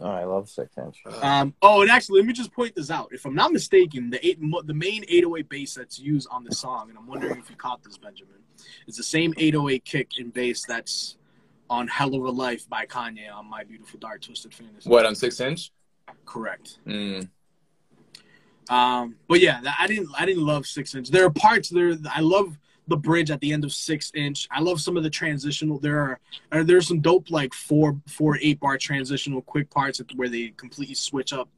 Oh, 0.00 0.06
I 0.06 0.24
love 0.24 0.48
Six 0.48 0.76
Inch. 0.78 1.02
Um, 1.22 1.54
oh, 1.62 1.82
and 1.82 1.90
actually, 1.90 2.20
let 2.20 2.26
me 2.26 2.32
just 2.32 2.52
point 2.52 2.74
this 2.74 2.90
out. 2.90 3.08
If 3.12 3.26
I'm 3.26 3.34
not 3.34 3.52
mistaken, 3.52 4.10
the 4.10 4.24
eight, 4.26 4.40
mo- 4.40 4.62
the 4.62 4.74
main 4.74 5.04
808 5.04 5.48
bass 5.48 5.74
that's 5.74 5.98
used 5.98 6.28
on 6.30 6.44
the 6.44 6.54
song, 6.54 6.88
and 6.88 6.98
I'm 6.98 7.06
wondering 7.06 7.38
if 7.38 7.50
you 7.50 7.56
caught 7.56 7.82
this, 7.82 7.98
Benjamin, 7.98 8.36
is 8.86 8.96
the 8.96 9.02
same 9.02 9.34
808 9.36 9.84
kick 9.84 10.12
and 10.18 10.32
bass 10.32 10.64
that's 10.66 11.16
on 11.68 11.86
"Hell 11.88 12.14
of 12.14 12.24
a 12.24 12.30
Life" 12.30 12.68
by 12.68 12.86
Kanye 12.86 13.32
on 13.32 13.48
"My 13.48 13.64
Beautiful 13.64 14.00
Dark 14.00 14.22
Twisted 14.22 14.54
Fantasy." 14.54 14.88
What 14.88 15.06
on 15.06 15.14
six 15.14 15.40
inch? 15.40 15.70
Correct. 16.24 16.78
Mm. 16.86 17.28
Um, 18.68 19.16
but 19.28 19.40
yeah, 19.40 19.60
I 19.78 19.86
didn't 19.86 20.08
I 20.16 20.24
didn't 20.24 20.46
love 20.46 20.66
Six 20.66 20.94
Inch. 20.94 21.10
There 21.10 21.24
are 21.24 21.30
parts 21.30 21.68
there. 21.68 21.96
I 22.08 22.20
love 22.20 22.56
the 22.86 22.96
bridge 22.96 23.30
at 23.30 23.40
the 23.40 23.52
end 23.52 23.64
of 23.64 23.72
Six 23.72 24.12
Inch. 24.14 24.46
I 24.50 24.60
love 24.60 24.80
some 24.80 24.96
of 24.96 25.02
the 25.02 25.10
transitional. 25.10 25.78
There 25.78 25.98
are 25.98 26.20
uh, 26.52 26.62
there's 26.62 26.86
some 26.86 27.00
dope 27.00 27.30
like 27.30 27.52
four 27.52 28.00
four 28.06 28.38
eight 28.40 28.60
bar 28.60 28.78
transitional 28.78 29.42
quick 29.42 29.70
parts 29.70 30.00
where 30.14 30.28
they 30.28 30.52
completely 30.56 30.94
switch 30.94 31.32
up 31.32 31.48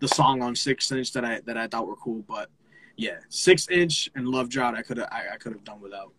the 0.00 0.08
song 0.08 0.42
on 0.42 0.56
Six 0.56 0.90
Inch 0.90 1.12
that 1.12 1.24
I 1.24 1.40
that 1.46 1.56
I 1.56 1.68
thought 1.68 1.86
were 1.86 1.96
cool. 1.96 2.24
But 2.26 2.50
yeah, 2.96 3.18
Six 3.28 3.68
Inch 3.68 4.10
and 4.16 4.26
Love 4.26 4.48
Drought 4.48 4.74
I 4.74 4.82
could 4.82 4.96
have 4.96 5.08
I, 5.12 5.34
I 5.34 5.36
could 5.36 5.52
have 5.52 5.64
done 5.64 5.80
without. 5.80 6.12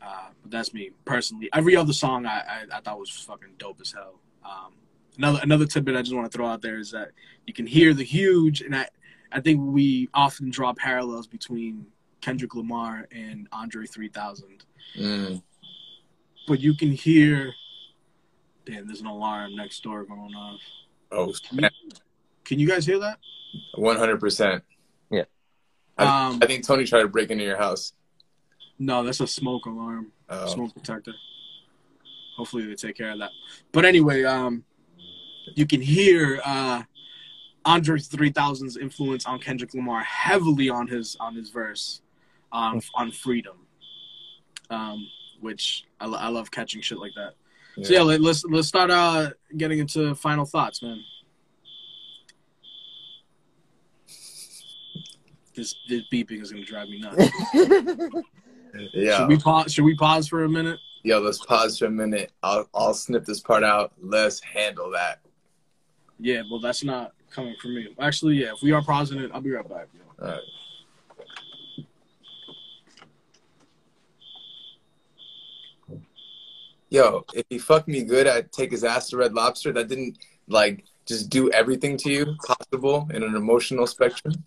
Uh, 0.00 0.28
but 0.42 0.50
that's 0.50 0.72
me 0.72 0.90
personally. 1.04 1.50
Every 1.52 1.76
other 1.76 1.92
song 1.92 2.26
I, 2.26 2.38
I, 2.38 2.76
I 2.76 2.80
thought 2.80 2.98
was 2.98 3.10
fucking 3.10 3.54
dope 3.58 3.80
as 3.80 3.92
hell. 3.92 4.20
Um, 4.44 4.72
another 5.20 5.40
another 5.42 5.66
tidbit 5.66 5.96
I 5.96 6.02
just 6.02 6.14
want 6.14 6.30
to 6.30 6.36
throw 6.36 6.46
out 6.46 6.62
there 6.62 6.78
is 6.78 6.90
that 6.92 7.10
you 7.46 7.52
can 7.52 7.66
hear 7.66 7.92
the 7.94 8.02
huge, 8.04 8.62
and 8.62 8.74
I 8.74 8.88
I 9.30 9.40
think 9.40 9.60
we 9.62 10.08
often 10.14 10.50
draw 10.50 10.72
parallels 10.72 11.26
between 11.26 11.86
Kendrick 12.20 12.54
Lamar 12.54 13.06
and 13.12 13.46
Andre 13.52 13.86
3000, 13.86 14.64
Mm. 14.98 15.42
but 16.48 16.60
you 16.60 16.74
can 16.74 16.90
hear. 16.90 17.52
Damn, 18.66 18.86
there's 18.86 19.00
an 19.00 19.06
alarm 19.06 19.56
next 19.56 19.82
door 19.82 20.04
going 20.04 20.34
off. 20.34 20.60
Oh, 21.12 21.32
Can 22.44 22.58
you 22.58 22.68
guys 22.68 22.84
hear 22.86 22.98
that? 23.00 23.18
one 23.74 23.96
hundred 23.96 24.20
percent. 24.20 24.62
Yeah. 25.10 25.24
I, 25.98 26.28
Um, 26.28 26.38
I 26.42 26.46
think 26.46 26.64
Tony 26.66 26.84
tried 26.84 27.02
to 27.02 27.08
break 27.08 27.30
into 27.30 27.44
your 27.44 27.56
house. 27.56 27.92
no, 28.78 29.02
that's 29.02 29.20
a 29.20 29.26
smoke 29.26 29.66
alarm. 29.66 30.12
Oh. 30.28 30.46
smoke 30.46 30.72
detector. 30.74 31.14
Hopefully 32.36 32.66
they 32.66 32.74
take 32.74 32.96
care 32.96 33.10
of 33.10 33.18
that. 33.18 33.30
But 33.72 33.84
anyway, 33.84 34.22
um, 34.24 34.64
you 35.54 35.66
can 35.66 35.80
hear 35.80 36.40
uh, 36.44 36.82
Andre 37.64 37.98
3000's 37.98 38.76
influence 38.76 39.26
on 39.26 39.38
Kendrick 39.38 39.74
Lamar 39.74 40.02
heavily 40.02 40.68
on 40.68 40.86
his 40.86 41.16
on 41.20 41.34
his 41.34 41.50
verse 41.50 42.02
on 42.52 42.80
on 42.94 43.10
Freedom, 43.10 43.56
um, 44.70 45.06
which 45.40 45.84
I, 46.00 46.06
I 46.06 46.28
love 46.28 46.50
catching 46.50 46.80
shit 46.80 46.98
like 46.98 47.12
that. 47.16 47.34
So 47.82 47.92
yeah, 47.92 48.02
let, 48.02 48.20
let's 48.20 48.44
let's 48.44 48.68
start 48.68 48.90
uh, 48.90 49.30
getting 49.56 49.78
into 49.78 50.14
final 50.14 50.44
thoughts, 50.44 50.82
man. 50.82 51.02
This, 55.54 55.74
this 55.88 56.02
beeping 56.12 56.40
is 56.40 56.50
gonna 56.52 56.64
drive 56.64 56.88
me 56.88 57.00
nuts. 57.00 57.30
yeah. 58.94 59.18
Should 59.18 59.28
we 59.28 59.36
pause? 59.36 59.72
Should 59.72 59.84
we 59.84 59.94
pause 59.94 60.28
for 60.28 60.44
a 60.44 60.48
minute? 60.48 60.78
Yo, 61.02 61.18
let's 61.20 61.44
pause 61.44 61.78
for 61.78 61.86
a 61.86 61.90
minute. 61.90 62.32
I'll 62.42 62.68
I'll 62.74 62.94
snip 62.94 63.24
this 63.24 63.40
part 63.40 63.64
out. 63.64 63.92
Let's 64.00 64.40
handle 64.40 64.90
that. 64.92 65.20
Yeah, 66.20 66.42
well, 66.50 66.60
that's 66.60 66.84
not 66.84 67.12
coming 67.30 67.54
from 67.60 67.74
me. 67.74 67.88
Actually, 67.98 68.36
yeah, 68.36 68.52
if 68.52 68.62
we 68.62 68.72
are 68.72 68.82
pausing 68.82 69.20
it, 69.20 69.30
I'll 69.32 69.40
be 69.40 69.52
right 69.52 69.68
back. 69.68 69.88
Yo. 69.94 70.26
All 70.26 70.32
right. 70.32 70.40
Yo, 76.90 77.24
if 77.34 77.46
he 77.48 77.58
fucked 77.58 77.88
me 77.88 78.02
good, 78.02 78.26
I'd 78.26 78.50
take 78.50 78.72
his 78.72 78.82
ass 78.82 79.10
to 79.10 79.16
Red 79.16 79.32
Lobster. 79.32 79.72
That 79.72 79.88
didn't 79.88 80.18
like 80.48 80.84
just 81.06 81.30
do 81.30 81.48
everything 81.50 81.96
to 81.98 82.10
you 82.10 82.36
possible 82.44 83.08
in 83.14 83.22
an 83.22 83.36
emotional 83.36 83.86
spectrum. 83.86 84.44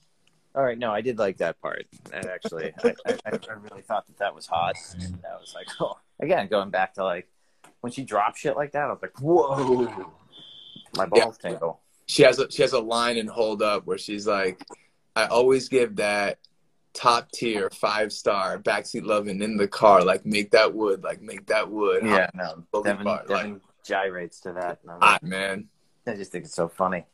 All 0.53 0.63
right, 0.63 0.77
no, 0.77 0.91
I 0.91 1.01
did 1.01 1.17
like 1.17 1.37
that 1.37 1.59
part. 1.61 1.87
And 2.11 2.25
actually, 2.25 2.73
I, 2.83 2.93
I, 3.07 3.17
I 3.25 3.53
really 3.53 3.81
thought 3.81 4.05
that 4.07 4.17
that 4.19 4.35
was 4.35 4.45
hot. 4.45 4.75
And 4.99 5.19
I 5.25 5.39
was 5.39 5.55
like, 5.55 5.67
oh, 5.79 5.97
again, 6.19 6.47
going 6.47 6.69
back 6.69 6.93
to 6.95 7.03
like 7.03 7.27
when 7.81 7.91
she 7.91 8.03
dropped 8.03 8.37
shit 8.37 8.55
like 8.55 8.73
that, 8.73 8.83
I 8.83 8.91
was 8.91 9.01
like, 9.01 9.19
whoa, 9.19 10.11
my 10.95 11.05
balls 11.05 11.37
tingle. 11.37 11.81
She 12.05 12.23
has 12.23 12.39
a 12.39 12.49
she 12.51 12.61
has 12.61 12.73
a 12.73 12.79
line 12.79 13.17
in 13.17 13.27
Hold 13.27 13.61
Up 13.61 13.85
where 13.85 13.97
she's 13.97 14.27
like, 14.27 14.63
"I 15.15 15.25
always 15.25 15.69
give 15.69 15.95
that 15.97 16.39
top 16.93 17.31
tier, 17.31 17.69
five 17.69 18.11
star, 18.13 18.59
backseat 18.59 19.05
loving 19.05 19.41
in 19.41 19.57
the 19.57 19.67
car. 19.67 20.03
Like 20.03 20.25
make 20.25 20.51
that 20.51 20.73
wood, 20.73 21.03
like 21.03 21.21
make 21.21 21.47
that 21.47 21.69
wood. 21.69 22.03
Yeah, 22.05 22.29
no, 22.33 22.63
Holy 22.73 22.83
Devin, 22.83 23.05
like- 23.05 23.55
gyrates 23.83 24.39
to 24.41 24.53
that. 24.53 24.79
I'm 24.87 25.01
Hot 25.01 25.23
man. 25.23 25.67
I 26.07 26.15
just 26.15 26.31
think 26.31 26.45
it's 26.45 26.55
so 26.55 26.67
funny. 26.67 27.05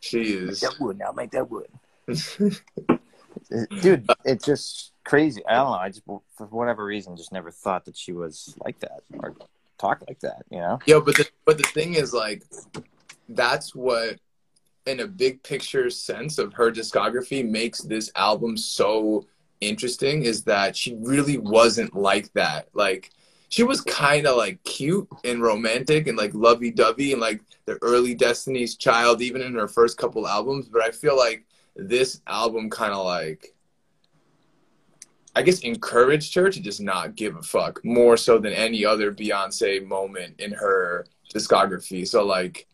She 0.00 0.22
is. 0.22 0.60
That 0.60 0.76
wood 0.80 0.98
now, 0.98 1.12
make 1.12 1.32
that 1.32 1.50
wood, 1.50 1.68
dude. 3.82 4.08
It's 4.24 4.44
just 4.44 4.92
crazy. 5.04 5.44
I 5.46 5.56
don't 5.56 5.66
know. 5.66 5.72
I 5.72 5.88
just 5.88 6.04
for 6.06 6.46
whatever 6.46 6.84
reason 6.84 7.16
just 7.16 7.32
never 7.32 7.50
thought 7.50 7.84
that 7.86 7.96
she 7.96 8.12
was 8.12 8.54
like 8.64 8.78
that 8.80 9.00
or 9.18 9.34
talk 9.78 10.02
like 10.08 10.20
that. 10.20 10.42
You 10.50 10.58
know? 10.58 10.78
yeah 10.86 11.00
but 11.04 11.16
the 11.16 11.28
but 11.44 11.58
the 11.58 11.64
thing 11.64 11.94
is, 11.94 12.12
like, 12.12 12.44
that's 13.28 13.74
what, 13.74 14.18
in 14.86 15.00
a 15.00 15.06
big 15.06 15.42
picture 15.42 15.90
sense 15.90 16.38
of 16.38 16.52
her 16.54 16.70
discography, 16.70 17.48
makes 17.48 17.80
this 17.80 18.10
album 18.16 18.56
so 18.56 19.26
interesting. 19.60 20.24
Is 20.24 20.44
that 20.44 20.76
she 20.76 20.94
really 20.96 21.38
wasn't 21.38 21.94
like 21.94 22.32
that. 22.32 22.68
Like, 22.74 23.10
she 23.50 23.62
was 23.62 23.80
kind 23.80 24.26
of 24.26 24.36
like 24.36 24.62
cute 24.64 25.08
and 25.24 25.42
romantic 25.42 26.06
and 26.06 26.18
like 26.18 26.34
lovey 26.34 26.70
dovey 26.70 27.12
and 27.12 27.20
like 27.20 27.40
the 27.66 27.78
early 27.82 28.14
Destiny's 28.14 28.76
Child, 28.76 29.22
even 29.22 29.42
in 29.42 29.54
her 29.54 29.68
first 29.68 29.98
couple 29.98 30.26
albums. 30.26 30.68
But 30.68 30.82
I 30.82 30.90
feel 30.90 31.16
like 31.16 31.44
this 31.76 32.20
album 32.26 32.70
kind 32.70 32.92
of 32.92 33.04
like. 33.04 33.54
I 35.36 35.42
guess 35.42 35.60
encouraged 35.60 36.34
her 36.34 36.50
to 36.50 36.60
just 36.60 36.80
not 36.80 37.14
give 37.14 37.36
a 37.36 37.42
fuck 37.42 37.84
more 37.84 38.16
so 38.16 38.38
than 38.38 38.52
any 38.52 38.84
other 38.84 39.12
Beyonce 39.12 39.86
moment 39.86 40.40
in 40.40 40.50
her 40.50 41.06
discography. 41.32 42.08
So 42.08 42.24
like 42.24 42.66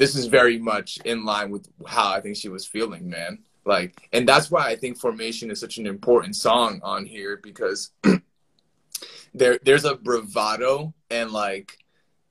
this 0.00 0.16
is 0.16 0.24
very 0.24 0.58
much 0.58 0.98
in 1.04 1.26
line 1.26 1.50
with 1.50 1.68
how 1.86 2.10
I 2.10 2.22
think 2.22 2.34
she 2.34 2.48
was 2.48 2.66
feeling, 2.66 3.10
man. 3.10 3.40
Like 3.66 4.08
and 4.14 4.26
that's 4.26 4.50
why 4.50 4.66
I 4.66 4.74
think 4.74 4.98
Formation 4.98 5.50
is 5.50 5.60
such 5.60 5.76
an 5.76 5.86
important 5.86 6.36
song 6.36 6.80
on 6.82 7.04
here 7.04 7.38
because 7.42 7.90
there 9.34 9.58
there's 9.62 9.84
a 9.84 9.96
bravado 9.96 10.94
and 11.10 11.32
like 11.32 11.76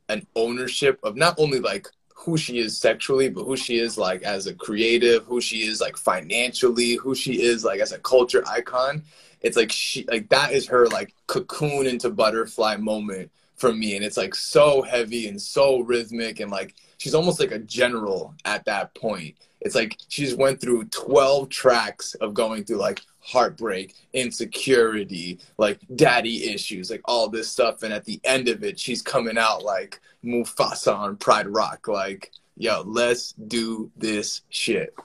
an 0.10 0.26
ownership 0.36 1.00
of 1.04 1.16
not 1.16 1.36
only 1.38 1.60
like 1.60 1.88
who 2.16 2.38
she 2.38 2.58
is 2.58 2.76
sexually, 2.76 3.30
but 3.30 3.44
who 3.44 3.56
she 3.56 3.78
is 3.78 4.00
like 4.00 4.24
as 4.24 4.48
a 4.48 4.54
creative, 4.56 5.24
who 5.26 5.40
she 5.40 5.62
is 5.62 5.80
like 5.80 5.96
financially, 5.96 6.96
who 6.96 7.14
she 7.14 7.40
is 7.40 7.64
like 7.64 7.80
as 7.80 7.92
a 7.92 8.00
culture 8.00 8.44
icon. 8.48 9.04
It's 9.42 9.56
like 9.56 9.72
she 9.72 10.06
like 10.06 10.28
that 10.30 10.54
is 10.54 10.66
her 10.66 10.88
like 10.88 11.14
cocoon 11.28 11.86
into 11.86 12.10
butterfly 12.10 12.78
moment 12.78 13.30
for 13.60 13.74
me. 13.74 13.96
And 13.96 14.06
it's 14.06 14.18
like 14.18 14.34
so 14.34 14.82
heavy 14.82 15.28
and 15.28 15.40
so 15.40 15.82
rhythmic 15.82 16.40
and 16.40 16.50
like 16.50 16.76
she's 16.98 17.14
almost 17.14 17.40
like 17.40 17.52
a 17.52 17.60
general 17.60 18.34
at 18.46 18.66
that 18.66 18.94
point. 18.96 19.36
It's 19.62 19.76
like 19.76 19.98
she's 20.08 20.34
went 20.34 20.62
through 20.62 20.86
12 20.86 21.50
tracks 21.50 22.16
of 22.16 22.34
going 22.34 22.64
through 22.64 22.78
like 22.78 23.02
heartbreak, 23.20 23.96
insecurity, 24.14 25.40
like 25.58 25.80
daddy 25.96 26.50
issues, 26.50 26.90
like 26.90 27.02
all 27.06 27.28
this 27.28 27.50
stuff. 27.50 27.84
And 27.84 27.94
at 27.94 28.06
the 28.06 28.20
end 28.24 28.48
of 28.48 28.64
it, 28.64 28.80
she's 28.80 29.02
coming 29.02 29.38
out 29.38 29.64
like 29.64 30.00
Mufasa 30.24 30.96
on 30.96 31.18
Pride 31.18 31.48
Rock. 31.48 31.88
Like, 31.88 32.32
yo, 32.58 32.84
let's 32.86 33.34
do 33.34 33.92
this 33.98 34.42
shit. 34.50 34.96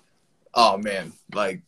Oh 0.54 0.76
man, 0.76 1.12
like 1.34 1.62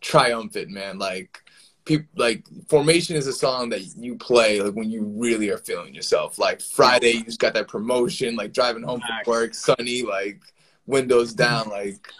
triumphant, 0.00 0.70
man. 0.70 0.98
Like 0.98 1.42
people 1.84 2.06
like 2.16 2.44
formation 2.68 3.16
is 3.16 3.26
a 3.26 3.32
song 3.32 3.68
that 3.70 3.82
you 3.96 4.16
play 4.16 4.60
like 4.60 4.74
when 4.74 4.90
you 4.90 5.02
really 5.02 5.50
are 5.50 5.58
feeling 5.58 5.94
yourself. 5.94 6.38
Like 6.38 6.60
Friday, 6.60 7.12
you 7.12 7.24
just 7.24 7.40
got 7.40 7.54
that 7.54 7.68
promotion, 7.68 8.36
like 8.36 8.52
driving 8.52 8.82
home 8.82 9.00
from 9.00 9.16
work, 9.26 9.54
sunny, 9.54 10.02
like 10.02 10.40
windows 10.86 11.32
down, 11.32 11.68
like 11.68 12.12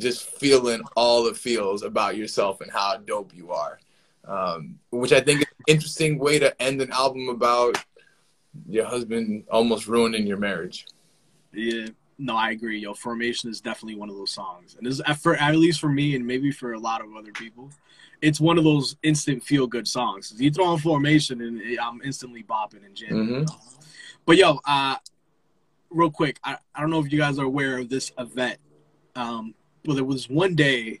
just 0.00 0.24
feeling 0.24 0.82
all 0.96 1.24
the 1.24 1.34
feels 1.34 1.82
about 1.82 2.16
yourself 2.16 2.60
and 2.60 2.70
how 2.70 2.96
dope 2.96 3.34
you 3.34 3.52
are. 3.52 3.78
Um, 4.24 4.78
which 4.90 5.12
I 5.12 5.20
think 5.20 5.40
is 5.40 5.46
an 5.58 5.74
interesting 5.74 6.18
way 6.18 6.38
to 6.38 6.62
end 6.62 6.80
an 6.80 6.92
album 6.92 7.28
about 7.28 7.76
your 8.68 8.84
husband 8.84 9.44
almost 9.50 9.88
ruining 9.88 10.26
your 10.26 10.36
marriage. 10.36 10.86
Yeah, 11.52 11.88
no, 12.18 12.36
I 12.36 12.50
agree. 12.50 12.78
Yo, 12.78 12.94
Formation 12.94 13.50
is 13.50 13.60
definitely 13.60 13.96
one 13.96 14.08
of 14.08 14.16
those 14.16 14.30
songs, 14.30 14.76
and 14.76 14.86
this 14.86 15.00
for 15.20 15.34
at 15.36 15.56
least 15.56 15.80
for 15.80 15.88
me, 15.88 16.14
and 16.14 16.24
maybe 16.24 16.52
for 16.52 16.72
a 16.72 16.78
lot 16.78 17.00
of 17.00 17.14
other 17.16 17.32
people, 17.32 17.70
it's 18.22 18.40
one 18.40 18.56
of 18.56 18.64
those 18.64 18.96
instant 19.02 19.42
feel 19.42 19.66
good 19.66 19.86
songs. 19.86 20.32
You 20.36 20.50
throw 20.50 20.66
on 20.66 20.78
Formation, 20.78 21.40
and 21.42 21.60
I'm 21.80 22.00
instantly 22.02 22.44
bopping 22.44 22.86
and 22.86 22.94
jamming. 22.94 23.46
But 24.24 24.36
yo, 24.36 24.60
uh, 24.64 24.96
real 25.90 26.10
quick, 26.10 26.38
I, 26.44 26.56
I 26.74 26.80
don't 26.80 26.90
know 26.90 27.00
if 27.00 27.12
you 27.12 27.18
guys 27.18 27.38
are 27.40 27.44
aware 27.44 27.78
of 27.78 27.88
this 27.88 28.12
event, 28.18 28.58
um, 29.16 29.54
but 29.84 29.94
there 29.94 30.04
was 30.04 30.30
one 30.30 30.54
day, 30.54 31.00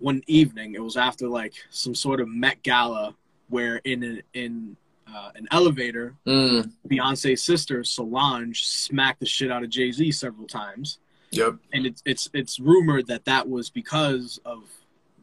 one 0.00 0.22
evening. 0.26 0.74
It 0.74 0.82
was 0.82 0.96
after 0.96 1.28
like 1.28 1.54
some 1.70 1.94
sort 1.94 2.20
of 2.20 2.28
Met 2.28 2.60
Gala, 2.64 3.14
where 3.48 3.76
in 3.84 4.02
a, 4.02 4.38
in 4.38 4.76
uh, 5.06 5.30
an 5.36 5.46
elevator, 5.52 6.16
Mm, 6.26 6.72
Beyonce's 6.88 7.42
sister 7.42 7.84
Solange 7.84 8.66
smacked 8.66 9.20
the 9.20 9.26
shit 9.26 9.52
out 9.52 9.62
of 9.62 9.70
Jay 9.70 9.92
Z 9.92 10.10
several 10.10 10.48
times, 10.48 10.98
yep. 11.30 11.54
and 11.72 11.86
it's 11.86 12.02
it's 12.04 12.28
it's 12.34 12.58
rumored 12.58 13.06
that 13.06 13.24
that 13.26 13.48
was 13.48 13.70
because 13.70 14.40
of 14.44 14.64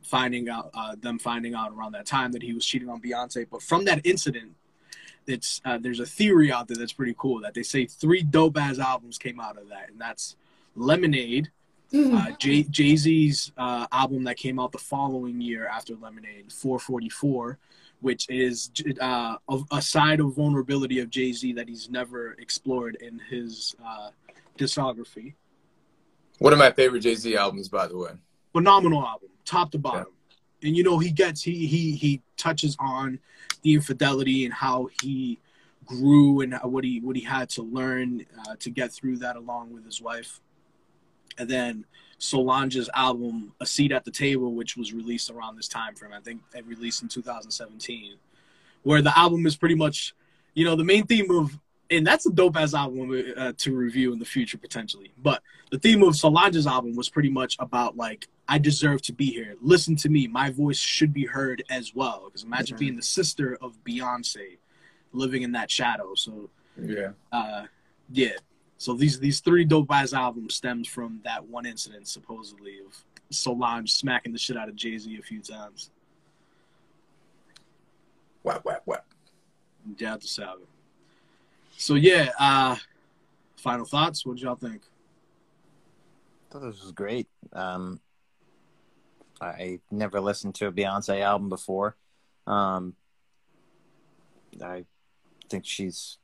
finding 0.06 0.50
out 0.50 0.70
uh, 0.74 0.96
them 1.00 1.20
finding 1.20 1.56
out 1.56 1.74
around 1.74 1.94
that 1.94 2.06
time 2.06 2.32
that 2.32 2.44
he 2.44 2.54
was 2.54 2.66
cheating 2.66 2.90
on 2.90 3.02
Beyonce. 3.02 3.48
But 3.50 3.62
from 3.62 3.86
that 3.86 4.06
incident, 4.06 4.54
it's 5.28 5.62
uh, 5.66 5.78
there's 5.78 6.00
a 6.00 6.06
theory 6.06 6.52
out 6.52 6.68
there 6.68 6.78
that's 6.78 6.94
pretty 6.94 7.16
cool 7.18 7.42
that 7.42 7.54
they 7.54 7.64
say 7.64 7.86
three 7.86 8.22
dope 8.22 8.58
ass 8.58 8.80
albums 8.80 9.18
came 9.18 9.40
out 9.40 9.58
of 9.58 9.70
that, 9.70 9.90
and 9.90 10.00
that's 10.00 10.36
Lemonade, 10.76 11.50
uh, 11.94 12.32
Jay 12.38 12.64
Jay 12.64 12.96
Z's 12.96 13.52
uh, 13.58 13.88
album 13.92 14.24
that 14.26 14.38
came 14.38 14.60
out 14.60 14.72
the 14.72 14.78
following 14.78 15.42
year 15.42 15.68
after 15.68 15.96
Lemonade, 15.96 16.52
444, 16.52 17.58
which 18.02 18.30
is 18.30 18.72
uh, 19.02 19.38
a, 19.50 19.60
a 19.72 19.82
side 19.82 20.20
of 20.20 20.36
vulnerability 20.36 21.00
of 21.00 21.10
Jay 21.10 21.32
Z 21.32 21.54
that 21.54 21.68
he's 21.68 21.90
never 21.90 22.34
explored 22.34 22.98
in 23.02 23.20
his 23.30 23.76
uh, 23.86 24.10
discography. 24.58 25.34
One 26.40 26.54
of 26.54 26.60
my 26.60 26.72
favorite 26.72 27.02
Jay 27.02 27.16
Z 27.16 27.36
albums, 27.36 27.70
by 27.70 27.88
the 27.88 27.98
way. 27.98 28.12
Phenomenal 28.56 29.06
album, 29.06 29.28
top 29.44 29.72
to 29.72 29.78
bottom. 29.78 30.14
And 30.64 30.78
you 30.78 30.84
know 30.84 30.98
he 30.98 31.12
gets 31.12 31.42
he 31.42 31.68
he 31.68 31.92
he 31.92 32.22
touches 32.38 32.78
on 32.80 33.20
the 33.64 33.74
infidelity 33.74 34.46
and 34.46 34.54
how 34.54 34.88
he 35.02 35.40
grew 35.86 36.40
and 36.40 36.58
what 36.64 36.86
he 36.86 37.02
what 37.02 37.18
he 37.18 37.22
had 37.22 37.50
to 37.50 37.64
learn 37.64 38.26
uh, 38.48 38.56
to 38.60 38.70
get 38.70 38.94
through 38.94 39.18
that 39.18 39.36
along 39.36 39.74
with 39.74 39.84
his 39.84 40.02
wife. 40.02 40.40
And 41.38 41.50
then 41.50 41.84
Solange's 42.18 42.90
album 42.94 43.52
"A 43.60 43.66
Seat 43.66 43.92
at 43.92 44.06
the 44.06 44.12
Table," 44.12 44.54
which 44.54 44.78
was 44.78 44.94
released 44.94 45.30
around 45.30 45.58
this 45.58 45.68
time 45.68 45.94
frame. 45.94 46.14
I 46.14 46.22
think 46.22 46.40
it 46.54 46.66
released 46.66 47.04
in 47.04 47.10
2017, 47.10 48.16
where 48.84 49.02
the 49.02 49.18
album 49.20 49.46
is 49.46 49.58
pretty 49.58 49.76
much, 49.76 50.16
you 50.54 50.64
know, 50.64 50.78
the 50.78 50.84
main 50.86 51.06
theme 51.06 51.30
of, 51.30 51.60
and 51.92 52.08
that's 52.08 52.26
a 52.26 52.32
dope 52.32 52.56
ass 52.56 52.74
album 52.74 53.22
uh, 53.36 53.52
to 53.58 53.76
review 53.76 54.14
in 54.14 54.20
the 54.20 54.24
future 54.26 54.58
potentially. 54.58 55.12
But 55.22 55.44
the 55.72 55.78
theme 55.78 56.04
of 56.04 56.16
Solange's 56.16 56.68
album 56.68 56.96
was 56.96 57.10
pretty 57.10 57.30
much 57.30 57.58
about 57.60 57.98
like, 57.98 58.30
I 58.48 58.58
deserve 58.60 59.02
to 59.04 59.14
be 59.14 59.26
here. 59.32 59.56
Listen 59.62 59.96
to 59.98 60.10
me. 60.10 60.28
My 60.28 60.52
voice 60.52 60.78
should 60.78 61.14
be 61.14 61.26
heard 61.26 61.64
as 61.70 61.96
well. 61.96 62.26
Because 62.26 62.44
imagine 62.44 62.76
Mhm. 62.76 62.80
being 62.80 62.96
the 62.96 63.02
sister 63.02 63.58
of 63.62 63.84
Beyonce, 63.84 64.58
living 65.14 65.42
in 65.42 65.52
that 65.54 65.72
shadow. 65.72 66.14
So 66.16 66.50
Yeah. 66.78 67.14
uh, 67.32 67.66
yeah. 68.12 68.38
So 68.78 68.94
these 68.94 69.20
these 69.20 69.40
three 69.40 69.66
dope 69.66 69.90
ass 69.92 70.14
albums 70.14 70.54
stems 70.56 70.88
from 70.88 71.22
that 71.24 71.44
one 71.48 71.66
incident 71.66 72.08
supposedly 72.08 72.80
of 72.80 73.04
Solange 73.32 73.92
smacking 73.94 74.32
the 74.34 74.38
shit 74.38 74.58
out 74.58 74.70
of 74.70 74.76
Jay 74.76 74.98
Z 74.98 75.18
a 75.18 75.22
few 75.24 75.42
times. 75.42 75.90
Whap, 78.44 78.64
whap, 78.64 78.84
whap. 78.86 79.06
Yeah, 79.98 80.18
to 80.18 80.28
Salve. 80.28 80.68
So 81.78 81.96
yeah, 81.96 82.32
uh, 82.40 82.76
final 83.58 83.86
thoughts. 83.86 84.26
What 84.26 84.36
did 84.38 84.44
y'all 84.44 84.56
think? 84.56 84.82
thought 86.52 86.62
this 86.62 86.82
was 86.82 86.92
great. 86.92 87.28
Um, 87.54 88.00
I 89.42 89.80
never 89.92 90.22
listened 90.22 90.56
to 90.56 90.68
a 90.68 90.72
Beyonce 90.72 91.22
album 91.22 91.50
before. 91.50 91.96
Um, 92.48 92.96
I 94.64 94.86
think 95.50 95.66
she's 95.66 96.18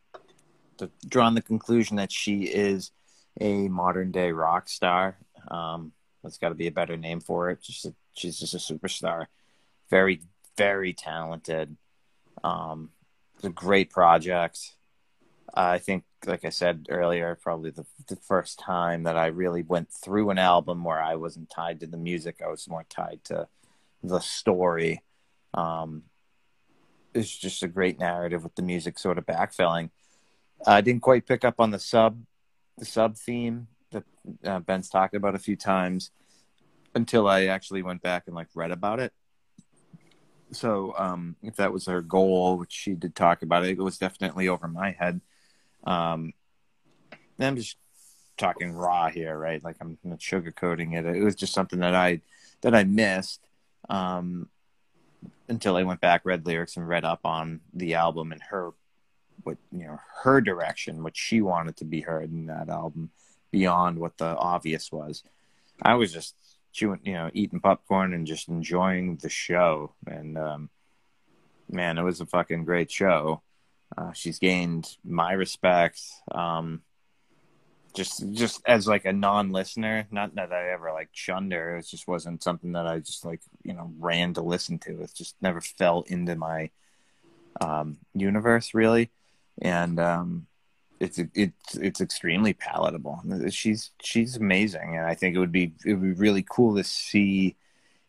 drawn 1.07 1.35
the 1.35 1.41
conclusion 1.41 1.97
that 1.97 2.11
she 2.11 2.43
is 2.43 2.91
a 3.39 3.67
modern 3.67 4.11
day 4.11 4.31
rock 4.31 4.69
star. 4.69 5.17
Um, 5.47 5.91
that's 6.23 6.37
got 6.37 6.49
to 6.49 6.55
be 6.55 6.67
a 6.67 6.71
better 6.71 6.97
name 6.97 7.19
for 7.19 7.49
it. 7.49 7.61
Just 7.61 7.85
a, 7.85 7.93
she's 8.13 8.39
just 8.39 8.53
a 8.53 8.57
superstar. 8.57 9.27
Very, 9.89 10.21
very 10.57 10.93
talented. 10.93 11.75
Um, 12.43 12.89
it's 13.35 13.45
a 13.45 13.49
great 13.49 13.89
project. 13.89 14.75
I 15.53 15.79
think, 15.79 16.03
like 16.25 16.45
I 16.45 16.49
said 16.49 16.87
earlier, 16.89 17.37
probably 17.41 17.71
the, 17.71 17.85
the 18.07 18.15
first 18.15 18.59
time 18.59 19.03
that 19.03 19.17
I 19.17 19.27
really 19.27 19.63
went 19.63 19.91
through 19.91 20.29
an 20.29 20.37
album 20.37 20.83
where 20.83 21.01
I 21.01 21.15
wasn't 21.15 21.49
tied 21.49 21.79
to 21.79 21.87
the 21.87 21.97
music, 21.97 22.41
I 22.43 22.49
was 22.49 22.69
more 22.69 22.85
tied 22.89 23.21
to 23.25 23.47
the 24.03 24.19
story. 24.19 25.01
Um, 25.53 26.03
it's 27.13 27.35
just 27.35 27.63
a 27.63 27.67
great 27.67 27.99
narrative 27.99 28.43
with 28.43 28.55
the 28.55 28.61
music 28.61 28.97
sort 28.99 29.17
of 29.17 29.25
backfilling. 29.25 29.89
I 30.65 30.81
didn't 30.81 31.01
quite 31.01 31.27
pick 31.27 31.43
up 31.43 31.59
on 31.59 31.71
the 31.71 31.79
sub, 31.79 32.21
the 32.77 32.85
sub 32.85 33.17
theme 33.17 33.67
that 33.91 34.03
uh, 34.45 34.59
Ben's 34.59 34.89
talked 34.89 35.15
about 35.15 35.35
a 35.35 35.39
few 35.39 35.55
times 35.55 36.11
until 36.93 37.27
I 37.27 37.45
actually 37.45 37.83
went 37.83 38.01
back 38.01 38.23
and 38.27 38.35
like 38.35 38.47
read 38.53 38.71
about 38.71 38.99
it. 38.99 39.13
so 40.51 40.93
um, 40.97 41.35
if 41.41 41.55
that 41.55 41.73
was 41.73 41.85
her 41.87 42.01
goal, 42.01 42.57
which 42.57 42.71
she 42.71 42.93
did 42.93 43.15
talk 43.15 43.41
about, 43.41 43.65
it, 43.65 43.71
it 43.71 43.81
was 43.81 43.97
definitely 43.97 44.47
over 44.47 44.67
my 44.67 44.91
head. 44.91 45.21
Um, 45.83 46.33
I'm 47.39 47.55
just 47.55 47.77
talking 48.37 48.73
raw 48.73 49.09
here, 49.09 49.37
right? 49.37 49.63
Like 49.63 49.77
I'm 49.81 49.97
not 50.03 50.19
sugarcoating 50.19 50.97
it. 50.97 51.05
It 51.05 51.23
was 51.23 51.35
just 51.35 51.53
something 51.53 51.79
that 51.79 51.95
I 51.95 52.21
that 52.61 52.75
I 52.75 52.83
missed 52.83 53.41
um, 53.89 54.49
until 55.47 55.75
I 55.75 55.83
went 55.83 56.01
back, 56.01 56.21
read 56.23 56.45
lyrics, 56.45 56.77
and 56.77 56.87
read 56.87 57.05
up 57.05 57.21
on 57.23 57.61
the 57.73 57.95
album 57.95 58.31
and 58.31 58.41
her 58.49 58.71
what 59.43 59.57
you 59.71 59.85
know 59.85 59.99
her 60.23 60.41
direction, 60.41 61.03
what 61.03 61.17
she 61.17 61.41
wanted 61.41 61.77
to 61.77 61.85
be 61.85 62.01
heard 62.01 62.31
in 62.31 62.47
that 62.47 62.69
album, 62.69 63.11
beyond 63.51 63.99
what 63.99 64.17
the 64.17 64.35
obvious 64.37 64.91
was. 64.91 65.23
I 65.81 65.95
was 65.95 66.13
just 66.13 66.35
chewing, 66.71 67.01
you 67.03 67.13
know, 67.13 67.29
eating 67.33 67.59
popcorn 67.59 68.13
and 68.13 68.25
just 68.25 68.47
enjoying 68.49 69.17
the 69.17 69.29
show. 69.29 69.93
And 70.07 70.37
um, 70.37 70.69
man, 71.69 71.97
it 71.97 72.03
was 72.03 72.21
a 72.21 72.25
fucking 72.25 72.65
great 72.65 72.91
show. 72.91 73.41
Uh, 73.97 74.11
she's 74.13 74.39
gained 74.39 74.97
my 75.03 75.33
respect. 75.33 76.01
Um, 76.31 76.81
just, 77.93 78.31
just 78.33 78.61
as 78.65 78.87
like 78.87 79.05
a 79.05 79.11
non-listener, 79.11 80.07
not 80.11 80.35
that 80.35 80.53
I 80.53 80.71
ever 80.71 80.91
like 80.93 81.09
shunned 81.11 81.51
her. 81.51 81.77
It 81.77 81.87
just 81.87 82.07
wasn't 82.07 82.41
something 82.41 82.71
that 82.71 82.87
I 82.87 82.99
just 82.99 83.25
like, 83.25 83.41
you 83.63 83.73
know, 83.73 83.91
ran 83.99 84.33
to 84.35 84.41
listen 84.41 84.79
to. 84.79 85.01
It 85.01 85.11
just 85.13 85.35
never 85.41 85.59
fell 85.59 86.03
into 86.07 86.35
my 86.35 86.69
um, 87.59 87.97
universe 88.13 88.73
really. 88.73 89.11
And 89.61 89.99
um, 89.99 90.47
it's 91.01 91.19
it's 91.33 91.75
it's 91.75 92.01
extremely 92.01 92.53
palatable. 92.53 93.21
She's 93.49 93.91
she's 94.01 94.37
amazing, 94.37 94.97
and 94.97 95.05
I 95.05 95.15
think 95.15 95.35
it 95.35 95.39
would 95.39 95.51
be 95.51 95.73
it 95.83 95.95
would 95.95 96.15
be 96.15 96.21
really 96.21 96.45
cool 96.47 96.75
to 96.75 96.83
see 96.83 97.55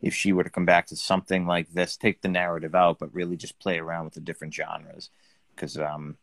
if 0.02 0.14
she 0.14 0.32
were 0.32 0.44
to 0.44 0.50
come 0.50 0.66
back 0.66 0.86
to 0.88 0.96
something 0.96 1.46
like 1.46 1.72
this, 1.72 1.96
take 1.96 2.20
the 2.20 2.28
narrative 2.28 2.74
out, 2.74 2.98
but 2.98 3.14
really 3.14 3.36
just 3.36 3.58
play 3.58 3.78
around 3.78 4.04
with 4.04 4.14
the 4.14 4.20
different 4.20 4.52
genres. 4.52 5.10
Because, 5.54 5.76
um, 5.78 6.16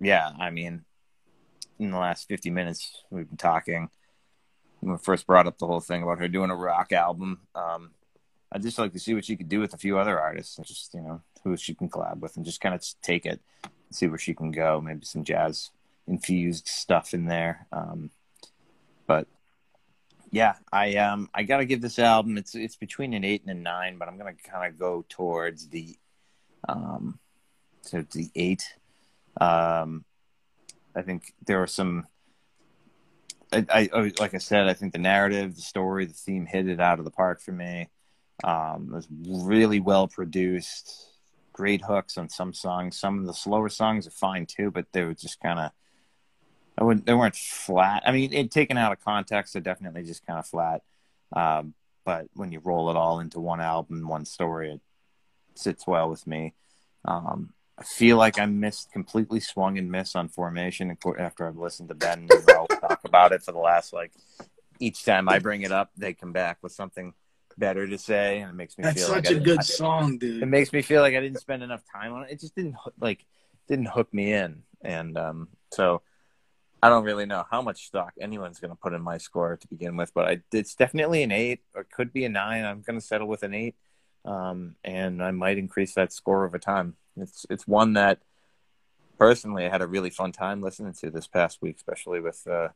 yeah, 0.00 0.30
I 0.38 0.50
mean, 0.50 0.84
in 1.78 1.90
the 1.90 1.98
last 1.98 2.28
fifty 2.28 2.50
minutes 2.50 3.02
we've 3.10 3.28
been 3.28 3.36
talking. 3.36 3.90
When 4.80 4.92
we 4.92 4.98
first 4.98 5.26
brought 5.26 5.46
up 5.46 5.58
the 5.58 5.66
whole 5.66 5.80
thing 5.80 6.02
about 6.02 6.18
her 6.18 6.28
doing 6.28 6.50
a 6.50 6.56
rock 6.56 6.92
album, 6.92 7.40
um, 7.54 7.90
I'd 8.52 8.62
just 8.62 8.78
like 8.78 8.92
to 8.92 8.98
see 8.98 9.14
what 9.14 9.24
she 9.24 9.36
could 9.36 9.48
do 9.48 9.60
with 9.60 9.74
a 9.74 9.78
few 9.78 9.98
other 9.98 10.20
artists, 10.20 10.56
just 10.64 10.94
you 10.94 11.00
know 11.00 11.22
who 11.44 11.56
she 11.56 11.74
can 11.74 11.88
collab 11.88 12.20
with, 12.20 12.36
and 12.36 12.44
just 12.44 12.60
kind 12.60 12.74
of 12.74 12.84
take 13.02 13.26
it, 13.26 13.40
see 13.90 14.06
where 14.06 14.18
she 14.18 14.34
can 14.34 14.50
go. 14.50 14.80
Maybe 14.80 15.04
some 15.04 15.24
jazz 15.24 15.70
infused 16.06 16.68
stuff 16.68 17.14
in 17.14 17.26
there. 17.26 17.66
Um, 17.72 18.10
but 19.06 19.26
yeah, 20.30 20.54
I 20.72 20.96
um 20.96 21.30
I 21.34 21.42
gotta 21.42 21.64
give 21.64 21.80
this 21.80 21.98
album 21.98 22.36
it's 22.36 22.54
it's 22.54 22.76
between 22.76 23.14
an 23.14 23.24
eight 23.24 23.42
and 23.46 23.58
a 23.58 23.60
nine, 23.60 23.98
but 23.98 24.08
I'm 24.08 24.18
gonna 24.18 24.34
kind 24.34 24.70
of 24.70 24.78
go 24.78 25.04
towards 25.08 25.68
the 25.68 25.96
um 26.68 27.18
to 27.86 28.06
the 28.12 28.30
eight. 28.34 28.64
Um, 29.40 30.04
I 30.94 31.02
think 31.02 31.34
there 31.44 31.62
are 31.62 31.66
some. 31.66 32.06
I, 33.52 33.88
I 33.92 34.12
like 34.18 34.34
I 34.34 34.38
said, 34.38 34.68
I 34.68 34.74
think 34.74 34.92
the 34.92 34.98
narrative, 34.98 35.54
the 35.54 35.62
story, 35.62 36.04
the 36.04 36.12
theme 36.12 36.46
hit 36.46 36.68
it 36.68 36.80
out 36.80 36.98
of 36.98 37.04
the 37.04 37.10
park 37.10 37.40
for 37.40 37.52
me. 37.52 37.88
Um, 38.44 38.88
it 38.90 38.96
was 38.96 39.08
really 39.10 39.80
well 39.80 40.08
produced, 40.08 40.92
great 41.52 41.82
hooks 41.82 42.18
on 42.18 42.28
some 42.28 42.52
songs. 42.52 42.98
Some 42.98 43.20
of 43.20 43.26
the 43.26 43.34
slower 43.34 43.68
songs 43.68 44.06
are 44.06 44.10
fine 44.10 44.46
too, 44.46 44.70
but 44.70 44.86
they 44.92 45.04
were 45.04 45.14
just 45.14 45.40
kind 45.40 45.58
of 45.58 45.70
I 46.78 46.84
wouldn't. 46.84 47.06
They 47.06 47.14
weren't 47.14 47.36
flat. 47.36 48.02
I 48.06 48.12
mean, 48.12 48.32
it, 48.32 48.50
taken 48.50 48.76
out 48.76 48.92
of 48.92 49.02
context, 49.02 49.54
they're 49.54 49.62
definitely 49.62 50.04
just 50.04 50.26
kind 50.26 50.38
of 50.38 50.46
flat. 50.46 50.82
Um, 51.32 51.74
but 52.04 52.26
when 52.34 52.52
you 52.52 52.60
roll 52.60 52.90
it 52.90 52.96
all 52.96 53.20
into 53.20 53.40
one 53.40 53.60
album, 53.60 54.06
one 54.06 54.24
story, 54.24 54.72
it 54.72 54.80
sits 55.54 55.86
well 55.86 56.10
with 56.10 56.26
me. 56.26 56.54
Um, 57.04 57.52
I 57.78 57.84
feel 57.84 58.16
like 58.16 58.38
I 58.38 58.46
missed 58.46 58.90
completely 58.92 59.40
swung 59.40 59.76
and 59.76 59.90
miss 59.90 60.16
on 60.16 60.28
formation 60.28 60.96
after 61.18 61.46
I've 61.46 61.58
listened 61.58 61.90
to 61.90 61.94
Ben 61.94 62.26
and 62.30 62.46
talk 62.48 63.00
about 63.04 63.32
it 63.32 63.42
for 63.42 63.52
the 63.52 63.58
last 63.58 63.92
like 63.92 64.12
each 64.80 65.04
time 65.04 65.28
I 65.28 65.38
bring 65.38 65.62
it 65.62 65.72
up, 65.72 65.90
they 65.96 66.14
come 66.14 66.32
back 66.32 66.58
with 66.62 66.72
something 66.72 67.14
better 67.58 67.86
to 67.86 67.98
say, 67.98 68.40
and 68.40 68.50
it 68.50 68.54
makes 68.54 68.76
me 68.76 68.84
That's 68.84 69.00
feel 69.00 69.08
such 69.08 69.30
like 69.30 69.36
a 69.36 69.40
good 69.40 69.62
song, 69.62 70.18
dude. 70.18 70.42
It 70.42 70.46
makes 70.46 70.72
me 70.72 70.82
feel 70.82 71.02
like 71.02 71.14
I 71.14 71.20
didn't 71.20 71.40
spend 71.40 71.62
enough 71.62 71.82
time 71.92 72.12
on 72.12 72.24
it. 72.24 72.32
It 72.32 72.40
just 72.40 72.54
didn't 72.54 72.76
like 73.00 73.24
didn't 73.68 73.86
hook 73.86 74.12
me 74.12 74.32
in, 74.32 74.62
and 74.82 75.16
um, 75.16 75.48
so 75.72 76.02
I 76.82 76.88
don't 76.88 77.04
really 77.04 77.26
know 77.26 77.44
how 77.50 77.62
much 77.62 77.86
stock 77.86 78.12
anyone's 78.20 78.60
going 78.60 78.70
to 78.70 78.76
put 78.76 78.92
in 78.92 79.02
my 79.02 79.18
score 79.18 79.56
to 79.56 79.68
begin 79.68 79.96
with, 79.96 80.12
but 80.14 80.28
I, 80.28 80.40
it's 80.52 80.74
definitely 80.74 81.22
an 81.22 81.32
eight 81.32 81.60
or 81.74 81.84
could 81.84 82.12
be 82.12 82.24
a 82.24 82.28
nine. 82.28 82.64
I'm 82.64 82.82
going 82.82 82.98
to 82.98 83.04
settle 83.04 83.28
with 83.28 83.42
an 83.42 83.54
eight, 83.54 83.76
um, 84.24 84.76
and 84.84 85.22
I 85.22 85.30
might 85.30 85.58
increase 85.58 85.94
that 85.94 86.12
score 86.12 86.44
over 86.46 86.58
time. 86.58 86.96
It's 87.16 87.46
it's 87.50 87.66
one 87.66 87.94
that 87.94 88.20
personally 89.18 89.66
I 89.66 89.70
had 89.70 89.82
a 89.82 89.86
really 89.86 90.10
fun 90.10 90.32
time 90.32 90.60
listening 90.60 90.92
to 90.94 91.10
this 91.10 91.26
past 91.26 91.62
week, 91.62 91.76
especially 91.76 92.20
with 92.20 92.46
uh, 92.46 92.68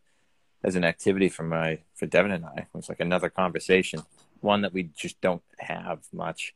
as 0.63 0.77
an 0.77 0.85
activity 0.85 1.29
for 1.29 1.43
my 1.43 1.81
for 1.95 2.07
Devin 2.07 2.33
and 2.33 2.45
I. 2.45 2.55
It 2.59 2.67
was 2.73 2.89
like 2.89 3.01
another 3.01 3.31
conversation, 3.31 4.03
one 4.41 4.63
that 4.63 4.73
we 4.73 4.85
just 4.85 5.21
don't 5.21 5.43
have 5.59 6.01
much 6.13 6.55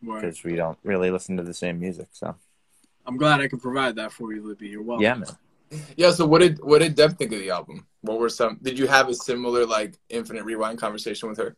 because 0.00 0.44
right. 0.44 0.52
we 0.52 0.56
don't 0.56 0.78
really 0.82 1.10
listen 1.10 1.36
to 1.36 1.42
the 1.42 1.54
same 1.54 1.78
music. 1.78 2.08
So 2.12 2.34
I'm 3.06 3.16
glad 3.16 3.40
I 3.40 3.48
could 3.48 3.62
provide 3.62 3.96
that 3.96 4.12
for 4.12 4.32
you, 4.32 4.46
Libby. 4.46 4.68
You're 4.68 4.82
welcome. 4.82 5.02
Yeah, 5.02 5.14
man. 5.14 5.84
Yeah. 5.96 6.10
So 6.10 6.26
what 6.26 6.40
did 6.40 6.62
what 6.62 6.80
did 6.80 6.94
Deb 6.94 7.16
think 7.16 7.32
of 7.32 7.38
the 7.38 7.50
album? 7.50 7.86
What 8.02 8.18
were 8.18 8.28
some? 8.28 8.58
Did 8.62 8.78
you 8.78 8.86
have 8.86 9.08
a 9.08 9.14
similar 9.14 9.64
like 9.64 9.98
Infinite 10.08 10.44
Rewind 10.44 10.78
conversation 10.78 11.28
with 11.28 11.38
her? 11.38 11.56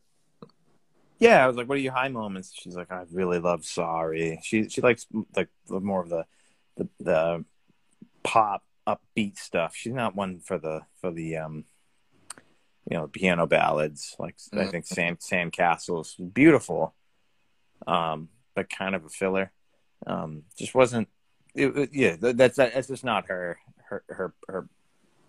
Yeah, 1.19 1.45
I 1.45 1.47
was 1.47 1.57
like, 1.57 1.69
"What 1.69 1.79
are 1.79 1.81
your 1.81 1.93
high 1.93 2.09
moments?" 2.09 2.53
She's 2.55 2.77
like, 2.77 2.91
"I 2.91 3.05
really 3.13 3.39
love 3.39 3.65
Sorry." 3.65 4.41
She 4.43 4.69
she 4.69 4.81
likes 4.81 5.07
like 5.37 5.49
more 5.69 6.03
of 6.03 6.09
the 6.09 6.27
the, 6.77 6.89
the 7.01 7.45
pop 8.23 8.63
upbeat 8.87 9.39
stuff. 9.39 9.75
She's 9.75 9.93
not 9.93 10.17
one 10.17 10.41
for 10.41 10.59
the 10.59 10.83
for 11.01 11.11
the 11.11 11.37
um 11.37 11.65
you 12.91 12.97
know 12.97 13.07
piano 13.07 13.47
ballads 13.47 14.15
like 14.19 14.37
mm-hmm. 14.37 14.61
I 14.61 14.67
think 14.67 14.87
Sam 14.87 15.17
Sandcastles 15.17 16.15
beautiful, 16.33 16.95
um, 17.87 18.29
but 18.55 18.69
kind 18.69 18.95
of 18.95 19.05
a 19.05 19.09
filler. 19.09 19.53
Um, 20.07 20.43
just 20.59 20.75
wasn't. 20.75 21.09
It, 21.55 21.91
yeah, 21.93 22.17
that's 22.19 22.57
that's 22.57 22.89
just 22.89 23.05
not 23.05 23.27
her 23.27 23.59
her 23.89 24.05
her 24.09 24.35
her, 24.49 24.69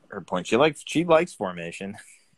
her 0.10 0.22
point. 0.22 0.48
She 0.48 0.58
likes 0.58 0.84
she 0.86 1.06
likes 1.06 1.34
formation. 1.34 1.98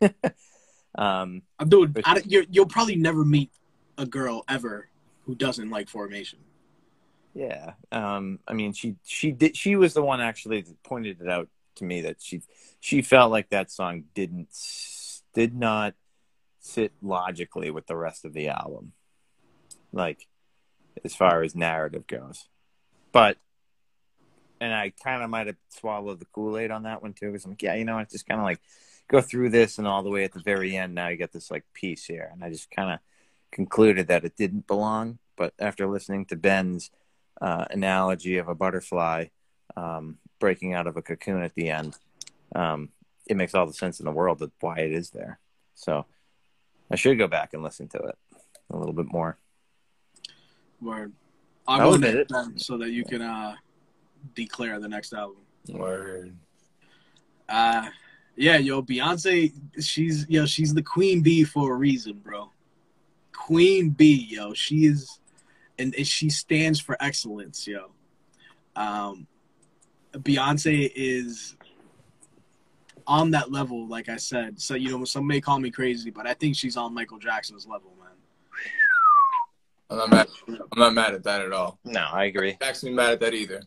um, 0.98 1.42
dude, 1.66 2.02
I, 2.04 2.20
you 2.26 2.44
you'll 2.50 2.66
probably 2.66 2.96
never 2.96 3.24
meet 3.24 3.50
a 3.96 4.04
girl 4.04 4.44
ever 4.48 4.88
who 5.24 5.36
doesn't 5.36 5.70
like 5.70 5.88
formation. 5.88 6.40
Yeah, 7.34 7.74
um, 7.92 8.40
I 8.48 8.52
mean, 8.52 8.72
she 8.72 8.96
she 9.04 9.30
did. 9.30 9.56
She 9.56 9.76
was 9.76 9.94
the 9.94 10.02
one 10.02 10.20
actually 10.20 10.60
that 10.62 10.82
pointed 10.82 11.20
it 11.20 11.28
out 11.28 11.48
to 11.76 11.84
me 11.84 12.00
that 12.02 12.16
she 12.20 12.42
she 12.80 13.00
felt 13.02 13.30
like 13.30 13.50
that 13.50 13.70
song 13.70 14.04
didn't 14.14 14.48
did 15.34 15.54
not 15.54 15.94
sit 16.58 16.92
logically 17.00 17.70
with 17.70 17.86
the 17.86 17.96
rest 17.96 18.24
of 18.24 18.32
the 18.32 18.48
album, 18.48 18.92
like 19.92 20.26
as 21.04 21.14
far 21.14 21.44
as 21.44 21.54
narrative 21.54 22.08
goes. 22.08 22.48
But 23.12 23.36
and 24.60 24.74
I 24.74 24.92
kind 25.04 25.22
of 25.22 25.30
might 25.30 25.46
have 25.46 25.56
swallowed 25.68 26.18
the 26.18 26.26
Kool 26.26 26.58
Aid 26.58 26.72
on 26.72 26.82
that 26.82 27.02
one 27.02 27.12
too, 27.12 27.26
because 27.30 27.44
I'm 27.44 27.52
like, 27.52 27.62
yeah, 27.62 27.74
you 27.74 27.84
know, 27.84 27.98
it's 27.98 28.12
just 28.12 28.26
kind 28.26 28.40
of 28.40 28.44
like 28.44 28.60
go 29.08 29.20
through 29.20 29.50
this 29.50 29.78
and 29.78 29.86
all 29.86 30.02
the 30.02 30.10
way 30.10 30.24
at 30.24 30.32
the 30.32 30.40
very 30.40 30.76
end. 30.76 30.94
Now 30.94 31.08
you 31.08 31.16
get 31.16 31.32
this 31.32 31.50
like 31.50 31.64
piece 31.72 32.04
here, 32.04 32.28
and 32.32 32.44
I 32.44 32.50
just 32.50 32.70
kind 32.70 32.92
of 32.92 32.98
concluded 33.50 34.08
that 34.08 34.24
it 34.24 34.36
didn't 34.36 34.66
belong. 34.66 35.18
But 35.36 35.54
after 35.58 35.86
listening 35.86 36.26
to 36.26 36.36
Ben's 36.36 36.90
uh, 37.40 37.64
analogy 37.70 38.36
of 38.38 38.48
a 38.48 38.54
butterfly 38.54 39.26
um, 39.76 40.18
breaking 40.38 40.74
out 40.74 40.86
of 40.86 40.96
a 40.96 41.02
cocoon 41.02 41.42
at 41.42 41.54
the 41.54 41.70
end, 41.70 41.96
um, 42.54 42.90
it 43.26 43.36
makes 43.36 43.54
all 43.54 43.66
the 43.66 43.72
sense 43.72 43.98
in 43.98 44.06
the 44.06 44.12
world 44.12 44.42
of 44.42 44.52
why 44.60 44.78
it 44.78 44.92
is 44.92 45.10
there. 45.10 45.38
So 45.74 46.04
I 46.90 46.96
should 46.96 47.18
go 47.18 47.28
back 47.28 47.54
and 47.54 47.62
listen 47.62 47.88
to 47.88 47.98
it 47.98 48.18
a 48.70 48.76
little 48.76 48.92
bit 48.92 49.10
more. 49.10 49.38
Word. 50.80 51.12
I'll 51.66 51.98
go 51.98 52.06
it 52.06 52.30
so 52.56 52.78
that 52.78 52.90
you 52.90 53.04
can 53.04 53.20
uh, 53.20 53.54
declare 54.34 54.80
the 54.80 54.88
next 54.88 55.12
album. 55.12 55.42
Word. 55.68 56.34
Uh 57.48 57.88
yeah, 58.38 58.56
yo, 58.56 58.82
Beyonce, 58.82 59.52
she's 59.82 60.28
yo, 60.28 60.46
she's 60.46 60.72
the 60.72 60.82
queen 60.82 61.22
bee 61.22 61.42
for 61.42 61.74
a 61.74 61.76
reason, 61.76 62.14
bro. 62.14 62.52
Queen 63.32 63.90
bee, 63.90 64.28
yo. 64.30 64.54
She 64.54 64.86
is 64.86 65.18
and, 65.76 65.92
and 65.96 66.06
she 66.06 66.30
stands 66.30 66.78
for 66.80 66.96
excellence, 67.00 67.66
yo. 67.66 67.90
Um 68.76 69.26
Beyonce 70.14 70.90
is 70.94 71.56
on 73.08 73.32
that 73.32 73.50
level, 73.50 73.88
like 73.88 74.08
I 74.08 74.16
said. 74.16 74.60
So 74.60 74.74
you 74.74 74.96
know, 74.96 75.04
some 75.04 75.26
may 75.26 75.40
call 75.40 75.58
me 75.58 75.72
crazy, 75.72 76.10
but 76.10 76.26
I 76.28 76.34
think 76.34 76.54
she's 76.54 76.76
on 76.76 76.94
Michael 76.94 77.18
Jackson's 77.18 77.66
level, 77.66 77.92
man. 77.98 78.08
I'm 79.90 79.98
not 79.98 80.10
mad. 80.10 80.28
I'm 80.46 80.78
not 80.78 80.94
mad 80.94 81.14
at 81.14 81.24
that 81.24 81.40
at 81.40 81.52
all. 81.52 81.80
No, 81.84 82.06
I 82.12 82.26
agree. 82.26 82.56
Actually, 82.60 82.92
mad 82.92 83.14
at 83.14 83.20
that 83.20 83.34
either. 83.34 83.62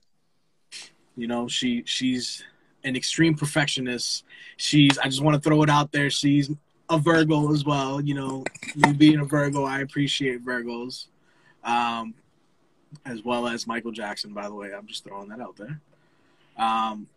You 1.17 1.27
know, 1.27 1.49
she 1.49 1.83
she's 1.85 2.45
an 2.83 2.95
extreme 2.95 3.35
perfectionist. 3.35 4.23
She's 4.57 4.97
I 4.97 5.05
just 5.05 5.21
want 5.21 5.35
to 5.35 5.41
throw 5.41 5.61
it 5.63 5.69
out 5.69 5.91
there. 5.91 6.09
She's 6.09 6.49
a 6.89 6.97
Virgo 6.97 7.51
as 7.53 7.63
well. 7.65 8.01
You 8.01 8.15
know, 8.15 8.43
me 8.75 8.93
being 8.93 9.19
a 9.19 9.25
Virgo, 9.25 9.63
I 9.65 9.79
appreciate 9.81 10.43
Virgos. 10.45 11.07
Um, 11.63 12.13
as 13.05 13.23
well 13.23 13.47
as 13.47 13.65
Michael 13.67 13.91
Jackson. 13.91 14.33
By 14.33 14.47
the 14.47 14.53
way, 14.53 14.73
I'm 14.73 14.85
just 14.87 15.03
throwing 15.05 15.29
that 15.29 15.39
out 15.39 15.55
there. 15.55 15.79
Um, 16.57 17.07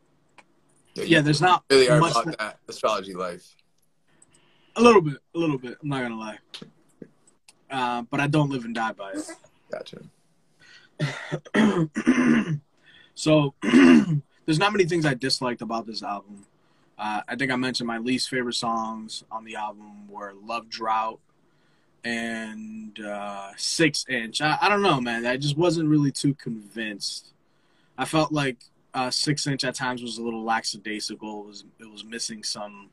Yeah, 0.94 1.20
there's 1.22 1.40
not 1.40 1.64
really 1.68 1.88
are 1.88 1.98
much 1.98 2.12
about 2.12 2.24
that- 2.26 2.38
that 2.38 2.58
astrology 2.68 3.14
life. 3.14 3.56
a 4.76 4.80
little 4.82 5.00
bit, 5.02 5.18
a 5.34 5.38
little 5.38 5.58
bit. 5.58 5.76
I'm 5.82 5.88
not 5.88 6.02
gonna 6.02 6.18
lie, 6.18 6.38
uh, 7.70 8.02
but 8.02 8.20
I 8.20 8.26
don't 8.28 8.50
live 8.50 8.64
and 8.64 8.74
die 8.74 8.92
by 8.92 9.12
it. 9.12 9.28
Gotcha. 9.72 9.98
so 13.14 13.54
there's 14.46 14.58
not 14.58 14.72
many 14.72 14.84
things 14.84 15.06
I 15.06 15.14
disliked 15.14 15.62
about 15.62 15.86
this 15.86 16.02
album. 16.02 16.44
Uh, 16.98 17.22
I 17.26 17.36
think 17.36 17.50
I 17.50 17.56
mentioned 17.56 17.86
my 17.86 17.98
least 17.98 18.28
favorite 18.28 18.54
songs 18.54 19.24
on 19.30 19.44
the 19.44 19.56
album 19.56 20.08
were 20.08 20.32
"Love 20.44 20.68
Drought" 20.68 21.18
and 22.04 22.98
uh, 23.00 23.50
Six 23.56 24.04
Inch. 24.08 24.40
I, 24.40 24.58
I 24.60 24.68
don't 24.68 24.82
know, 24.82 25.00
man. 25.00 25.26
I 25.26 25.36
just 25.36 25.56
wasn't 25.56 25.88
really 25.88 26.12
too 26.12 26.34
convinced. 26.34 27.32
I 27.98 28.04
felt 28.04 28.32
like 28.32 28.58
uh, 28.92 29.10
Six 29.10 29.46
Inch 29.46 29.64
at 29.64 29.74
times 29.74 30.02
was 30.02 30.18
a 30.18 30.22
little 30.22 30.44
lackadaisical. 30.44 31.40
It 31.40 31.46
was 31.46 31.64
it 31.80 31.90
was 31.90 32.04
missing 32.04 32.42
some 32.44 32.90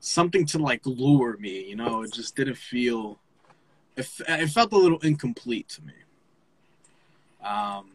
something 0.00 0.46
to 0.46 0.58
like 0.58 0.80
lure 0.86 1.36
me. 1.36 1.64
You 1.64 1.76
know, 1.76 2.02
it 2.02 2.12
just 2.12 2.36
didn't 2.36 2.56
feel. 2.56 3.18
It, 3.96 4.08
it 4.28 4.48
felt 4.48 4.72
a 4.72 4.78
little 4.78 5.00
incomplete 5.00 5.68
to 5.70 5.82
me. 5.82 5.92
Um, 7.44 7.90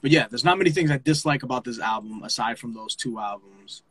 but 0.00 0.10
yeah, 0.10 0.26
there's 0.28 0.44
not 0.44 0.58
many 0.58 0.70
things 0.70 0.90
I 0.90 0.98
dislike 0.98 1.42
about 1.42 1.64
this 1.64 1.78
album 1.78 2.22
aside 2.22 2.58
from 2.58 2.74
those 2.74 2.94
two 2.94 3.18
albums. 3.18 3.82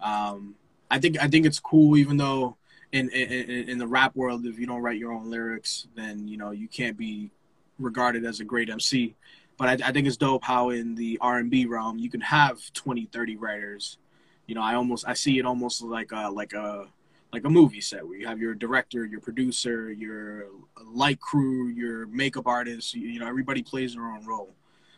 Um, 0.00 0.54
I 0.90 0.98
think 0.98 1.22
I 1.22 1.28
think 1.28 1.46
it's 1.46 1.58
cool, 1.58 1.96
even 1.96 2.16
though 2.16 2.56
in, 2.92 3.08
in 3.10 3.68
in 3.68 3.78
the 3.78 3.86
rap 3.86 4.14
world, 4.14 4.46
if 4.46 4.58
you 4.58 4.66
don't 4.66 4.82
write 4.82 4.98
your 4.98 5.12
own 5.12 5.30
lyrics, 5.30 5.86
then 5.96 6.28
you 6.28 6.36
know 6.36 6.50
you 6.50 6.68
can't 6.68 6.96
be 6.96 7.30
regarded 7.78 8.24
as 8.24 8.40
a 8.40 8.44
great 8.44 8.70
MC. 8.70 9.16
But 9.56 9.82
I, 9.82 9.88
I 9.88 9.92
think 9.92 10.06
it's 10.06 10.16
dope 10.16 10.44
how 10.44 10.70
in 10.70 10.94
the 10.94 11.18
R 11.20 11.38
and 11.38 11.50
B 11.50 11.66
realm 11.66 11.98
you 11.98 12.10
can 12.10 12.20
have 12.20 12.60
20, 12.72 13.06
30 13.06 13.36
writers. 13.36 13.98
You 14.46 14.54
know, 14.54 14.62
I 14.62 14.74
almost 14.74 15.06
I 15.08 15.14
see 15.14 15.38
it 15.38 15.46
almost 15.46 15.82
like 15.82 16.12
a 16.12 16.28
like 16.28 16.52
a 16.52 16.86
like 17.32 17.44
a 17.44 17.50
movie 17.50 17.80
set 17.80 18.06
where 18.06 18.16
you 18.16 18.26
have 18.26 18.40
your 18.40 18.54
director, 18.54 19.04
your 19.04 19.20
producer, 19.20 19.90
your 19.90 20.46
light 20.84 21.20
crew, 21.20 21.68
your 21.68 22.06
makeup 22.06 22.46
artist. 22.46 22.94
You, 22.94 23.08
you 23.08 23.18
know, 23.18 23.26
everybody 23.26 23.62
plays 23.62 23.94
their 23.94 24.04
own 24.04 24.24
role. 24.24 24.54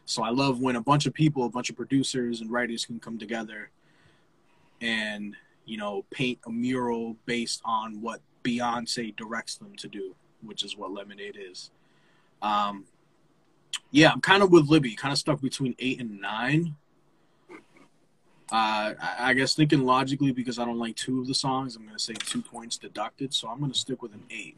So 0.06 0.22
I 0.22 0.30
love 0.30 0.60
when 0.60 0.76
a 0.76 0.80
bunch 0.80 1.06
of 1.06 1.12
people, 1.12 1.44
a 1.44 1.50
bunch 1.50 1.68
of 1.68 1.76
producers 1.76 2.40
and 2.40 2.50
writers 2.50 2.84
can 2.84 2.98
come 2.98 3.18
together 3.18 3.70
and 4.80 5.34
you 5.64 5.76
know 5.76 6.04
paint 6.10 6.38
a 6.46 6.50
mural 6.50 7.16
based 7.26 7.60
on 7.64 8.00
what 8.00 8.20
Beyonce 8.44 9.14
directs 9.16 9.56
them 9.56 9.74
to 9.76 9.88
do, 9.88 10.14
which 10.42 10.62
is 10.62 10.76
what 10.76 10.92
Lemonade 10.92 11.36
is. 11.38 11.70
Um, 12.40 12.84
yeah, 13.90 14.12
I'm 14.12 14.20
kind 14.20 14.42
of 14.42 14.50
with 14.50 14.68
Libby, 14.68 14.94
kind 14.94 15.12
of 15.12 15.18
stuck 15.18 15.40
between 15.40 15.74
eight 15.80 16.00
and 16.00 16.20
nine. 16.20 16.76
Uh, 18.52 18.94
I, 19.18 19.34
guess 19.34 19.54
thinking 19.54 19.84
logically 19.84 20.30
because 20.30 20.60
I 20.60 20.64
don't 20.64 20.78
like 20.78 20.94
two 20.94 21.20
of 21.20 21.26
the 21.26 21.34
songs, 21.34 21.74
I'm 21.74 21.84
gonna 21.84 21.98
say 21.98 22.14
two 22.14 22.40
points 22.40 22.78
deducted, 22.78 23.34
so 23.34 23.48
I'm 23.48 23.58
gonna 23.58 23.74
stick 23.74 24.02
with 24.02 24.14
an 24.14 24.22
eight. 24.30 24.56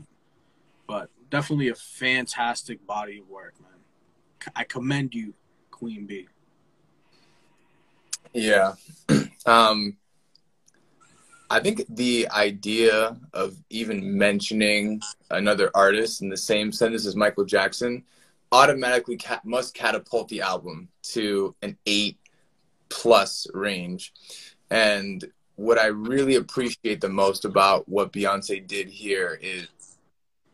But 0.87 1.09
definitely 1.31 1.69
a 1.69 1.75
fantastic 1.75 2.87
body 2.87 3.21
of 3.21 3.31
work, 3.31 3.55
man. 3.63 3.78
I 4.55 4.65
commend 4.65 5.15
you, 5.15 5.35
Queen 5.71 6.07
B. 6.07 6.29
Yeah. 8.33 8.75
um, 9.47 9.97
I 11.51 11.61
think 11.61 11.83
the 11.89 12.29
idea 12.31 13.17
of 13.33 13.57
even 13.71 14.19
mentioning 14.19 15.01
another 15.31 15.71
artist 15.75 16.21
in 16.21 16.29
the 16.29 16.37
same 16.37 16.73
sentence 16.73 17.07
as 17.07 17.17
Michael 17.17 17.45
Jackson 17.45 18.05
automatically 18.53 19.17
ca- 19.17 19.41
must 19.45 19.75
catapult 19.75 20.29
the 20.29 20.43
album 20.43 20.89
to 21.03 21.55
an 21.63 21.77
eight 21.87 22.19
plus 22.91 23.47
range. 23.55 24.13
And 24.71 25.25
what 25.57 25.79
I 25.79 25.87
really 25.87 26.37
appreciate 26.37 27.01
the 27.01 27.09
most 27.09 27.45
about 27.45 27.89
what 27.89 28.13
Beyonce 28.13 28.67
did 28.67 28.89
here 28.89 29.39
is 29.41 29.69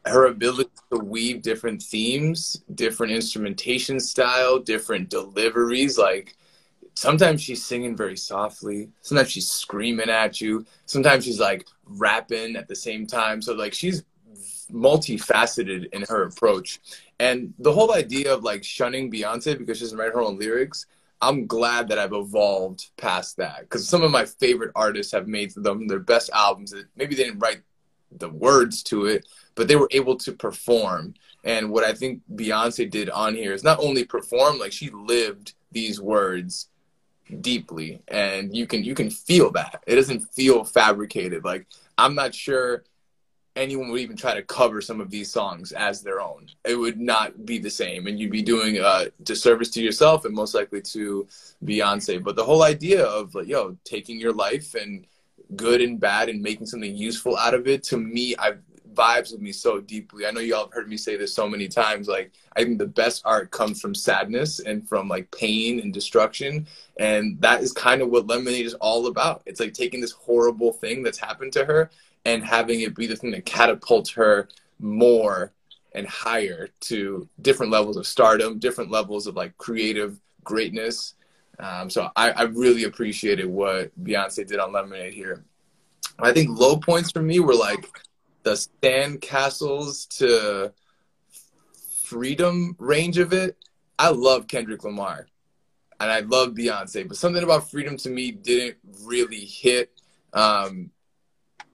her 0.07 0.27
ability 0.27 0.71
to 0.93 0.99
weave 0.99 1.43
different 1.43 1.83
themes, 1.83 2.63
different 2.75 3.13
instrumentation 3.13 3.99
style, 3.99 4.59
different 4.59 5.09
deliveries. 5.09 5.97
Like 5.99 6.37
sometimes 6.95 7.43
she's 7.43 7.65
singing 7.65 7.97
very 7.97 8.17
softly, 8.17 8.91
sometimes 9.01 9.31
she's 9.31 9.51
screaming 9.51 10.11
at 10.11 10.41
you, 10.41 10.67
sometimes 10.87 11.25
she's 11.25 11.41
like 11.41 11.67
rapping 11.87 12.57
at 12.57 12.69
the 12.69 12.77
same 12.77 13.07
time. 13.07 13.41
So 13.41 13.55
like 13.55 13.73
she's 13.73 14.05
multifaceted 14.71 15.93
in 15.93 16.03
her 16.09 16.25
approach. 16.25 16.81
And 17.19 17.55
the 17.59 17.73
whole 17.73 17.95
idea 17.95 18.35
of 18.35 18.43
like 18.43 18.65
shunning 18.65 19.11
Beyonce 19.11 19.59
because 19.59 19.79
she 19.79 19.85
doesn't 19.85 19.99
write 19.99 20.13
her 20.13 20.23
own 20.23 20.39
lyrics, 20.39 20.87
I'm 21.21 21.47
glad 21.47 21.89
that 21.89 21.99
I've 21.99 22.13
evolved 22.13 22.91
past 22.99 23.39
that 23.39 23.61
because 23.61 23.89
some 23.89 24.03
of 24.03 24.11
my 24.11 24.27
favorite 24.27 24.73
artists 24.75 25.13
have 25.13 25.27
made 25.27 25.53
them 25.55 25.87
their 25.89 26.01
best 26.01 26.29
albums 26.35 26.73
that 26.73 26.87
maybe 26.97 27.15
they 27.15 27.25
didn't 27.25 27.39
write 27.39 27.63
the 28.19 28.29
words 28.29 28.83
to 28.85 29.07
it, 29.07 29.27
but 29.55 29.69
they 29.69 29.77
were 29.77 29.89
able 29.91 30.17
to 30.17 30.33
perform. 30.33 31.15
And 31.45 31.71
what 31.71 31.85
I 31.85 31.93
think 31.93 32.23
Beyonce 32.35 32.91
did 32.91 33.11
on 33.11 33.35
here 33.35 33.53
is 33.53 33.65
not 33.65 33.81
only 33.81 34.05
perform, 34.05 34.59
like 34.59 34.73
she 34.73 34.91
lived 34.91 35.55
these 35.73 36.01
words 36.01 36.69
deeply 37.41 38.03
and 38.09 38.55
you 38.55 38.67
can 38.67 38.85
you 38.85 38.95
can 38.95 39.11
feel 39.11 39.51
that. 39.53 39.83
It 39.87 39.97
doesn't 39.97 40.21
feel 40.35 40.65
fabricated. 40.65 41.45
Like 41.45 41.67
I'm 41.97 42.15
not 42.15 42.35
sure 42.35 42.85
anyone 43.57 43.91
would 43.91 44.01
even 44.01 44.17
try 44.17 44.35
to 44.35 44.43
cover 44.43 44.81
some 44.81 45.01
of 45.01 45.11
these 45.11 45.31
songs 45.31 45.73
as 45.73 46.03
their 46.03 46.21
own. 46.21 46.47
It 46.65 46.77
would 46.77 47.01
not 47.01 47.47
be 47.47 47.59
the 47.59 47.71
same, 47.71 48.07
and 48.07 48.19
you'd 48.19 48.33
be 48.33 48.43
doing 48.43 48.79
a 48.79 49.07
disservice 49.23 49.71
to 49.71 49.83
yourself 49.83 50.25
and 50.25 50.35
most 50.35 50.55
likely 50.55 50.83
to 50.83 51.27
Beyonce. 51.65 52.23
But 52.23 52.37
the 52.37 52.45
whole 52.45 52.63
idea 52.63 53.05
of 53.05 53.35
like, 53.35 53.47
yo, 53.47 53.77
taking 53.85 54.19
your 54.19 54.33
life 54.33 54.75
and 54.75 55.07
good 55.57 55.81
and 55.81 56.01
bad 56.01 56.29
and 56.29 56.43
making 56.43 56.67
something 56.67 56.97
useful 56.97 57.37
out 57.37 57.55
of 57.55 57.67
it, 57.67 57.83
to 57.85 57.97
me, 57.97 58.35
I 58.39 58.55
vibes 58.95 59.33
with 59.33 59.41
me 59.41 59.53
so 59.53 59.81
deeply. 59.81 60.27
I 60.27 60.31
know 60.31 60.41
y'all 60.41 60.65
have 60.65 60.73
heard 60.73 60.89
me 60.89 60.97
say 60.97 61.17
this 61.17 61.35
so 61.35 61.49
many 61.49 61.69
times. 61.69 62.09
Like, 62.09 62.33
I 62.57 62.63
think 62.63 62.79
the 62.79 62.87
best 62.87 63.23
art 63.25 63.51
comes 63.51 63.81
from 63.81 63.95
sadness 63.95 64.61
and 64.61 64.89
from 64.89 65.09
like 65.09 65.31
pain 65.31 65.81
and 65.81 65.93
destruction. 65.93 66.67
And 66.99 67.41
that 67.41 67.63
is 67.63 67.73
kind 67.73 68.03
of 68.03 68.11
what 68.11 68.27
Lemonade 68.27 68.67
is 68.67 68.75
all 68.75 69.07
about. 69.09 69.43
It's 69.47 69.61
like 69.61 69.75
taking 69.75 70.01
this 70.01 70.13
horrible 70.13 70.73
thing 70.73 71.03
that's 71.03 71.19
happened 71.19 71.53
to 71.55 71.65
her 71.65 71.91
and 72.25 72.43
having 72.43 72.81
it 72.81 72.95
be 72.95 73.07
the 73.07 73.17
thing 73.17 73.33
that 73.33 73.45
catapults 73.45 74.11
her 74.11 74.49
more 74.81 75.53
and 75.95 76.07
higher 76.07 76.69
to 76.81 77.29
different 77.43 77.71
levels 77.71 77.97
of 77.97 78.07
stardom, 78.07 78.59
different 78.59 78.91
levels 78.91 79.27
of 79.27 79.37
like 79.37 79.57
creative 79.59 80.19
greatness. 80.43 81.15
Um, 81.59 81.89
so 81.91 82.11
I, 82.17 82.31
I 82.31 82.43
really 82.43 82.85
appreciated 82.85 83.47
what 83.47 83.93
Beyonce 84.03 84.47
did 84.47 84.59
on 84.59 84.73
Lemonade 84.73 85.15
here. 85.15 85.45
I 86.19 86.33
think 86.33 86.59
low 86.59 86.77
points 86.77 87.11
for 87.11 87.23
me 87.23 87.41
were 87.41 87.55
like 87.55 87.89
the 88.43 88.57
sand 88.57 89.21
castles 89.21 90.07
to 90.07 90.73
freedom 92.05 92.77
range 92.79 93.19
of 93.19 93.33
it. 93.33 93.57
I 93.99 94.11
love 94.11 94.47
Kendrick 94.47 94.85
Lamar 94.85 95.27
and 96.01 96.11
I 96.11 96.21
love 96.21 96.51
Beyonce, 96.51 97.07
but 97.07 97.17
something 97.17 97.43
about 97.43 97.71
freedom 97.71 97.97
to 97.99 98.11
me 98.11 98.31
didn't 98.33 98.77
really 99.03 99.45
hit. 99.45 99.93
Um, 100.33 100.91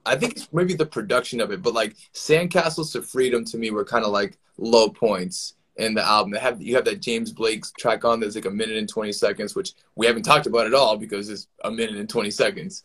I 0.05 0.15
think 0.15 0.33
it's 0.33 0.51
maybe 0.51 0.73
the 0.73 0.85
production 0.85 1.41
of 1.41 1.51
it, 1.51 1.61
but 1.61 1.73
like 1.73 1.95
Sandcastles 2.13 2.91
to 2.93 3.01
Freedom 3.01 3.45
to 3.45 3.57
me 3.57 3.71
were 3.71 3.85
kind 3.85 4.05
of 4.05 4.11
like 4.11 4.37
low 4.57 4.89
points 4.89 5.55
in 5.81 5.95
the 5.95 6.07
album. 6.07 6.31
They 6.31 6.39
have 6.39 6.61
you 6.61 6.75
have 6.75 6.85
that 6.85 7.01
James 7.01 7.31
Blake 7.31 7.65
track 7.77 8.05
on 8.05 8.19
that's 8.19 8.35
like 8.35 8.45
a 8.45 8.51
minute 8.51 8.77
and 8.77 8.87
twenty 8.87 9.11
seconds, 9.11 9.55
which 9.55 9.73
we 9.95 10.05
haven't 10.05 10.23
talked 10.23 10.45
about 10.45 10.67
at 10.67 10.73
all 10.73 10.97
because 10.97 11.29
it's 11.29 11.47
a 11.63 11.71
minute 11.71 11.97
and 11.97 12.09
twenty 12.09 12.31
seconds. 12.31 12.83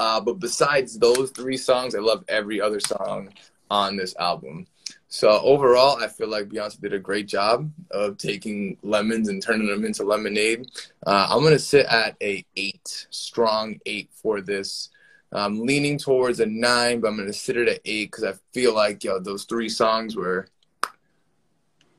Uh, 0.00 0.20
but 0.20 0.34
besides 0.34 0.98
those 0.98 1.30
three 1.30 1.56
songs, 1.56 1.94
I 1.94 1.98
love 1.98 2.24
every 2.28 2.60
other 2.60 2.80
song 2.80 3.30
on 3.70 3.96
this 3.96 4.14
album. 4.16 4.66
So 5.08 5.28
overall, 5.40 6.02
I 6.02 6.08
feel 6.08 6.28
like 6.28 6.48
Beyonce 6.48 6.80
did 6.80 6.92
a 6.92 6.98
great 6.98 7.26
job 7.26 7.70
of 7.90 8.18
taking 8.18 8.76
lemons 8.82 9.28
and 9.28 9.42
turning 9.42 9.66
them 9.66 9.84
into 9.84 10.04
lemonade. 10.04 10.70
Uh, 11.06 11.28
I'm 11.30 11.42
gonna 11.42 11.58
sit 11.58 11.86
at 11.86 12.16
a 12.22 12.44
eight, 12.56 13.06
strong 13.10 13.78
eight 13.86 14.10
for 14.12 14.40
this. 14.40 14.90
I'm 15.32 15.66
leaning 15.66 15.98
towards 15.98 16.40
a 16.40 16.46
nine, 16.46 17.00
but 17.00 17.08
I'm 17.08 17.16
gonna 17.16 17.32
sit 17.32 17.56
it 17.56 17.68
at 17.68 17.80
eight 17.84 18.10
because 18.10 18.24
I 18.24 18.34
feel 18.52 18.74
like 18.74 19.04
yo 19.04 19.18
those 19.18 19.44
three 19.44 19.68
songs 19.68 20.16
were 20.16 20.48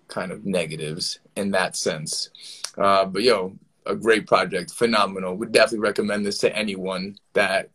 kind 0.10 0.32
of 0.32 0.45
negatives 0.45 1.20
in 1.36 1.51
that 1.51 1.76
sense. 1.76 2.30
Uh, 2.78 3.05
but 3.05 3.24
yo, 3.24 3.53
a 3.86 3.95
great 3.95 4.28
project, 4.28 4.72
phenomenal. 4.72 5.36
Would 5.36 5.51
definitely 5.51 5.80
recommend 5.80 6.26
this 6.26 6.38
to 6.39 6.55
anyone 6.55 7.16
that 7.34 7.70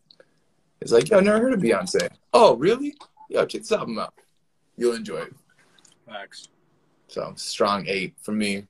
is 0.81 0.91
like, 0.91 1.09
yo, 1.09 1.19
never 1.19 1.39
heard 1.39 1.53
of 1.53 1.61
Beyonce. 1.61 2.09
Oh, 2.33 2.55
really? 2.55 2.95
Yo, 3.29 3.45
check 3.45 3.61
this 3.61 3.71
album 3.71 3.97
out. 3.97 4.13
You'll 4.77 4.95
enjoy 4.95 5.21
it. 5.21 5.33
Thanks. 6.07 6.49
So 7.07 7.33
strong 7.35 7.85
eight 7.87 8.13
for 8.21 8.33
me. 8.33 8.67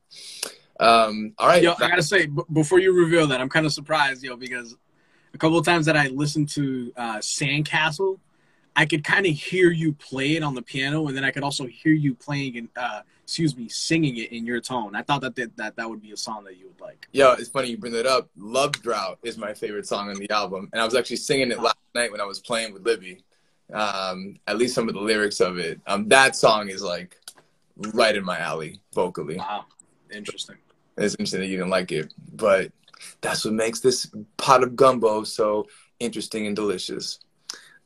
Um, 0.80 1.34
all 1.38 1.47
right. 1.47 1.63
Yo, 1.63 1.74
I 1.74 1.89
gotta 1.89 2.03
say, 2.03 2.28
b- 2.28 2.43
before 2.51 2.80
you 2.80 2.93
reveal 2.93 3.28
that, 3.28 3.41
I'm 3.41 3.49
kind 3.49 3.66
of 3.66 3.74
surprised, 3.74 4.24
yo, 4.24 4.36
because 4.36 4.76
a 5.34 5.38
couple 5.38 5.57
of 5.57 5.66
times 5.66 5.86
that 5.86 5.97
I 5.97 6.07
listened 6.07 6.49
to 6.49 6.93
uh, 6.95 7.18
Sandcastle, 7.18 8.20
I 8.76 8.86
could 8.86 9.03
kind 9.03 9.26
of 9.26 9.34
hear 9.34 9.72
you 9.72 9.93
play 9.93 10.36
it 10.36 10.43
on 10.43 10.53
the 10.53 10.61
piano, 10.61 11.07
and 11.07 11.16
then 11.16 11.24
I 11.24 11.32
could 11.32 11.43
also 11.43 11.66
hear 11.66 11.93
you 11.93 12.13
playing 12.13 12.55
in, 12.55 12.70
uh, 12.76 13.01
excuse 13.26 13.58
me, 13.58 13.68
singing 13.68 14.18
it 14.18 14.32
in 14.32 14.46
your 14.46 14.62
tone. 14.62 14.96
I 14.96 15.02
thought 15.02 15.22
that 15.22 15.36
that 15.36 15.58
that, 15.58 15.76
that 15.78 15.90
would 15.90 16.02
be 16.02 16.12
a 16.12 16.18
song 16.18 16.44
that 16.44 16.58
you 16.58 16.68
would 16.68 16.80
like. 16.80 17.08
Yo, 17.12 17.32
it's 17.34 17.50
funny 17.50 17.70
you 17.70 17.78
bring 17.78 17.94
that 17.94 18.06
up. 18.06 18.30
Love 18.38 18.74
Drought 18.74 19.18
is 19.24 19.36
my 19.36 19.52
favorite 19.52 19.88
song 19.88 20.10
on 20.10 20.16
the 20.16 20.30
album, 20.30 20.70
and 20.72 20.80
I 20.80 20.86
was 20.86 20.94
actually 20.94 21.16
singing 21.16 21.50
it 21.50 21.60
last 21.60 21.78
night 21.96 22.12
when 22.12 22.22
I 22.22 22.26
was 22.26 22.40
playing 22.40 22.72
with 22.72 22.86
Libby. 22.86 23.24
Um, 23.74 24.38
at 24.46 24.58
least 24.58 24.76
some 24.76 24.88
of 24.88 24.94
the 24.94 25.02
lyrics 25.02 25.40
of 25.40 25.58
it. 25.58 25.82
Um, 25.88 26.08
that 26.10 26.36
song 26.36 26.70
is 26.70 26.84
like 26.84 27.18
right 27.94 28.16
in 28.16 28.24
my 28.24 28.38
alley 28.38 28.80
vocally. 28.94 29.38
Wow, 29.38 29.66
interesting. 30.14 30.58
It's 30.96 31.16
interesting 31.16 31.40
that 31.40 31.48
you 31.48 31.58
didn't 31.58 31.72
like 31.72 31.92
it, 31.92 32.14
but 32.36 32.72
that's 33.22 33.44
what 33.44 33.56
makes 33.56 33.80
this 33.80 34.08
pot 34.38 34.62
of 34.62 34.76
gumbo 34.76 35.24
so 35.24 35.66
interesting 36.00 36.46
and 36.46 36.56
delicious. 36.56 37.20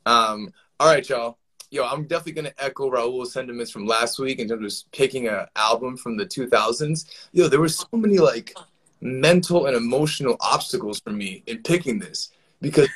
Um, 0.04 0.52
all 0.78 0.86
right, 0.86 1.08
y'all. 1.08 1.38
Yo, 1.72 1.84
I'm 1.84 2.02
definitely 2.02 2.32
gonna 2.32 2.54
echo 2.58 2.90
Raul's 2.90 3.32
sentiments 3.32 3.70
from 3.70 3.86
last 3.86 4.18
week 4.18 4.40
in 4.40 4.48
terms 4.48 4.82
of 4.82 4.92
picking 4.92 5.28
an 5.28 5.46
album 5.54 5.96
from 5.96 6.16
the 6.16 6.26
2000s. 6.26 7.06
Yo, 7.32 7.46
there 7.46 7.60
were 7.60 7.68
so 7.68 7.86
many 7.92 8.18
like 8.18 8.52
mental 9.00 9.66
and 9.66 9.76
emotional 9.76 10.36
obstacles 10.40 10.98
for 10.98 11.10
me 11.10 11.44
in 11.46 11.62
picking 11.62 12.00
this 12.00 12.32
because 12.60 12.88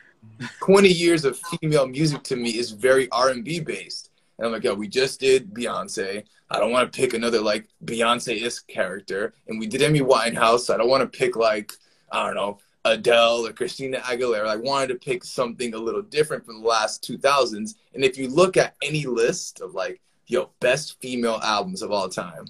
20 0.60 0.88
years 0.88 1.24
of 1.24 1.36
female 1.60 1.88
music 1.88 2.22
to 2.22 2.36
me 2.36 2.50
is 2.50 2.70
very 2.70 3.10
R&B 3.10 3.58
based. 3.58 4.10
And 4.38 4.46
I'm 4.46 4.52
like, 4.52 4.64
yo, 4.64 4.74
we 4.74 4.86
just 4.86 5.18
did 5.18 5.52
Beyonce. 5.52 6.22
I 6.48 6.58
don't 6.58 6.70
want 6.70 6.92
to 6.92 6.96
pick 6.96 7.14
another 7.14 7.40
like 7.40 7.68
Beyonce-esque 7.84 8.66
character. 8.68 9.34
And 9.48 9.58
we 9.58 9.66
did 9.66 9.82
Amy 9.82 10.00
Winehouse. 10.00 10.60
So 10.60 10.74
I 10.74 10.76
don't 10.76 10.88
want 10.88 11.02
to 11.02 11.18
pick 11.18 11.36
like, 11.36 11.72
I 12.10 12.26
don't 12.26 12.34
know, 12.36 12.58
Adele 12.84 13.46
or 13.46 13.52
Christina 13.52 13.98
Aguilera. 13.98 14.46
I 14.46 14.56
wanted 14.56 14.88
to 14.88 14.94
pick 14.96 15.24
something 15.24 15.74
a 15.74 15.78
little 15.78 16.02
different 16.02 16.44
from 16.44 16.62
the 16.62 16.68
last 16.68 17.02
2000s. 17.04 17.74
And 17.94 18.04
if 18.04 18.18
you 18.18 18.28
look 18.28 18.56
at 18.56 18.74
any 18.82 19.06
list 19.06 19.60
of 19.60 19.74
like, 19.74 20.00
yo, 20.26 20.50
best 20.60 21.00
female 21.00 21.40
albums 21.42 21.82
of 21.82 21.92
all 21.92 22.08
time, 22.08 22.46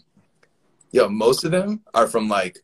yo, 0.90 1.08
most 1.08 1.44
of 1.44 1.50
them 1.50 1.80
are 1.94 2.06
from 2.06 2.28
like 2.28 2.62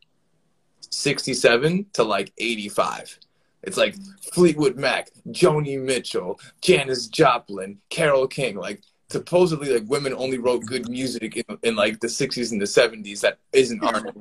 67 0.90 1.86
to 1.92 2.04
like 2.04 2.32
85. 2.38 3.18
It's 3.62 3.76
like 3.76 3.96
Fleetwood 4.32 4.76
Mac, 4.76 5.10
Joni 5.28 5.80
Mitchell, 5.80 6.40
Janis 6.60 7.08
Joplin, 7.08 7.78
Carole 7.90 8.28
King. 8.28 8.56
Like 8.56 8.82
supposedly, 9.10 9.72
like 9.72 9.90
women 9.90 10.14
only 10.14 10.38
wrote 10.38 10.64
good 10.64 10.88
music 10.88 11.36
in, 11.36 11.58
in 11.62 11.76
like 11.76 12.00
the 12.00 12.06
60s 12.06 12.52
and 12.52 12.60
the 12.60 12.64
70s 12.64 13.20
that 13.20 13.38
isn't 13.52 13.82
art. 13.82 14.16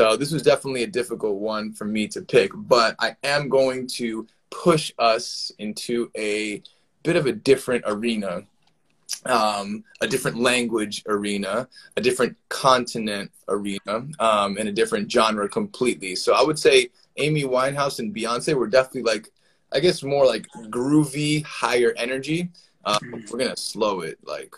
So 0.00 0.16
this 0.16 0.32
was 0.32 0.40
definitely 0.40 0.84
a 0.84 0.86
difficult 0.86 1.34
one 1.34 1.74
for 1.74 1.84
me 1.84 2.08
to 2.08 2.22
pick, 2.22 2.52
but 2.54 2.96
I 3.00 3.16
am 3.22 3.50
going 3.50 3.86
to 3.98 4.26
push 4.48 4.90
us 4.98 5.52
into 5.58 6.10
a 6.16 6.62
bit 7.02 7.16
of 7.16 7.26
a 7.26 7.32
different 7.32 7.84
arena, 7.86 8.44
um, 9.26 9.84
a 10.00 10.06
different 10.06 10.38
language 10.38 11.02
arena, 11.06 11.68
a 11.98 12.00
different 12.00 12.34
continent 12.48 13.30
arena, 13.48 14.06
um, 14.20 14.56
and 14.56 14.70
a 14.70 14.72
different 14.72 15.12
genre 15.12 15.46
completely. 15.50 16.16
So 16.16 16.32
I 16.32 16.42
would 16.42 16.58
say 16.58 16.88
Amy 17.18 17.42
Winehouse 17.42 17.98
and 17.98 18.14
Beyonce 18.14 18.54
were 18.54 18.68
definitely 18.68 19.02
like, 19.02 19.28
I 19.70 19.80
guess 19.80 20.02
more 20.02 20.24
like 20.24 20.46
groovy, 20.70 21.44
higher 21.44 21.92
energy. 21.98 22.48
Um, 22.86 23.22
we're 23.30 23.38
gonna 23.38 23.54
slow 23.54 24.00
it 24.00 24.16
like 24.24 24.54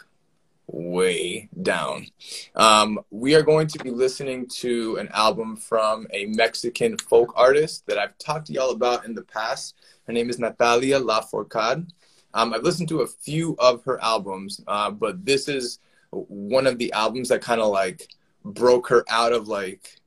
way 0.66 1.48
down. 1.62 2.06
Um, 2.54 3.00
we 3.10 3.34
are 3.34 3.42
going 3.42 3.66
to 3.68 3.78
be 3.78 3.90
listening 3.90 4.46
to 4.48 4.96
an 4.96 5.08
album 5.12 5.56
from 5.56 6.06
a 6.12 6.26
Mexican 6.26 6.96
folk 6.98 7.32
artist 7.36 7.86
that 7.86 7.98
I've 7.98 8.16
talked 8.18 8.46
to 8.46 8.52
y'all 8.52 8.70
about 8.70 9.04
in 9.04 9.14
the 9.14 9.22
past. 9.22 9.74
Her 10.06 10.12
name 10.12 10.30
is 10.30 10.38
Natalia 10.38 11.00
Lafourcade. 11.00 11.88
Um, 12.34 12.54
I've 12.54 12.62
listened 12.62 12.88
to 12.88 13.02
a 13.02 13.06
few 13.06 13.56
of 13.58 13.84
her 13.84 14.02
albums, 14.02 14.60
uh, 14.66 14.90
but 14.90 15.24
this 15.24 15.48
is 15.48 15.78
one 16.10 16.66
of 16.66 16.78
the 16.78 16.92
albums 16.92 17.28
that 17.28 17.42
kind 17.42 17.60
of 17.60 17.68
like 17.68 18.08
broke 18.44 18.88
her 18.88 19.04
out 19.10 19.32
of 19.32 19.48
like, 19.48 20.00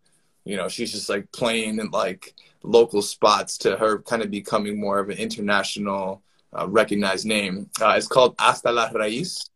you 0.44 0.56
know, 0.56 0.68
she's 0.68 0.92
just 0.92 1.10
like 1.10 1.32
playing 1.32 1.80
in 1.80 1.90
like 1.92 2.34
local 2.64 3.02
spots 3.02 3.58
to 3.60 3.78
her 3.78 4.02
kind 4.02 4.22
of 4.22 4.32
becoming 4.32 4.80
more 4.80 5.00
of 5.00 5.10
an 5.10 5.18
international 5.18 6.24
uh, 6.58 6.68
recognized 6.68 7.26
name. 7.26 7.70
Uh, 7.82 7.94
it's 7.98 8.08
called 8.08 8.36
Hasta 8.40 8.72
la 8.72 8.90
Raíz. 8.90 9.50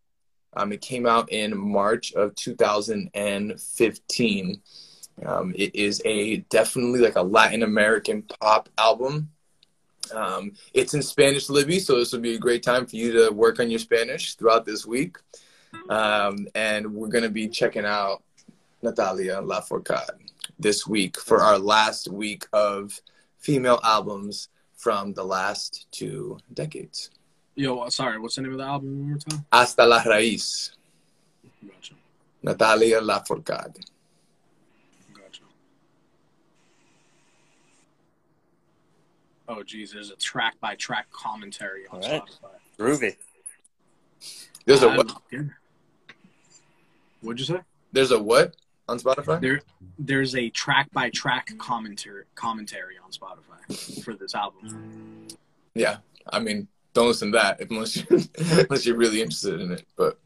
Um, 0.53 0.71
it 0.71 0.81
came 0.81 1.05
out 1.05 1.31
in 1.31 1.55
March 1.57 2.13
of 2.13 2.33
2015. 2.35 4.61
Um, 5.25 5.53
it 5.55 5.75
is 5.75 6.01
a 6.05 6.37
definitely 6.49 7.01
like 7.01 7.17
a 7.17 7.21
Latin 7.21 7.63
American 7.63 8.21
pop 8.23 8.69
album. 8.77 9.29
Um, 10.13 10.53
it's 10.73 10.93
in 10.93 11.01
Spanish, 11.01 11.49
Libby, 11.49 11.79
so 11.79 11.97
this 11.97 12.13
will 12.13 12.19
be 12.19 12.35
a 12.35 12.39
great 12.39 12.63
time 12.63 12.85
for 12.85 12.95
you 12.95 13.11
to 13.13 13.31
work 13.31 13.59
on 13.59 13.69
your 13.69 13.79
Spanish 13.79 14.35
throughout 14.35 14.65
this 14.65 14.85
week. 14.85 15.17
Um, 15.89 16.47
and 16.55 16.93
we're 16.93 17.09
going 17.09 17.23
to 17.23 17.29
be 17.29 17.47
checking 17.47 17.85
out 17.85 18.23
Natalia 18.81 19.41
Lafourcade 19.41 20.09
this 20.57 20.87
week 20.87 21.19
for 21.19 21.41
our 21.41 21.59
last 21.59 22.07
week 22.07 22.47
of 22.53 22.99
female 23.37 23.79
albums 23.83 24.49
from 24.75 25.13
the 25.13 25.23
last 25.23 25.87
two 25.91 26.39
decades. 26.53 27.11
Yo, 27.59 27.77
uh, 27.79 27.89
sorry, 27.89 28.17
what's 28.17 28.35
the 28.35 28.41
name 28.41 28.53
of 28.53 28.57
the 28.57 28.63
album 28.63 28.99
one 28.99 29.09
more 29.09 29.17
time? 29.17 29.45
Hasta 29.51 29.85
la 29.85 30.01
Raíz, 30.01 30.71
Gotcha. 31.67 31.93
Natalia 32.41 33.01
Lafourcade. 33.01 33.83
Gotcha. 35.13 35.41
Oh, 39.49 39.61
geez, 39.61 39.91
there's 39.91 40.09
a 40.09 40.15
track 40.15 40.55
by 40.61 40.75
track 40.75 41.07
commentary 41.11 41.85
on 41.87 42.01
All 42.01 42.09
right. 42.09 42.21
Spotify. 42.21 42.77
Groovy. 42.79 43.15
There's 44.65 44.81
a 44.83 44.89
I'm 44.91 44.95
what? 44.95 45.07
looking. 45.07 45.51
What'd 47.19 47.41
you 47.41 47.45
say? 47.45 47.59
There's 47.91 48.11
a 48.11 48.23
what 48.23 48.55
on 48.87 48.99
Spotify? 48.99 49.41
There, 49.41 49.59
there's 49.97 50.33
a 50.33 50.49
track 50.51 50.89
by 50.93 51.09
track 51.09 51.51
commentary 51.57 52.23
commentary 52.35 52.95
on 53.03 53.11
Spotify 53.11 54.01
for 54.01 54.13
this 54.13 54.33
album. 54.33 55.27
Yeah, 55.75 55.97
I 56.31 56.39
mean, 56.39 56.69
don't 56.93 57.07
listen 57.07 57.31
to 57.31 57.37
that 57.37 57.61
if- 57.61 57.69
unless 57.71 57.95
you're, 57.97 58.19
unless 58.61 58.85
you're 58.85 58.97
really 58.97 59.21
interested 59.21 59.59
in 59.61 59.71
it. 59.71 59.85
But 59.97 60.19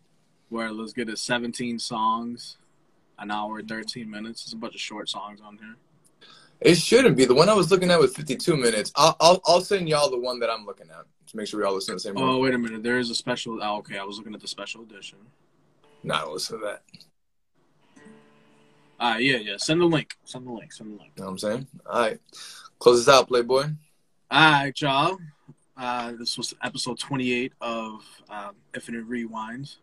Where 0.49 0.72
let's 0.72 0.93
get 0.93 1.09
it 1.09 1.18
17 1.18 1.80
songs, 1.80 2.57
an 3.20 3.32
hour 3.32 3.61
13 3.61 4.09
minutes. 4.09 4.45
There's 4.45 4.53
a 4.53 4.57
bunch 4.57 4.76
of 4.76 4.82
short 4.82 5.09
songs 5.09 5.39
on 5.41 5.57
here. 5.57 5.76
it 6.61 6.76
shouldn't 6.76 7.18
be. 7.18 7.26
The 7.26 7.36
one 7.36 7.49
I 7.49 7.53
was 7.53 7.70
looking 7.72 7.91
at 7.91 7.99
was 7.99 8.16
52 8.16 8.55
minutes. 8.57 8.91
I'll 8.95 9.16
I'll, 9.20 9.41
I'll 9.45 9.61
send 9.61 9.89
y'all 9.89 10.09
the 10.09 10.18
one 10.20 10.39
that 10.39 10.49
I'm 10.49 10.66
looking 10.66 10.89
at 10.89 11.05
to 11.28 11.38
make 11.38 11.47
sure 11.47 11.59
we 11.59 11.66
all 11.66 11.74
listen 11.76 11.93
to 11.93 11.95
the 11.95 11.99
same 11.99 12.18
Oh, 12.18 12.34
one. 12.38 12.41
wait 12.41 12.53
a 12.53 12.57
minute. 12.57 12.84
There 12.84 12.99
is 12.99 13.09
a 13.09 13.16
special. 13.16 13.59
Oh, 13.61 13.78
okay, 13.78 13.97
I 13.97 14.03
was 14.03 14.18
looking 14.18 14.34
at 14.34 14.41
the 14.41 14.47
special 14.47 14.82
edition. 14.84 15.18
Nah, 16.03 16.22
don't 16.22 16.34
listen 16.34 16.59
to 16.59 16.66
that. 16.66 16.82
Ah, 18.99 19.18
yeah, 19.18 19.38
yeah. 19.38 19.57
Send 19.57 19.82
the 19.82 19.86
link. 19.86 20.16
Send 20.24 20.45
the 20.47 20.51
link. 20.51 20.72
Send 20.72 20.91
the 20.93 21.01
link. 21.01 21.11
You 21.18 21.22
know 21.24 21.26
what 21.28 21.32
I'm 21.34 21.38
saying? 21.39 21.68
All 21.86 21.99
right, 22.01 22.20
close 22.80 23.03
this 23.05 23.14
out, 23.14 23.28
Playboy. 23.28 23.64
All 24.32 24.51
right, 24.51 24.82
y'all. 24.82 25.18
Uh, 25.76 26.13
this 26.19 26.38
was 26.38 26.53
episode 26.63 26.99
28 26.99 27.53
of 27.61 28.05
um, 28.30 28.55
Infinite 28.76 29.09
Rewinds. 29.09 29.78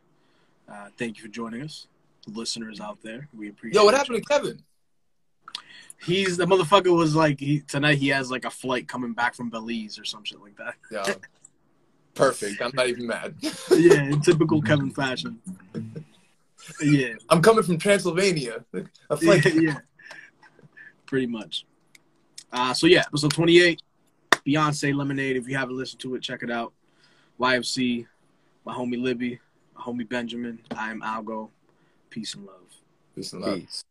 Uh, 0.71 0.89
thank 0.97 1.17
you 1.17 1.25
for 1.25 1.29
joining 1.29 1.63
us, 1.63 1.89
listeners 2.27 2.81
out 2.81 2.99
there. 3.03 3.29
We 3.37 3.49
appreciate. 3.49 3.75
Yo, 3.79 3.85
what 3.85 3.93
you. 3.93 3.99
happened 3.99 4.17
to 4.19 4.23
Kevin? 4.23 4.63
He's 6.03 6.37
the 6.37 6.47
motherfucker 6.47 6.97
was 6.97 7.15
like 7.15 7.41
he, 7.41 7.61
tonight. 7.61 7.99
He 7.99 8.09
has 8.09 8.31
like 8.31 8.45
a 8.45 8.51
flight 8.51 8.89
coming 8.89 9.13
back 9.13 9.35
from 9.35 9.51
Belize 9.51 9.99
or 9.99 10.05
some 10.05 10.25
shit 10.25 10.41
like 10.41 10.57
that. 10.57 10.75
Yeah, 10.91 11.15
perfect. 12.15 12.63
I'm 12.63 12.71
not 12.75 12.89
even 12.89 13.07
mad. 13.07 13.35
yeah, 13.71 14.05
in 14.05 14.21
typical 14.21 14.63
Kevin 14.63 14.91
fashion. 14.91 15.41
Yeah, 16.81 17.15
I'm 17.29 17.43
coming 17.43 17.65
from 17.65 17.79
Transylvania. 17.79 18.65
A 18.73 19.19
yeah, 19.23 19.49
yeah. 19.55 19.79
Pretty 21.05 21.27
much. 21.27 21.67
Uh, 22.53 22.73
so 22.73 22.87
yeah, 22.87 23.01
episode 23.01 23.33
28, 23.33 23.83
Beyonce 24.47 24.95
Lemonade. 24.95 25.37
If 25.37 25.49
you 25.49 25.57
haven't 25.57 25.77
listened 25.77 26.01
to 26.01 26.15
it, 26.15 26.23
check 26.23 26.43
it 26.43 26.51
out. 26.51 26.73
YFC, 27.39 28.07
my 28.65 28.75
homie 28.75 29.01
Libby, 29.01 29.41
my 29.75 29.83
homie 29.83 30.09
Benjamin. 30.09 30.61
I 30.77 30.91
am 30.91 31.01
Algo. 31.01 31.51
Peace 32.11 32.35
and 32.35 32.47
love. 32.47 32.57
Peace 33.15 33.33
and 33.33 33.43
love. 33.43 33.61
Peace. 33.61 33.85